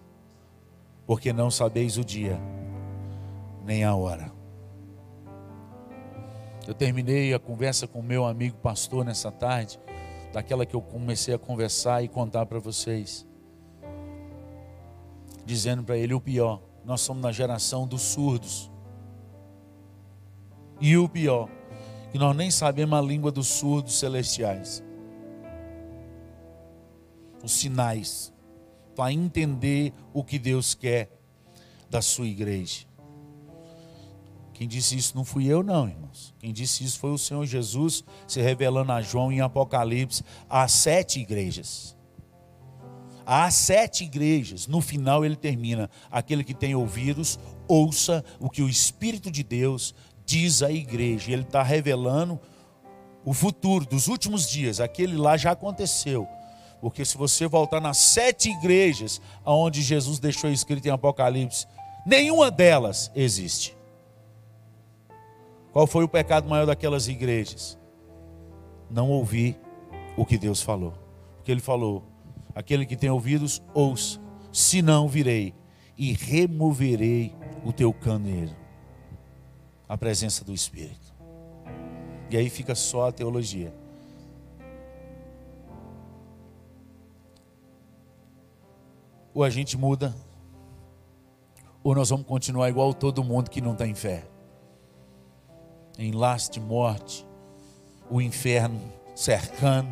porque 1.08 1.34
não 1.34 1.50
sabeis 1.50 1.98
o 1.98 2.06
dia, 2.06 2.40
nem 3.66 3.84
a 3.84 3.96
hora. 3.96 4.32
Eu 6.68 6.74
terminei 6.76 7.34
a 7.34 7.40
conversa 7.40 7.88
com 7.88 8.02
meu 8.04 8.26
amigo 8.26 8.58
pastor 8.58 9.04
nessa 9.04 9.32
tarde 9.32 9.80
daquela 10.32 10.68
que 10.68 10.76
eu 10.76 10.82
comecei 10.82 11.34
a 11.34 11.40
conversar 11.40 12.04
e 12.04 12.08
contar 12.08 12.46
para 12.46 12.60
vocês. 12.60 13.26
Dizendo 15.46 15.84
para 15.84 15.98
ele 15.98 16.14
o 16.14 16.22
pior, 16.22 16.62
nós 16.84 17.02
somos 17.02 17.24
na 17.24 17.32
geração 17.32 17.88
dos 17.88 18.02
surdos. 18.04 18.72
E 20.80 20.96
o 20.96 21.10
pior, 21.10 21.50
que 22.12 22.20
nós 22.20 22.36
nem 22.36 22.52
sabemos 22.52 23.00
a 23.00 23.02
língua 23.02 23.32
dos 23.32 23.48
surdos 23.48 23.98
celestiais. 23.98 24.84
Os 27.44 27.52
sinais 27.52 28.35
para 28.96 29.12
entender 29.12 29.94
o 30.14 30.24
que 30.24 30.40
Deus 30.40 30.74
quer 30.74 31.12
da 31.90 32.02
sua 32.02 32.28
igreja. 32.28 32.86
Quem 34.54 34.68
disse 34.68 34.96
isso 34.96 35.18
não 35.18 35.26
fui 35.26 35.48
eu, 35.48 35.62
não, 35.62 35.88
irmãos. 35.88 36.34
Quem 36.40 36.54
disse 36.54 36.84
isso 36.84 36.98
foi 36.98 37.12
o 37.12 37.18
Senhor 37.18 37.46
Jesus 37.46 38.06
se 38.26 38.42
revelando 38.42 38.92
a 38.94 39.02
João 39.02 39.32
em 39.32 39.42
Apocalipse 39.42 40.24
às 40.50 40.72
sete 40.72 41.20
igrejas. 41.20 41.96
Há 43.26 43.52
sete 43.52 44.06
igrejas. 44.06 44.66
No 44.66 44.80
final 44.80 45.26
ele 45.26 45.36
termina: 45.36 45.90
aquele 46.10 46.44
que 46.44 46.54
tem 46.54 46.74
ouvidos, 46.74 47.38
ouça 47.68 48.24
o 48.40 48.50
que 48.50 48.62
o 48.62 48.70
Espírito 48.70 49.30
de 49.30 49.44
Deus 49.44 49.94
diz 50.26 50.64
à 50.64 50.72
igreja. 50.72 51.32
Ele 51.32 51.42
está 51.42 51.62
revelando 51.62 52.40
o 53.26 53.34
futuro 53.34 53.86
dos 53.86 54.08
últimos 54.08 54.50
dias. 54.50 54.80
Aquele 54.80 55.18
lá 55.18 55.36
já 55.36 55.52
aconteceu. 55.52 56.28
Porque 56.82 57.04
se 57.04 57.18
você 57.18 57.48
voltar 57.48 57.80
nas 57.82 57.98
sete 57.98 58.50
igrejas 58.50 59.22
aonde 59.44 59.82
Jesus 59.82 60.20
deixou 60.20 60.50
escrito 60.50 60.88
em 60.88 60.92
Apocalipse, 60.92 61.66
nenhuma 62.06 62.52
delas 62.52 63.12
existe. 63.16 63.76
Qual 65.72 65.88
foi 65.88 66.04
o 66.04 66.10
pecado 66.10 66.48
maior 66.48 66.66
daquelas 66.66 67.08
igrejas? 67.08 67.78
Não 68.90 69.10
ouvir 69.10 69.60
o 70.16 70.26
que 70.26 70.38
Deus 70.38 70.62
falou. 70.62 70.94
Porque 71.38 71.52
Ele 71.52 71.62
falou: 71.62 72.04
aquele 72.54 72.86
que 72.86 72.96
tem 72.96 73.10
ouvidos, 73.10 73.62
ouça, 73.74 74.20
se 74.54 74.82
não 74.82 75.08
virei 75.08 75.54
e 75.98 76.14
removerei 76.14 77.36
o 77.66 77.74
teu 77.74 77.94
candeeiro. 77.94 78.56
A 79.88 79.98
presença 79.98 80.44
do 80.44 80.54
Espírito. 80.54 81.14
E 82.30 82.38
aí 82.38 82.50
fica 82.50 82.74
só 82.74 83.10
a 83.10 83.12
teologia. 83.12 83.74
Ou 89.36 89.44
a 89.44 89.50
gente 89.52 89.78
muda, 89.78 90.16
ou 91.84 91.94
nós 91.94 92.10
vamos 92.10 92.26
continuar 92.26 92.70
igual 92.70 92.92
todo 92.92 93.24
mundo 93.24 93.52
que 93.52 93.62
não 93.62 93.76
tem 93.76 93.94
fé 93.94 94.28
em 95.98 96.12
laço 96.12 96.52
de 96.52 96.60
morte, 96.60 97.26
o 98.10 98.22
inferno 98.22 98.82
cercando, 99.16 99.90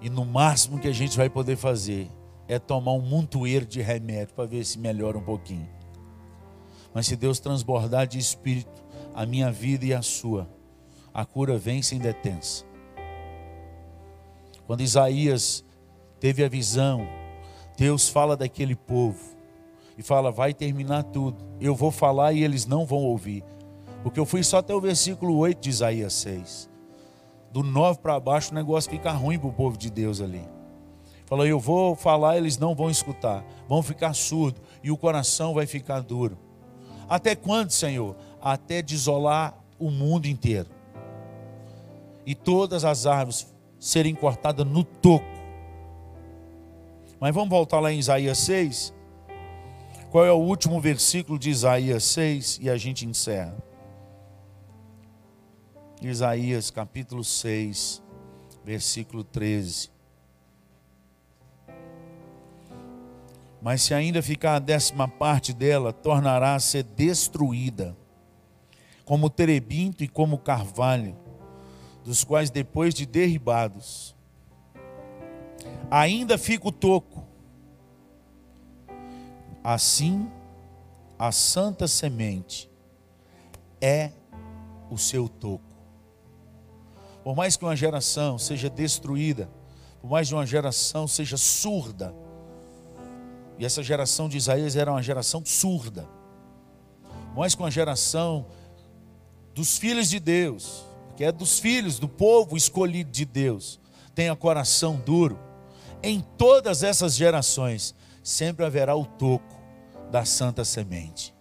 e 0.00 0.08
no 0.08 0.24
máximo 0.24 0.78
que 0.78 0.88
a 0.88 0.92
gente 0.92 1.16
vai 1.16 1.28
poder 1.28 1.56
fazer 1.56 2.10
é 2.46 2.58
tomar 2.58 2.92
um 2.92 3.00
montoeiro 3.00 3.66
de 3.66 3.82
remédio 3.82 4.34
para 4.34 4.46
ver 4.46 4.64
se 4.64 4.78
melhora 4.78 5.18
um 5.18 5.24
pouquinho. 5.24 5.68
Mas 6.94 7.06
se 7.06 7.16
Deus 7.16 7.40
transbordar 7.40 8.06
de 8.06 8.18
espírito 8.18 8.82
a 9.14 9.26
minha 9.26 9.50
vida 9.50 9.84
e 9.84 9.92
a 9.92 10.00
sua, 10.00 10.48
a 11.12 11.24
cura 11.24 11.58
vem 11.58 11.82
sem 11.82 11.98
detença. 11.98 12.64
Quando 14.66 14.82
Isaías 14.82 15.64
teve 16.20 16.44
a 16.44 16.48
visão, 16.48 17.06
Deus 17.78 18.08
fala 18.08 18.36
daquele 18.36 18.74
povo 18.74 19.20
e 19.96 20.02
fala: 20.02 20.32
vai 20.32 20.52
terminar 20.52 21.04
tudo. 21.04 21.38
Eu 21.60 21.76
vou 21.76 21.92
falar 21.92 22.32
e 22.32 22.42
eles 22.42 22.66
não 22.66 22.84
vão 22.84 22.98
ouvir. 22.98 23.44
Porque 24.02 24.18
eu 24.18 24.26
fui 24.26 24.42
só 24.42 24.58
até 24.58 24.74
o 24.74 24.80
versículo 24.80 25.36
8 25.36 25.60
de 25.60 25.70
Isaías 25.70 26.12
6. 26.14 26.68
Do 27.52 27.62
9 27.62 28.00
para 28.00 28.18
baixo 28.18 28.50
o 28.50 28.54
negócio 28.54 28.90
fica 28.90 29.12
ruim 29.12 29.38
para 29.38 29.48
o 29.48 29.52
povo 29.52 29.78
de 29.78 29.90
Deus 29.90 30.20
ali. 30.20 30.42
Falou, 31.24 31.46
eu 31.46 31.60
vou 31.60 31.94
falar, 31.94 32.36
eles 32.36 32.58
não 32.58 32.74
vão 32.74 32.90
escutar, 32.90 33.44
vão 33.68 33.82
ficar 33.82 34.14
surdos 34.14 34.62
e 34.82 34.90
o 34.90 34.96
coração 34.96 35.54
vai 35.54 35.66
ficar 35.66 36.00
duro. 36.00 36.38
Até 37.08 37.36
quando, 37.36 37.70
Senhor? 37.70 38.16
Até 38.40 38.82
desolar 38.82 39.56
o 39.78 39.90
mundo 39.90 40.26
inteiro. 40.26 40.68
E 42.26 42.34
todas 42.34 42.84
as 42.84 43.06
árvores 43.06 43.54
serem 43.78 44.14
cortadas 44.14 44.66
no 44.66 44.82
toco. 44.82 45.37
Mas 47.20 47.34
vamos 47.34 47.50
voltar 47.50 47.80
lá 47.80 47.92
em 47.92 47.98
Isaías 47.98 48.38
6. 48.38 48.94
Qual 50.10 50.24
é 50.24 50.32
o 50.32 50.36
último 50.36 50.80
versículo 50.80 51.38
de 51.38 51.50
Isaías 51.50 52.04
6 52.04 52.60
e 52.62 52.70
a 52.70 52.76
gente 52.76 53.04
encerra. 53.04 53.56
Isaías 56.00 56.70
capítulo 56.70 57.24
6, 57.24 58.00
versículo 58.64 59.24
13. 59.24 59.90
Mas 63.60 63.82
se 63.82 63.92
ainda 63.92 64.22
ficar 64.22 64.54
a 64.54 64.60
décima 64.60 65.08
parte 65.08 65.52
dela, 65.52 65.92
tornará 65.92 66.54
a 66.54 66.60
ser 66.60 66.84
destruída, 66.84 67.96
como 69.04 69.28
terebinto 69.28 70.04
e 70.04 70.08
como 70.08 70.38
carvalho, 70.38 71.16
dos 72.04 72.22
quais 72.22 72.48
depois 72.48 72.94
de 72.94 73.04
derribados, 73.04 74.14
ainda 75.90 76.36
fica 76.36 76.68
o 76.68 76.72
toco. 76.72 77.24
Assim, 79.62 80.30
a 81.18 81.32
santa 81.32 81.88
semente 81.88 82.70
é 83.80 84.12
o 84.90 84.96
seu 84.96 85.28
toco. 85.28 85.64
Por 87.24 87.34
mais 87.36 87.56
que 87.56 87.64
uma 87.64 87.76
geração 87.76 88.38
seja 88.38 88.70
destruída, 88.70 89.50
por 90.00 90.10
mais 90.10 90.28
que 90.28 90.34
uma 90.34 90.46
geração 90.46 91.06
seja 91.06 91.36
surda, 91.36 92.14
e 93.58 93.64
essa 93.64 93.82
geração 93.82 94.28
de 94.28 94.36
Isaías 94.36 94.76
era 94.76 94.90
uma 94.90 95.02
geração 95.02 95.44
surda, 95.44 96.08
por 97.34 97.40
mais 97.40 97.54
que 97.54 97.62
uma 97.62 97.70
geração 97.70 98.46
dos 99.54 99.76
filhos 99.76 100.08
de 100.08 100.20
Deus, 100.20 100.84
que 101.16 101.24
é 101.24 101.32
dos 101.32 101.58
filhos 101.58 101.98
do 101.98 102.08
povo 102.08 102.56
escolhido 102.56 103.10
de 103.10 103.24
Deus, 103.24 103.80
tenha 104.14 104.34
coração 104.36 104.96
duro, 104.96 105.38
em 106.02 106.20
todas 106.20 106.82
essas 106.82 107.14
gerações 107.14 107.94
sempre 108.22 108.64
haverá 108.64 108.94
o 108.94 109.04
toco 109.04 109.56
da 110.10 110.24
santa 110.24 110.64
semente. 110.64 111.34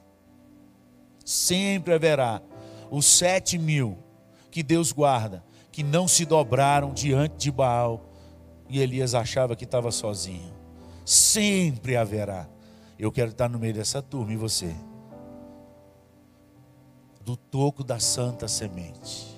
Sempre 1.24 1.94
haverá 1.94 2.42
os 2.90 3.06
sete 3.06 3.58
mil 3.58 3.98
que 4.50 4.64
Deus 4.64 4.92
guarda, 4.92 5.44
que 5.72 5.84
não 5.84 6.08
se 6.08 6.26
dobraram 6.26 6.94
diante 6.94 7.36
de 7.38 7.52
Baal 7.52 8.10
e 8.70 8.80
Elias 8.80 9.14
achava 9.14 9.56
que 9.56 9.64
estava 9.64 9.92
sozinho. 9.92 10.54
Sempre 11.06 11.96
haverá. 11.96 12.48
Eu 12.98 13.12
quero 13.12 13.32
estar 13.32 13.48
no 13.48 13.60
meio 13.60 13.74
dessa 13.74 14.02
turma 14.02 14.34
e 14.34 14.38
você. 14.38 14.74
Do 17.24 17.38
toco 17.38 17.84
da 17.84 18.00
santa 18.00 18.48
semente. 18.48 19.38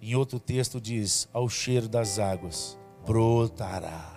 Em 0.00 0.14
outro 0.14 0.38
texto 0.38 0.80
diz: 0.80 1.28
ao 1.32 1.48
cheiro 1.48 1.88
das 1.88 2.18
águas 2.18 2.78
brotará. 3.06 4.12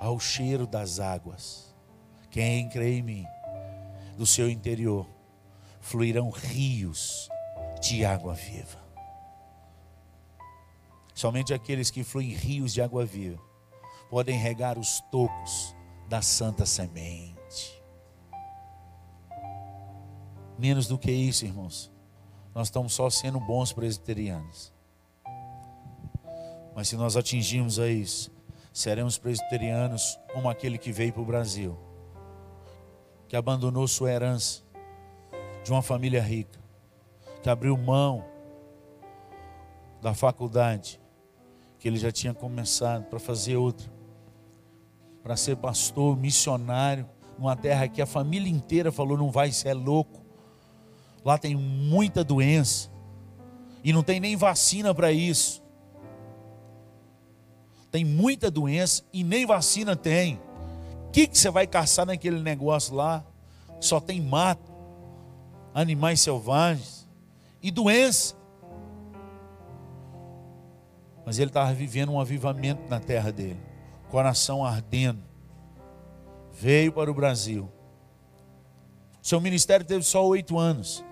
Ao 0.00 0.18
cheiro 0.18 0.66
das 0.66 0.98
águas. 0.98 1.74
Quem 2.30 2.68
crê 2.68 2.98
em 2.98 3.02
mim, 3.02 3.26
do 4.16 4.26
seu 4.26 4.48
interior 4.48 5.06
fluirão 5.80 6.30
rios 6.30 7.28
de 7.80 8.04
água 8.04 8.34
viva. 8.34 8.78
Somente 11.14 11.52
aqueles 11.52 11.90
que 11.90 12.04
fluem 12.04 12.30
rios 12.30 12.72
de 12.72 12.82
água 12.82 13.04
viva 13.04 13.40
podem 14.08 14.38
regar 14.38 14.78
os 14.78 15.00
tocos 15.12 15.74
da 16.08 16.22
santa 16.22 16.66
semente. 16.66 17.82
Menos 20.58 20.86
do 20.86 20.98
que 20.98 21.10
isso, 21.10 21.44
irmãos. 21.44 21.90
Nós 22.54 22.68
estamos 22.68 22.92
só 22.92 23.08
sendo 23.08 23.40
bons 23.40 23.72
presbiterianos. 23.72 24.72
Mas 26.80 26.88
se 26.88 26.96
nós 26.96 27.14
atingirmos 27.14 27.78
a 27.78 27.88
isso, 27.88 28.32
seremos 28.72 29.18
presbiterianos 29.18 30.18
como 30.32 30.48
aquele 30.48 30.78
que 30.78 30.90
veio 30.90 31.12
para 31.12 31.20
o 31.20 31.26
Brasil, 31.26 31.78
que 33.28 33.36
abandonou 33.36 33.86
sua 33.86 34.10
herança 34.10 34.62
de 35.62 35.70
uma 35.70 35.82
família 35.82 36.22
rica, 36.22 36.58
que 37.42 37.50
abriu 37.50 37.76
mão 37.76 38.24
da 40.00 40.14
faculdade 40.14 40.98
que 41.78 41.86
ele 41.86 41.98
já 41.98 42.10
tinha 42.10 42.32
começado 42.32 43.04
para 43.10 43.18
fazer 43.18 43.56
outra, 43.56 43.92
para 45.22 45.36
ser 45.36 45.56
pastor, 45.58 46.16
missionário, 46.16 47.06
numa 47.38 47.54
terra 47.56 47.88
que 47.88 48.00
a 48.00 48.06
família 48.06 48.50
inteira 48.50 48.90
falou: 48.90 49.18
não 49.18 49.30
vai, 49.30 49.52
você 49.52 49.68
é 49.68 49.74
louco. 49.74 50.24
Lá 51.22 51.36
tem 51.36 51.54
muita 51.54 52.24
doença 52.24 52.90
e 53.84 53.92
não 53.92 54.02
tem 54.02 54.18
nem 54.18 54.34
vacina 54.34 54.94
para 54.94 55.12
isso. 55.12 55.59
Tem 57.90 58.04
muita 58.04 58.50
doença 58.50 59.02
e 59.12 59.24
nem 59.24 59.44
vacina 59.44 59.96
tem. 59.96 60.40
O 61.08 61.10
que, 61.10 61.26
que 61.26 61.36
você 61.36 61.50
vai 61.50 61.66
caçar 61.66 62.06
naquele 62.06 62.40
negócio 62.40 62.94
lá? 62.94 63.24
Só 63.80 63.98
tem 63.98 64.20
mato, 64.20 64.70
animais 65.74 66.20
selvagens 66.20 67.08
e 67.62 67.70
doença. 67.70 68.36
Mas 71.26 71.38
ele 71.38 71.50
estava 71.50 71.72
vivendo 71.72 72.12
um 72.12 72.20
avivamento 72.20 72.88
na 72.88 73.00
terra 73.00 73.32
dele, 73.32 73.60
coração 74.08 74.64
ardendo. 74.64 75.22
Veio 76.52 76.92
para 76.92 77.10
o 77.10 77.14
Brasil. 77.14 77.68
Seu 79.22 79.40
ministério 79.40 79.84
teve 79.84 80.02
só 80.04 80.26
oito 80.26 80.58
anos. 80.58 81.04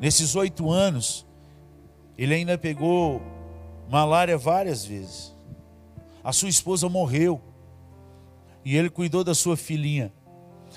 Nesses 0.00 0.34
oito 0.34 0.70
anos, 0.70 1.26
ele 2.18 2.34
ainda 2.34 2.58
pegou 2.58 3.22
malária 3.88 4.36
várias 4.36 4.84
vezes. 4.84 5.34
A 6.22 6.32
sua 6.32 6.48
esposa 6.48 6.88
morreu. 6.88 7.40
E 8.64 8.76
ele 8.76 8.88
cuidou 8.88 9.24
da 9.24 9.34
sua 9.34 9.56
filhinha. 9.56 10.12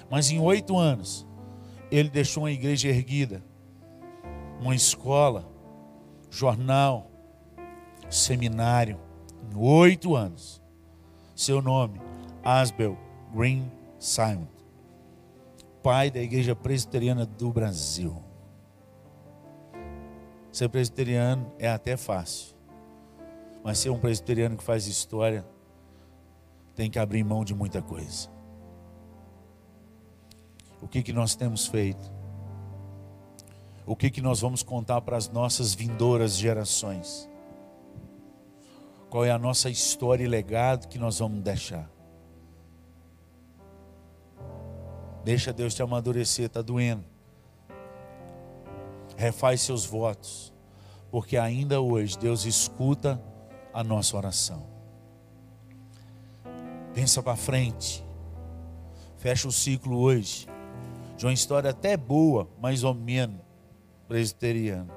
Mas 0.10 0.30
em 0.30 0.40
oito 0.40 0.78
anos, 0.78 1.26
ele 1.92 2.10
deixou 2.10 2.44
uma 2.44 2.52
igreja 2.52 2.90
erguida, 2.90 3.44
uma 4.60 4.76
escola, 4.76 5.48
jornal, 6.30 7.10
seminário 8.10 9.00
em 9.52 9.56
oito 9.58 10.16
anos. 10.16 10.62
Seu 11.36 11.62
nome, 11.62 12.02
Asbel 12.44 12.98
Green 13.34 13.72
Simon, 14.00 14.48
pai 15.84 16.10
da 16.10 16.22
Igreja 16.22 16.56
Presbiteriana 16.56 17.26
do 17.26 17.52
Brasil. 17.52 18.22
Ser 20.52 20.70
presbiteriano 20.70 21.52
é 21.60 21.68
até 21.68 21.98
fácil, 21.98 22.55
mas 23.66 23.80
ser 23.80 23.90
um 23.90 24.00
presbiteriano 24.00 24.56
que 24.56 24.64
faz 24.64 24.88
história 24.88 25.46
tem 26.74 26.90
que 26.90 26.98
abrir 26.98 27.26
mão 27.26 27.44
de 27.44 27.54
muita 27.54 27.82
coisa. 27.82 28.30
O 30.82 30.88
que, 30.88 31.04
que 31.04 31.12
nós 31.12 31.36
temos 31.36 31.68
feito? 31.68 32.10
O 33.86 33.94
que, 33.94 34.10
que 34.10 34.22
nós 34.22 34.40
vamos 34.40 34.64
contar 34.64 35.02
para 35.02 35.18
as 35.18 35.28
nossas 35.28 35.74
vindouras 35.74 36.38
gerações? 36.38 37.28
qual 39.16 39.24
é 39.24 39.32
a 39.32 39.40
nossa 39.40 39.70
história 39.70 40.26
e 40.26 40.28
legado 40.28 40.90
que 40.90 41.00
nós 41.00 41.20
vamos 41.20 41.42
deixar. 41.42 41.90
Deixa 45.24 45.54
Deus 45.54 45.74
te 45.74 45.82
amadurecer, 45.82 46.48
está 46.48 46.62
doendo. 46.62 47.06
Refaz 49.16 49.62
seus 49.62 49.86
votos, 49.86 50.54
porque 51.10 51.38
ainda 51.38 51.80
hoje 51.80 52.20
Deus 52.20 52.44
escuta 52.44 53.24
a 53.76 53.84
nossa 53.84 54.16
oração. 54.16 54.66
Pensa 56.94 57.22
para 57.22 57.36
frente, 57.36 58.02
fecha 59.18 59.50
o 59.50 59.52
ciclo 59.52 59.98
hoje, 59.98 60.48
de 61.18 61.26
uma 61.26 61.34
história 61.34 61.72
até 61.72 61.98
boa, 61.98 62.48
mais 62.62 62.86
ou 62.86 62.94
menos, 62.94 63.42
presbiteriana. 64.08 64.94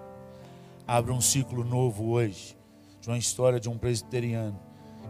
Abre 0.86 1.10
um 1.10 1.20
ciclo 1.20 1.64
novo 1.64 2.10
hoje 2.10 2.56
de 3.00 3.08
uma 3.08 3.18
história 3.18 3.58
de 3.58 3.68
um 3.68 3.76
presbiteriano 3.76 4.56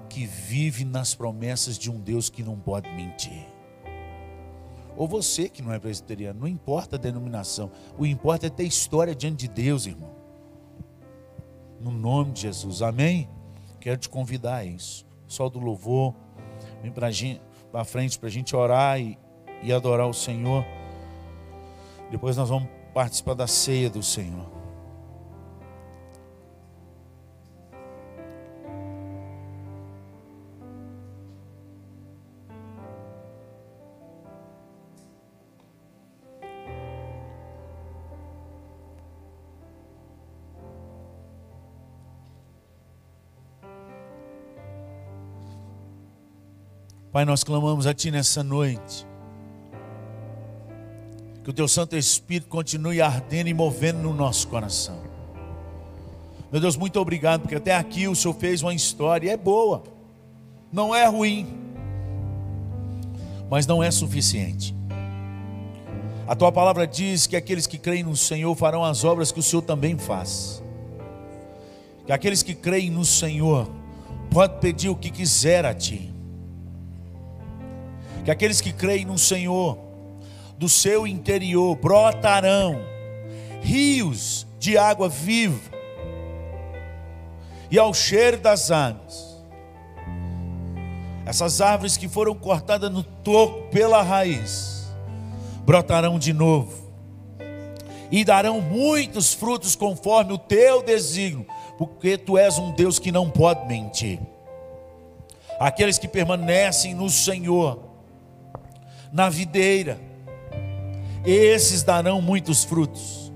que 0.08 0.24
vive 0.24 0.86
nas 0.86 1.14
promessas 1.14 1.78
de 1.78 1.90
um 1.90 2.00
Deus 2.00 2.30
que 2.30 2.42
não 2.42 2.58
pode 2.58 2.88
mentir. 2.88 3.46
Ou 4.96 5.06
você 5.06 5.46
que 5.46 5.60
não 5.60 5.74
é 5.74 5.78
presbiteriano, 5.78 6.40
não 6.40 6.48
importa 6.48 6.96
a 6.96 6.98
denominação, 6.98 7.70
o 7.98 8.06
importa 8.06 8.46
é 8.46 8.50
ter 8.50 8.64
história 8.64 9.14
diante 9.14 9.46
de 9.46 9.48
Deus, 9.48 9.84
irmão. 9.84 10.16
No 11.78 11.90
nome 11.90 12.32
de 12.32 12.40
Jesus, 12.40 12.80
amém? 12.80 13.28
Quero 13.80 13.96
te 13.96 14.08
convidar 14.08 14.56
a 14.56 14.64
isso. 14.64 15.06
Só 15.26 15.48
do 15.48 15.58
louvor, 15.58 16.14
vem 16.82 16.90
para 16.90 17.84
frente 17.84 18.18
para 18.18 18.28
a 18.28 18.32
gente 18.32 18.56
orar 18.56 19.00
e, 19.00 19.18
e 19.62 19.72
adorar 19.72 20.08
o 20.08 20.14
Senhor. 20.14 20.64
Depois 22.10 22.36
nós 22.36 22.48
vamos 22.48 22.68
participar 22.94 23.34
da 23.34 23.46
ceia 23.46 23.90
do 23.90 24.02
Senhor. 24.02 24.57
Pai, 47.18 47.24
nós 47.24 47.42
clamamos 47.42 47.84
a 47.84 47.92
Ti 47.92 48.12
nessa 48.12 48.44
noite. 48.44 49.04
Que 51.42 51.50
o 51.50 51.52
Teu 51.52 51.66
Santo 51.66 51.96
Espírito 51.96 52.46
continue 52.46 53.02
ardendo 53.02 53.48
e 53.48 53.54
movendo 53.54 53.98
no 53.98 54.14
nosso 54.14 54.46
coração. 54.46 55.00
Meu 56.52 56.60
Deus, 56.60 56.76
muito 56.76 57.00
obrigado, 57.00 57.40
porque 57.40 57.56
até 57.56 57.74
aqui 57.74 58.06
o 58.06 58.14
Senhor 58.14 58.34
fez 58.34 58.62
uma 58.62 58.72
história, 58.72 59.32
é 59.32 59.36
boa, 59.36 59.82
não 60.72 60.94
é 60.94 61.06
ruim, 61.06 61.48
mas 63.50 63.66
não 63.66 63.82
é 63.82 63.90
suficiente. 63.90 64.72
A 66.24 66.36
tua 66.36 66.52
palavra 66.52 66.86
diz 66.86 67.26
que 67.26 67.34
aqueles 67.34 67.66
que 67.66 67.78
creem 67.78 68.04
no 68.04 68.16
Senhor 68.16 68.54
farão 68.54 68.84
as 68.84 69.02
obras 69.02 69.32
que 69.32 69.40
o 69.40 69.42
Senhor 69.42 69.62
também 69.62 69.98
faz. 69.98 70.62
Que 72.06 72.12
aqueles 72.12 72.44
que 72.44 72.54
creem 72.54 72.92
no 72.92 73.04
Senhor 73.04 73.68
podem 74.30 74.60
pedir 74.60 74.88
o 74.88 74.94
que 74.94 75.10
quiser 75.10 75.64
a 75.66 75.74
Ti 75.74 76.16
que 78.28 78.32
aqueles 78.32 78.60
que 78.60 78.74
creem 78.74 79.06
no 79.06 79.16
Senhor, 79.16 79.78
do 80.58 80.68
seu 80.68 81.06
interior 81.06 81.74
brotarão 81.76 82.78
rios 83.62 84.46
de 84.58 84.76
água 84.76 85.08
viva, 85.08 85.58
e 87.70 87.78
ao 87.78 87.94
cheiro 87.94 88.36
das 88.36 88.70
águas, 88.70 89.42
essas 91.24 91.62
árvores 91.62 91.96
que 91.96 92.06
foram 92.06 92.34
cortadas 92.34 92.92
no 92.92 93.02
toco 93.02 93.70
pela 93.70 94.02
raiz, 94.02 94.92
brotarão 95.64 96.18
de 96.18 96.34
novo, 96.34 96.92
e 98.10 98.26
darão 98.26 98.60
muitos 98.60 99.32
frutos 99.32 99.74
conforme 99.74 100.34
o 100.34 100.38
teu 100.38 100.82
desígnio, 100.82 101.46
porque 101.78 102.18
tu 102.18 102.36
és 102.36 102.58
um 102.58 102.72
Deus 102.72 102.98
que 102.98 103.10
não 103.10 103.30
pode 103.30 103.66
mentir. 103.66 104.20
aqueles 105.58 105.96
que 105.96 106.06
permanecem 106.06 106.94
no 106.94 107.08
Senhor, 107.08 107.87
na 109.12 109.28
videira, 109.28 109.98
esses 111.24 111.82
darão 111.82 112.20
muitos 112.20 112.64
frutos. 112.64 113.32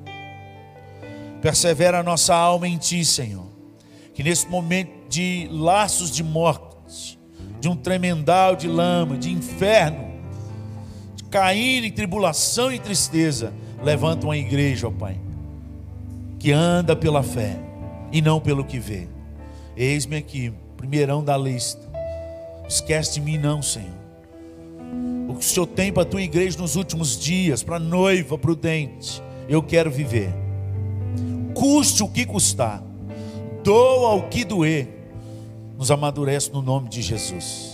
Persevera 1.40 2.00
a 2.00 2.02
nossa 2.02 2.34
alma 2.34 2.68
em 2.68 2.76
Ti, 2.76 3.04
Senhor, 3.04 3.46
que 4.14 4.22
nesse 4.22 4.46
momento 4.48 4.92
de 5.08 5.48
laços 5.50 6.10
de 6.10 6.22
morte, 6.22 7.18
de 7.60 7.68
um 7.68 7.76
tremendal 7.76 8.56
de 8.56 8.68
lama, 8.68 9.16
de 9.16 9.30
inferno, 9.30 10.12
de 11.14 11.24
cair 11.24 11.84
em 11.84 11.90
tribulação 11.90 12.72
e 12.72 12.78
tristeza, 12.78 13.52
levanta 13.82 14.26
uma 14.26 14.36
igreja, 14.36 14.88
ó 14.88 14.90
Pai, 14.90 15.20
que 16.38 16.52
anda 16.52 16.94
pela 16.94 17.22
fé 17.22 17.56
e 18.12 18.20
não 18.20 18.40
pelo 18.40 18.64
que 18.64 18.78
vê. 18.78 19.08
Eis-me 19.76 20.16
aqui, 20.16 20.52
primeirão 20.76 21.24
da 21.24 21.36
lista. 21.36 21.90
Esquece 22.68 23.14
de 23.14 23.20
mim, 23.20 23.38
não, 23.38 23.62
Senhor. 23.62 24.01
O 25.32 25.34
que 25.34 25.46
o 25.46 25.48
Senhor 25.48 25.66
tem 25.66 25.90
para 25.90 26.02
a 26.02 26.06
tua 26.06 26.20
igreja 26.20 26.58
nos 26.58 26.76
últimos 26.76 27.18
dias, 27.18 27.62
para 27.62 27.76
a 27.76 27.80
noiva 27.80 28.36
prudente, 28.36 29.22
eu 29.48 29.62
quero 29.62 29.90
viver. 29.90 30.30
Custe 31.54 32.02
o 32.02 32.08
que 32.08 32.26
custar, 32.26 32.82
doa 33.64 34.14
o 34.14 34.28
que 34.28 34.44
doer 34.44 34.88
nos 35.78 35.90
amadurece 35.90 36.52
no 36.52 36.60
nome 36.60 36.90
de 36.90 37.00
Jesus. 37.00 37.72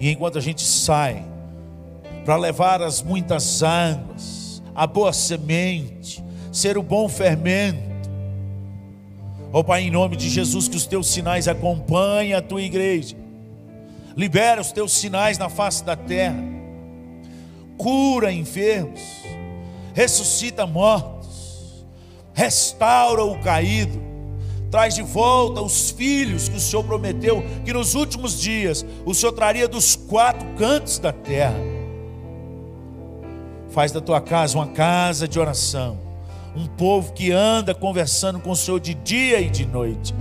E 0.00 0.08
enquanto 0.08 0.38
a 0.38 0.40
gente 0.40 0.62
sai 0.62 1.22
para 2.24 2.36
levar 2.36 2.80
as 2.80 3.02
muitas 3.02 3.62
águas, 3.62 4.62
a 4.74 4.86
boa 4.86 5.12
semente, 5.12 6.24
ser 6.50 6.78
o 6.78 6.82
bom 6.82 7.10
fermento, 7.10 7.78
ó 9.52 9.60
oh, 9.60 9.64
Pai, 9.64 9.82
em 9.82 9.90
nome 9.90 10.16
de 10.16 10.30
Jesus, 10.30 10.66
que 10.66 10.76
os 10.78 10.86
teus 10.86 11.08
sinais 11.08 11.46
acompanhem 11.46 12.32
a 12.32 12.40
tua 12.40 12.62
igreja, 12.62 13.16
libera 14.16 14.60
os 14.60 14.72
teus 14.72 14.92
sinais 14.92 15.38
na 15.38 15.48
face 15.48 15.84
da 15.84 15.96
terra, 15.96 16.42
cura 17.76 18.32
enfermos, 18.32 19.00
ressuscita 19.94 20.66
mortos, 20.66 21.84
restaura 22.34 23.24
o 23.24 23.40
caído, 23.40 24.00
traz 24.70 24.94
de 24.94 25.02
volta 25.02 25.60
os 25.60 25.90
filhos 25.90 26.48
que 26.48 26.56
o 26.56 26.60
Senhor 26.60 26.82
prometeu 26.84 27.44
que 27.64 27.72
nos 27.72 27.94
últimos 27.94 28.40
dias 28.40 28.84
o 29.04 29.14
Senhor 29.14 29.32
traria 29.32 29.68
dos 29.68 29.94
quatro 29.96 30.46
cantos 30.56 30.98
da 30.98 31.12
terra. 31.12 31.60
Faz 33.68 33.92
da 33.92 34.00
tua 34.00 34.20
casa 34.20 34.56
uma 34.56 34.68
casa 34.68 35.26
de 35.26 35.38
oração, 35.38 35.98
um 36.54 36.66
povo 36.66 37.12
que 37.12 37.32
anda 37.32 37.74
conversando 37.74 38.38
com 38.40 38.50
o 38.50 38.56
Senhor 38.56 38.80
de 38.80 38.94
dia 38.94 39.40
e 39.40 39.48
de 39.48 39.66
noite. 39.66 40.14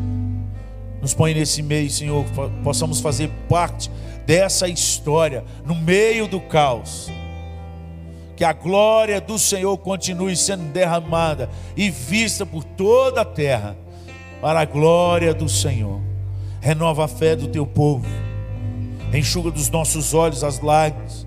Nos 1.01 1.13
põe 1.15 1.33
nesse 1.33 1.63
meio, 1.63 1.89
Senhor, 1.89 2.23
possamos 2.63 3.01
fazer 3.01 3.29
parte 3.49 3.89
dessa 4.25 4.67
história, 4.67 5.43
no 5.65 5.73
meio 5.73 6.27
do 6.27 6.39
caos. 6.39 7.09
Que 8.35 8.43
a 8.43 8.53
glória 8.53 9.19
do 9.19 9.37
Senhor 9.37 9.75
continue 9.77 10.35
sendo 10.35 10.63
derramada 10.71 11.49
e 11.75 11.89
vista 11.89 12.45
por 12.45 12.63
toda 12.63 13.21
a 13.21 13.25
terra 13.25 13.75
para 14.39 14.61
a 14.61 14.65
glória 14.65 15.33
do 15.33 15.49
Senhor. 15.49 15.99
Renova 16.59 17.05
a 17.05 17.07
fé 17.07 17.35
do 17.35 17.47
teu 17.47 17.65
povo, 17.65 18.05
enxuga 19.11 19.49
dos 19.49 19.69
nossos 19.69 20.13
olhos 20.13 20.43
as 20.43 20.59
lágrimas, 20.59 21.25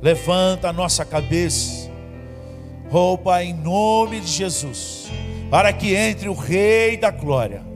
levanta 0.00 0.70
a 0.70 0.72
nossa 0.72 1.04
cabeça, 1.04 1.90
roupa 2.90 3.44
em 3.44 3.52
nome 3.52 4.20
de 4.20 4.28
Jesus, 4.28 5.10
para 5.50 5.70
que 5.72 5.94
entre 5.94 6.30
o 6.30 6.34
Rei 6.34 6.96
da 6.96 7.10
Glória. 7.10 7.69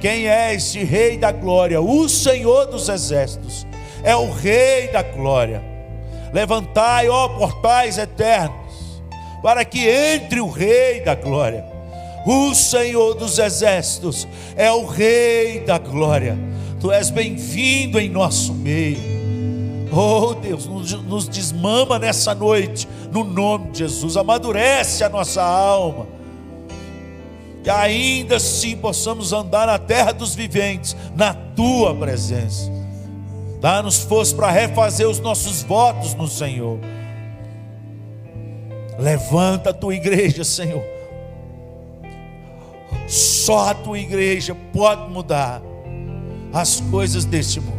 Quem 0.00 0.28
é 0.28 0.54
este 0.54 0.84
Rei 0.84 1.18
da 1.18 1.32
Glória? 1.32 1.80
O 1.80 2.08
Senhor 2.08 2.66
dos 2.66 2.88
Exércitos, 2.88 3.66
é 4.02 4.14
o 4.14 4.30
Rei 4.30 4.88
da 4.88 5.02
Glória. 5.02 5.62
Levantai, 6.32 7.08
ó 7.08 7.28
portais 7.28 7.98
eternos, 7.98 9.02
para 9.42 9.64
que 9.64 9.88
entre 9.88 10.40
o 10.40 10.48
Rei 10.48 11.00
da 11.00 11.14
Glória. 11.14 11.78
O 12.26 12.54
Senhor 12.54 13.14
dos 13.14 13.38
exércitos 13.38 14.28
é 14.54 14.70
o 14.70 14.84
Rei 14.84 15.60
da 15.60 15.78
glória. 15.78 16.36
Tu 16.78 16.92
és 16.92 17.08
bem-vindo 17.08 17.98
em 17.98 18.10
nosso 18.10 18.52
meio. 18.52 18.98
Oh 19.90 20.34
Deus, 20.34 20.66
nos, 20.66 20.92
nos 21.04 21.26
desmama 21.26 21.98
nessa 21.98 22.34
noite, 22.34 22.86
no 23.10 23.24
nome 23.24 23.70
de 23.70 23.78
Jesus. 23.78 24.16
Amadurece 24.16 25.02
a 25.02 25.08
nossa 25.08 25.42
alma. 25.42 26.06
Que 27.68 27.72
ainda 27.72 28.36
assim 28.36 28.76
possamos 28.76 29.32
andar 29.32 29.66
na 29.66 29.78
terra 29.78 30.12
dos 30.12 30.34
viventes, 30.34 30.96
na 31.14 31.34
tua 31.34 31.94
presença. 31.94 32.70
Dá-nos 33.60 33.98
força 34.04 34.34
para 34.34 34.50
refazer 34.50 35.06
os 35.06 35.20
nossos 35.20 35.62
votos 35.62 36.14
no 36.14 36.26
Senhor. 36.26 36.78
Levanta 38.98 39.70
a 39.70 39.74
tua 39.74 39.94
igreja, 39.94 40.44
Senhor 40.44 40.98
só 43.08 43.70
a 43.70 43.74
tua 43.74 43.98
igreja 43.98 44.54
pode 44.74 45.10
mudar 45.10 45.62
as 46.52 46.82
coisas 46.90 47.24
deste 47.24 47.60
mundo. 47.60 47.78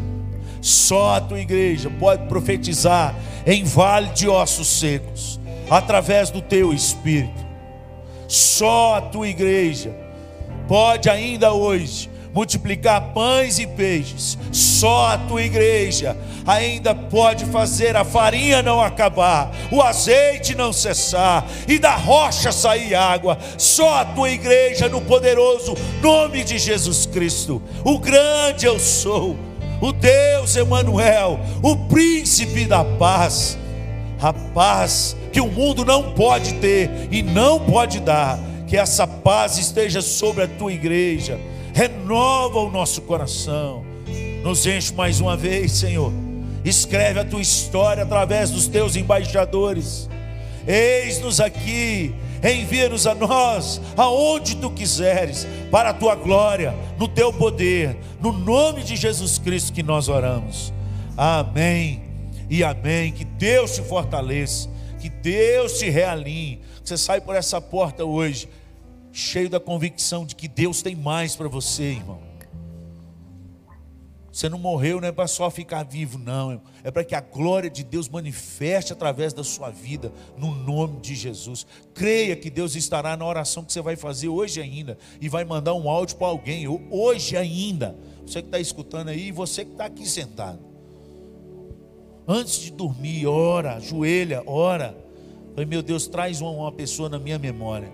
Só 0.62 1.18
a 1.18 1.22
tua 1.22 1.40
igreja 1.40 1.92
pode 2.00 2.28
profetizar 2.28 3.16
em 3.46 3.64
vale 3.64 4.10
de 4.10 4.28
ossos 4.28 4.68
secos, 4.68 5.40
através 5.70 6.32
do 6.32 6.42
teu 6.42 6.74
espírito. 6.74 7.49
Só 8.30 8.98
a 8.98 9.02
tua 9.02 9.28
igreja 9.28 9.92
pode 10.68 11.10
ainda 11.10 11.52
hoje 11.52 12.08
multiplicar 12.32 13.12
pães 13.12 13.58
e 13.58 13.66
peixes. 13.66 14.38
Só 14.52 15.08
a 15.08 15.18
tua 15.18 15.42
igreja 15.42 16.16
ainda 16.46 16.94
pode 16.94 17.44
fazer 17.46 17.96
a 17.96 18.06
farinha 18.06 18.62
não 18.62 18.80
acabar, 18.80 19.52
o 19.72 19.82
azeite 19.82 20.56
não 20.56 20.72
cessar 20.72 21.46
e 21.68 21.80
da 21.80 21.96
rocha 21.96 22.52
sair 22.52 22.94
água. 22.94 23.38
Só 23.58 23.96
a 23.96 24.06
tua 24.06 24.30
igreja, 24.30 24.88
no 24.88 25.02
poderoso 25.02 25.76
nome 26.02 26.44
de 26.44 26.60
Jesus 26.60 27.08
Cristo, 27.08 27.62
o 27.84 27.98
grande 27.98 28.68
eu 28.68 28.80
sou, 28.80 29.36
o 29.82 29.92
Deus 29.92 30.56
Emanuel, 30.56 31.40
o 31.64 31.76
príncipe 31.88 32.66
da 32.66 32.84
paz, 32.84 33.58
a 34.22 34.34
paz 34.34 35.16
que 35.32 35.42
o 35.42 35.48
mundo 35.48 35.86
não 35.86 36.14
pode 36.14 36.56
ter 36.56 36.90
e 37.12 37.22
não 37.22 37.60
pode 37.60 38.00
dar. 38.00 38.40
Que 38.68 38.78
essa 38.78 39.08
paz 39.08 39.58
esteja 39.58 40.02
sobre 40.02 40.44
a 40.44 40.48
tua 40.48 40.72
igreja 40.72 41.40
renova 41.80 42.60
o 42.60 42.70
nosso 42.70 43.02
coração, 43.04 43.86
nos 44.44 44.66
enche 44.66 44.94
mais 44.94 45.22
uma 45.22 45.38
vez, 45.38 45.72
Senhor. 45.72 46.12
Escreve 46.66 47.22
a 47.22 47.24
tua 47.24 47.42
história 47.42 48.04
através 48.04 48.52
dos 48.52 48.68
teus 48.68 48.98
embaixadores. 48.98 50.10
Eis-nos 50.68 51.40
aqui, 51.40 52.14
envia-nos 52.44 53.08
a 53.08 53.16
nós, 53.16 53.80
aonde 53.96 54.58
tu 54.58 54.70
quiseres, 54.70 55.48
para 55.72 55.92
a 55.92 55.94
tua 55.94 56.16
glória, 56.16 56.76
no 56.98 57.08
teu 57.08 57.32
poder, 57.32 57.96
no 58.22 58.34
nome 58.34 58.84
de 58.84 58.98
Jesus 58.98 59.38
Cristo 59.38 59.72
que 59.72 59.82
nós 59.82 60.10
oramos. 60.10 60.74
Amém 61.16 62.09
e 62.50 62.64
amém. 62.64 63.12
Que 63.12 63.24
Deus 63.24 63.76
te 63.76 63.82
fortaleça, 63.82 64.70
que 65.00 65.10
Deus 65.10 65.80
te 65.80 65.90
realinhe. 65.90 66.62
Você 66.84 66.98
sai 66.98 67.22
por 67.22 67.36
essa 67.36 67.62
porta 67.62 68.04
hoje 68.04 68.50
cheio 69.12 69.50
da 69.50 69.60
convicção 69.60 70.26
de 70.26 70.36
que 70.36 70.48
Deus 70.48 70.82
tem 70.82 70.96
mais 70.96 71.36
para 71.36 71.48
você, 71.48 71.84
irmão. 71.84 72.30
Você 74.32 74.48
não 74.48 74.60
morreu 74.60 75.02
não 75.02 75.08
é 75.08 75.12
para 75.12 75.28
só 75.28 75.50
ficar 75.50 75.84
vivo, 75.84 76.18
não. 76.18 76.62
É 76.82 76.90
para 76.90 77.04
que 77.04 77.14
a 77.14 77.20
glória 77.20 77.70
de 77.70 77.84
Deus 77.84 78.08
manifeste 78.08 78.94
através 78.94 79.34
da 79.34 79.44
sua 79.44 79.70
vida, 79.70 80.14
no 80.38 80.56
nome 80.56 81.02
de 81.02 81.14
Jesus. 81.14 81.68
Creia 81.94 82.38
que 82.38 82.50
Deus 82.50 82.76
estará 82.76 83.18
na 83.18 83.26
oração 83.26 83.66
que 83.66 83.74
você 83.74 83.82
vai 83.82 83.98
fazer 83.98 84.30
hoje 84.30 84.62
ainda, 84.62 84.98
e 85.20 85.28
vai 85.28 85.44
mandar 85.44 85.74
um 85.74 85.90
áudio 85.90 86.16
para 86.16 86.28
alguém, 86.28 86.68
hoje 86.90 87.36
ainda. 87.36 87.98
Você 88.26 88.42
que 88.42 88.48
está 88.48 88.60
escutando 88.60 89.10
aí, 89.10 89.28
e 89.28 89.32
você 89.32 89.66
que 89.66 89.72
está 89.72 89.86
aqui 89.86 90.08
sentado. 90.08 90.69
Antes 92.32 92.60
de 92.60 92.72
dormir, 92.72 93.26
ora, 93.26 93.78
ajoelha, 93.78 94.44
ora. 94.46 94.96
Falei, 95.56 95.66
meu 95.66 95.82
Deus, 95.82 96.06
traz 96.06 96.42
uma, 96.42 96.52
uma 96.52 96.72
pessoa 96.72 97.10
na 97.10 97.18
minha 97.18 97.40
memória 97.40 97.92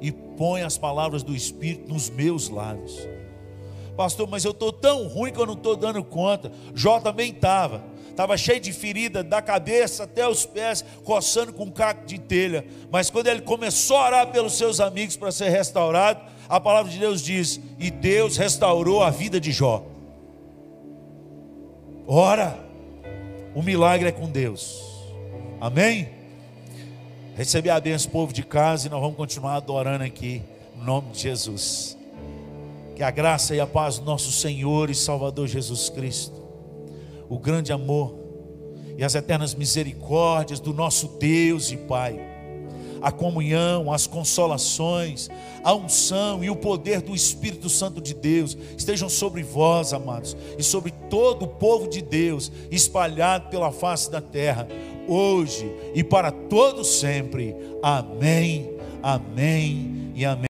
e 0.00 0.10
põe 0.10 0.62
as 0.62 0.78
palavras 0.78 1.22
do 1.22 1.36
Espírito 1.36 1.92
nos 1.92 2.08
meus 2.08 2.48
lábios. 2.48 3.06
Pastor, 3.94 4.26
mas 4.26 4.46
eu 4.46 4.52
estou 4.52 4.72
tão 4.72 5.06
ruim 5.06 5.30
que 5.30 5.38
eu 5.38 5.44
não 5.44 5.52
estou 5.52 5.76
dando 5.76 6.02
conta. 6.02 6.50
Jó 6.74 6.98
também 7.00 7.32
estava. 7.32 7.84
Estava 8.08 8.34
cheio 8.38 8.60
de 8.60 8.72
ferida, 8.72 9.22
da 9.22 9.42
cabeça 9.42 10.04
até 10.04 10.26
os 10.26 10.46
pés, 10.46 10.82
coçando 11.04 11.52
com 11.52 11.64
um 11.64 11.70
caco 11.70 12.06
de 12.06 12.18
telha. 12.18 12.64
Mas 12.90 13.10
quando 13.10 13.26
ele 13.26 13.42
começou 13.42 13.98
a 13.98 14.06
orar 14.06 14.32
pelos 14.32 14.54
seus 14.54 14.80
amigos 14.80 15.16
para 15.16 15.30
ser 15.30 15.50
restaurado, 15.50 16.22
a 16.48 16.58
palavra 16.58 16.90
de 16.90 16.98
Deus 16.98 17.20
diz: 17.20 17.60
E 17.78 17.90
Deus 17.90 18.38
restaurou 18.38 19.02
a 19.02 19.10
vida 19.10 19.38
de 19.38 19.52
Jó. 19.52 19.84
Ora, 22.06 22.64
o 23.54 23.62
milagre 23.62 24.08
é 24.08 24.12
com 24.12 24.28
Deus. 24.28 24.82
Amém? 25.60 26.08
Receber 27.36 27.70
a 27.70 27.80
bênção, 27.80 28.10
povo 28.10 28.32
de 28.32 28.42
casa, 28.42 28.86
e 28.86 28.90
nós 28.90 29.00
vamos 29.00 29.16
continuar 29.16 29.56
adorando 29.56 30.04
aqui, 30.04 30.42
no 30.76 30.84
nome 30.84 31.12
de 31.12 31.20
Jesus. 31.20 31.96
Que 32.94 33.02
a 33.02 33.10
graça 33.10 33.54
e 33.54 33.60
a 33.60 33.66
paz 33.66 33.98
do 33.98 34.04
nosso 34.04 34.30
Senhor 34.30 34.90
e 34.90 34.94
Salvador 34.94 35.48
Jesus 35.48 35.88
Cristo, 35.88 36.42
o 37.28 37.38
grande 37.38 37.72
amor 37.72 38.14
e 38.96 39.02
as 39.02 39.14
eternas 39.14 39.54
misericórdias 39.54 40.60
do 40.60 40.72
nosso 40.72 41.08
Deus 41.18 41.72
e 41.72 41.76
Pai, 41.76 42.33
a 43.04 43.12
comunhão, 43.12 43.92
as 43.92 44.06
consolações, 44.06 45.28
a 45.62 45.74
unção 45.74 46.42
e 46.42 46.48
o 46.48 46.56
poder 46.56 47.02
do 47.02 47.14
Espírito 47.14 47.68
Santo 47.68 48.00
de 48.00 48.14
Deus 48.14 48.56
estejam 48.78 49.10
sobre 49.10 49.42
vós, 49.42 49.92
amados, 49.92 50.34
e 50.58 50.62
sobre 50.62 50.90
todo 51.10 51.44
o 51.44 51.48
povo 51.48 51.86
de 51.86 52.00
Deus 52.00 52.50
espalhado 52.70 53.50
pela 53.50 53.70
face 53.70 54.10
da 54.10 54.22
terra, 54.22 54.66
hoje 55.06 55.70
e 55.94 56.02
para 56.02 56.30
todo 56.30 56.82
sempre. 56.82 57.54
Amém, 57.82 58.70
amém 59.02 60.12
e 60.14 60.24
amém. 60.24 60.46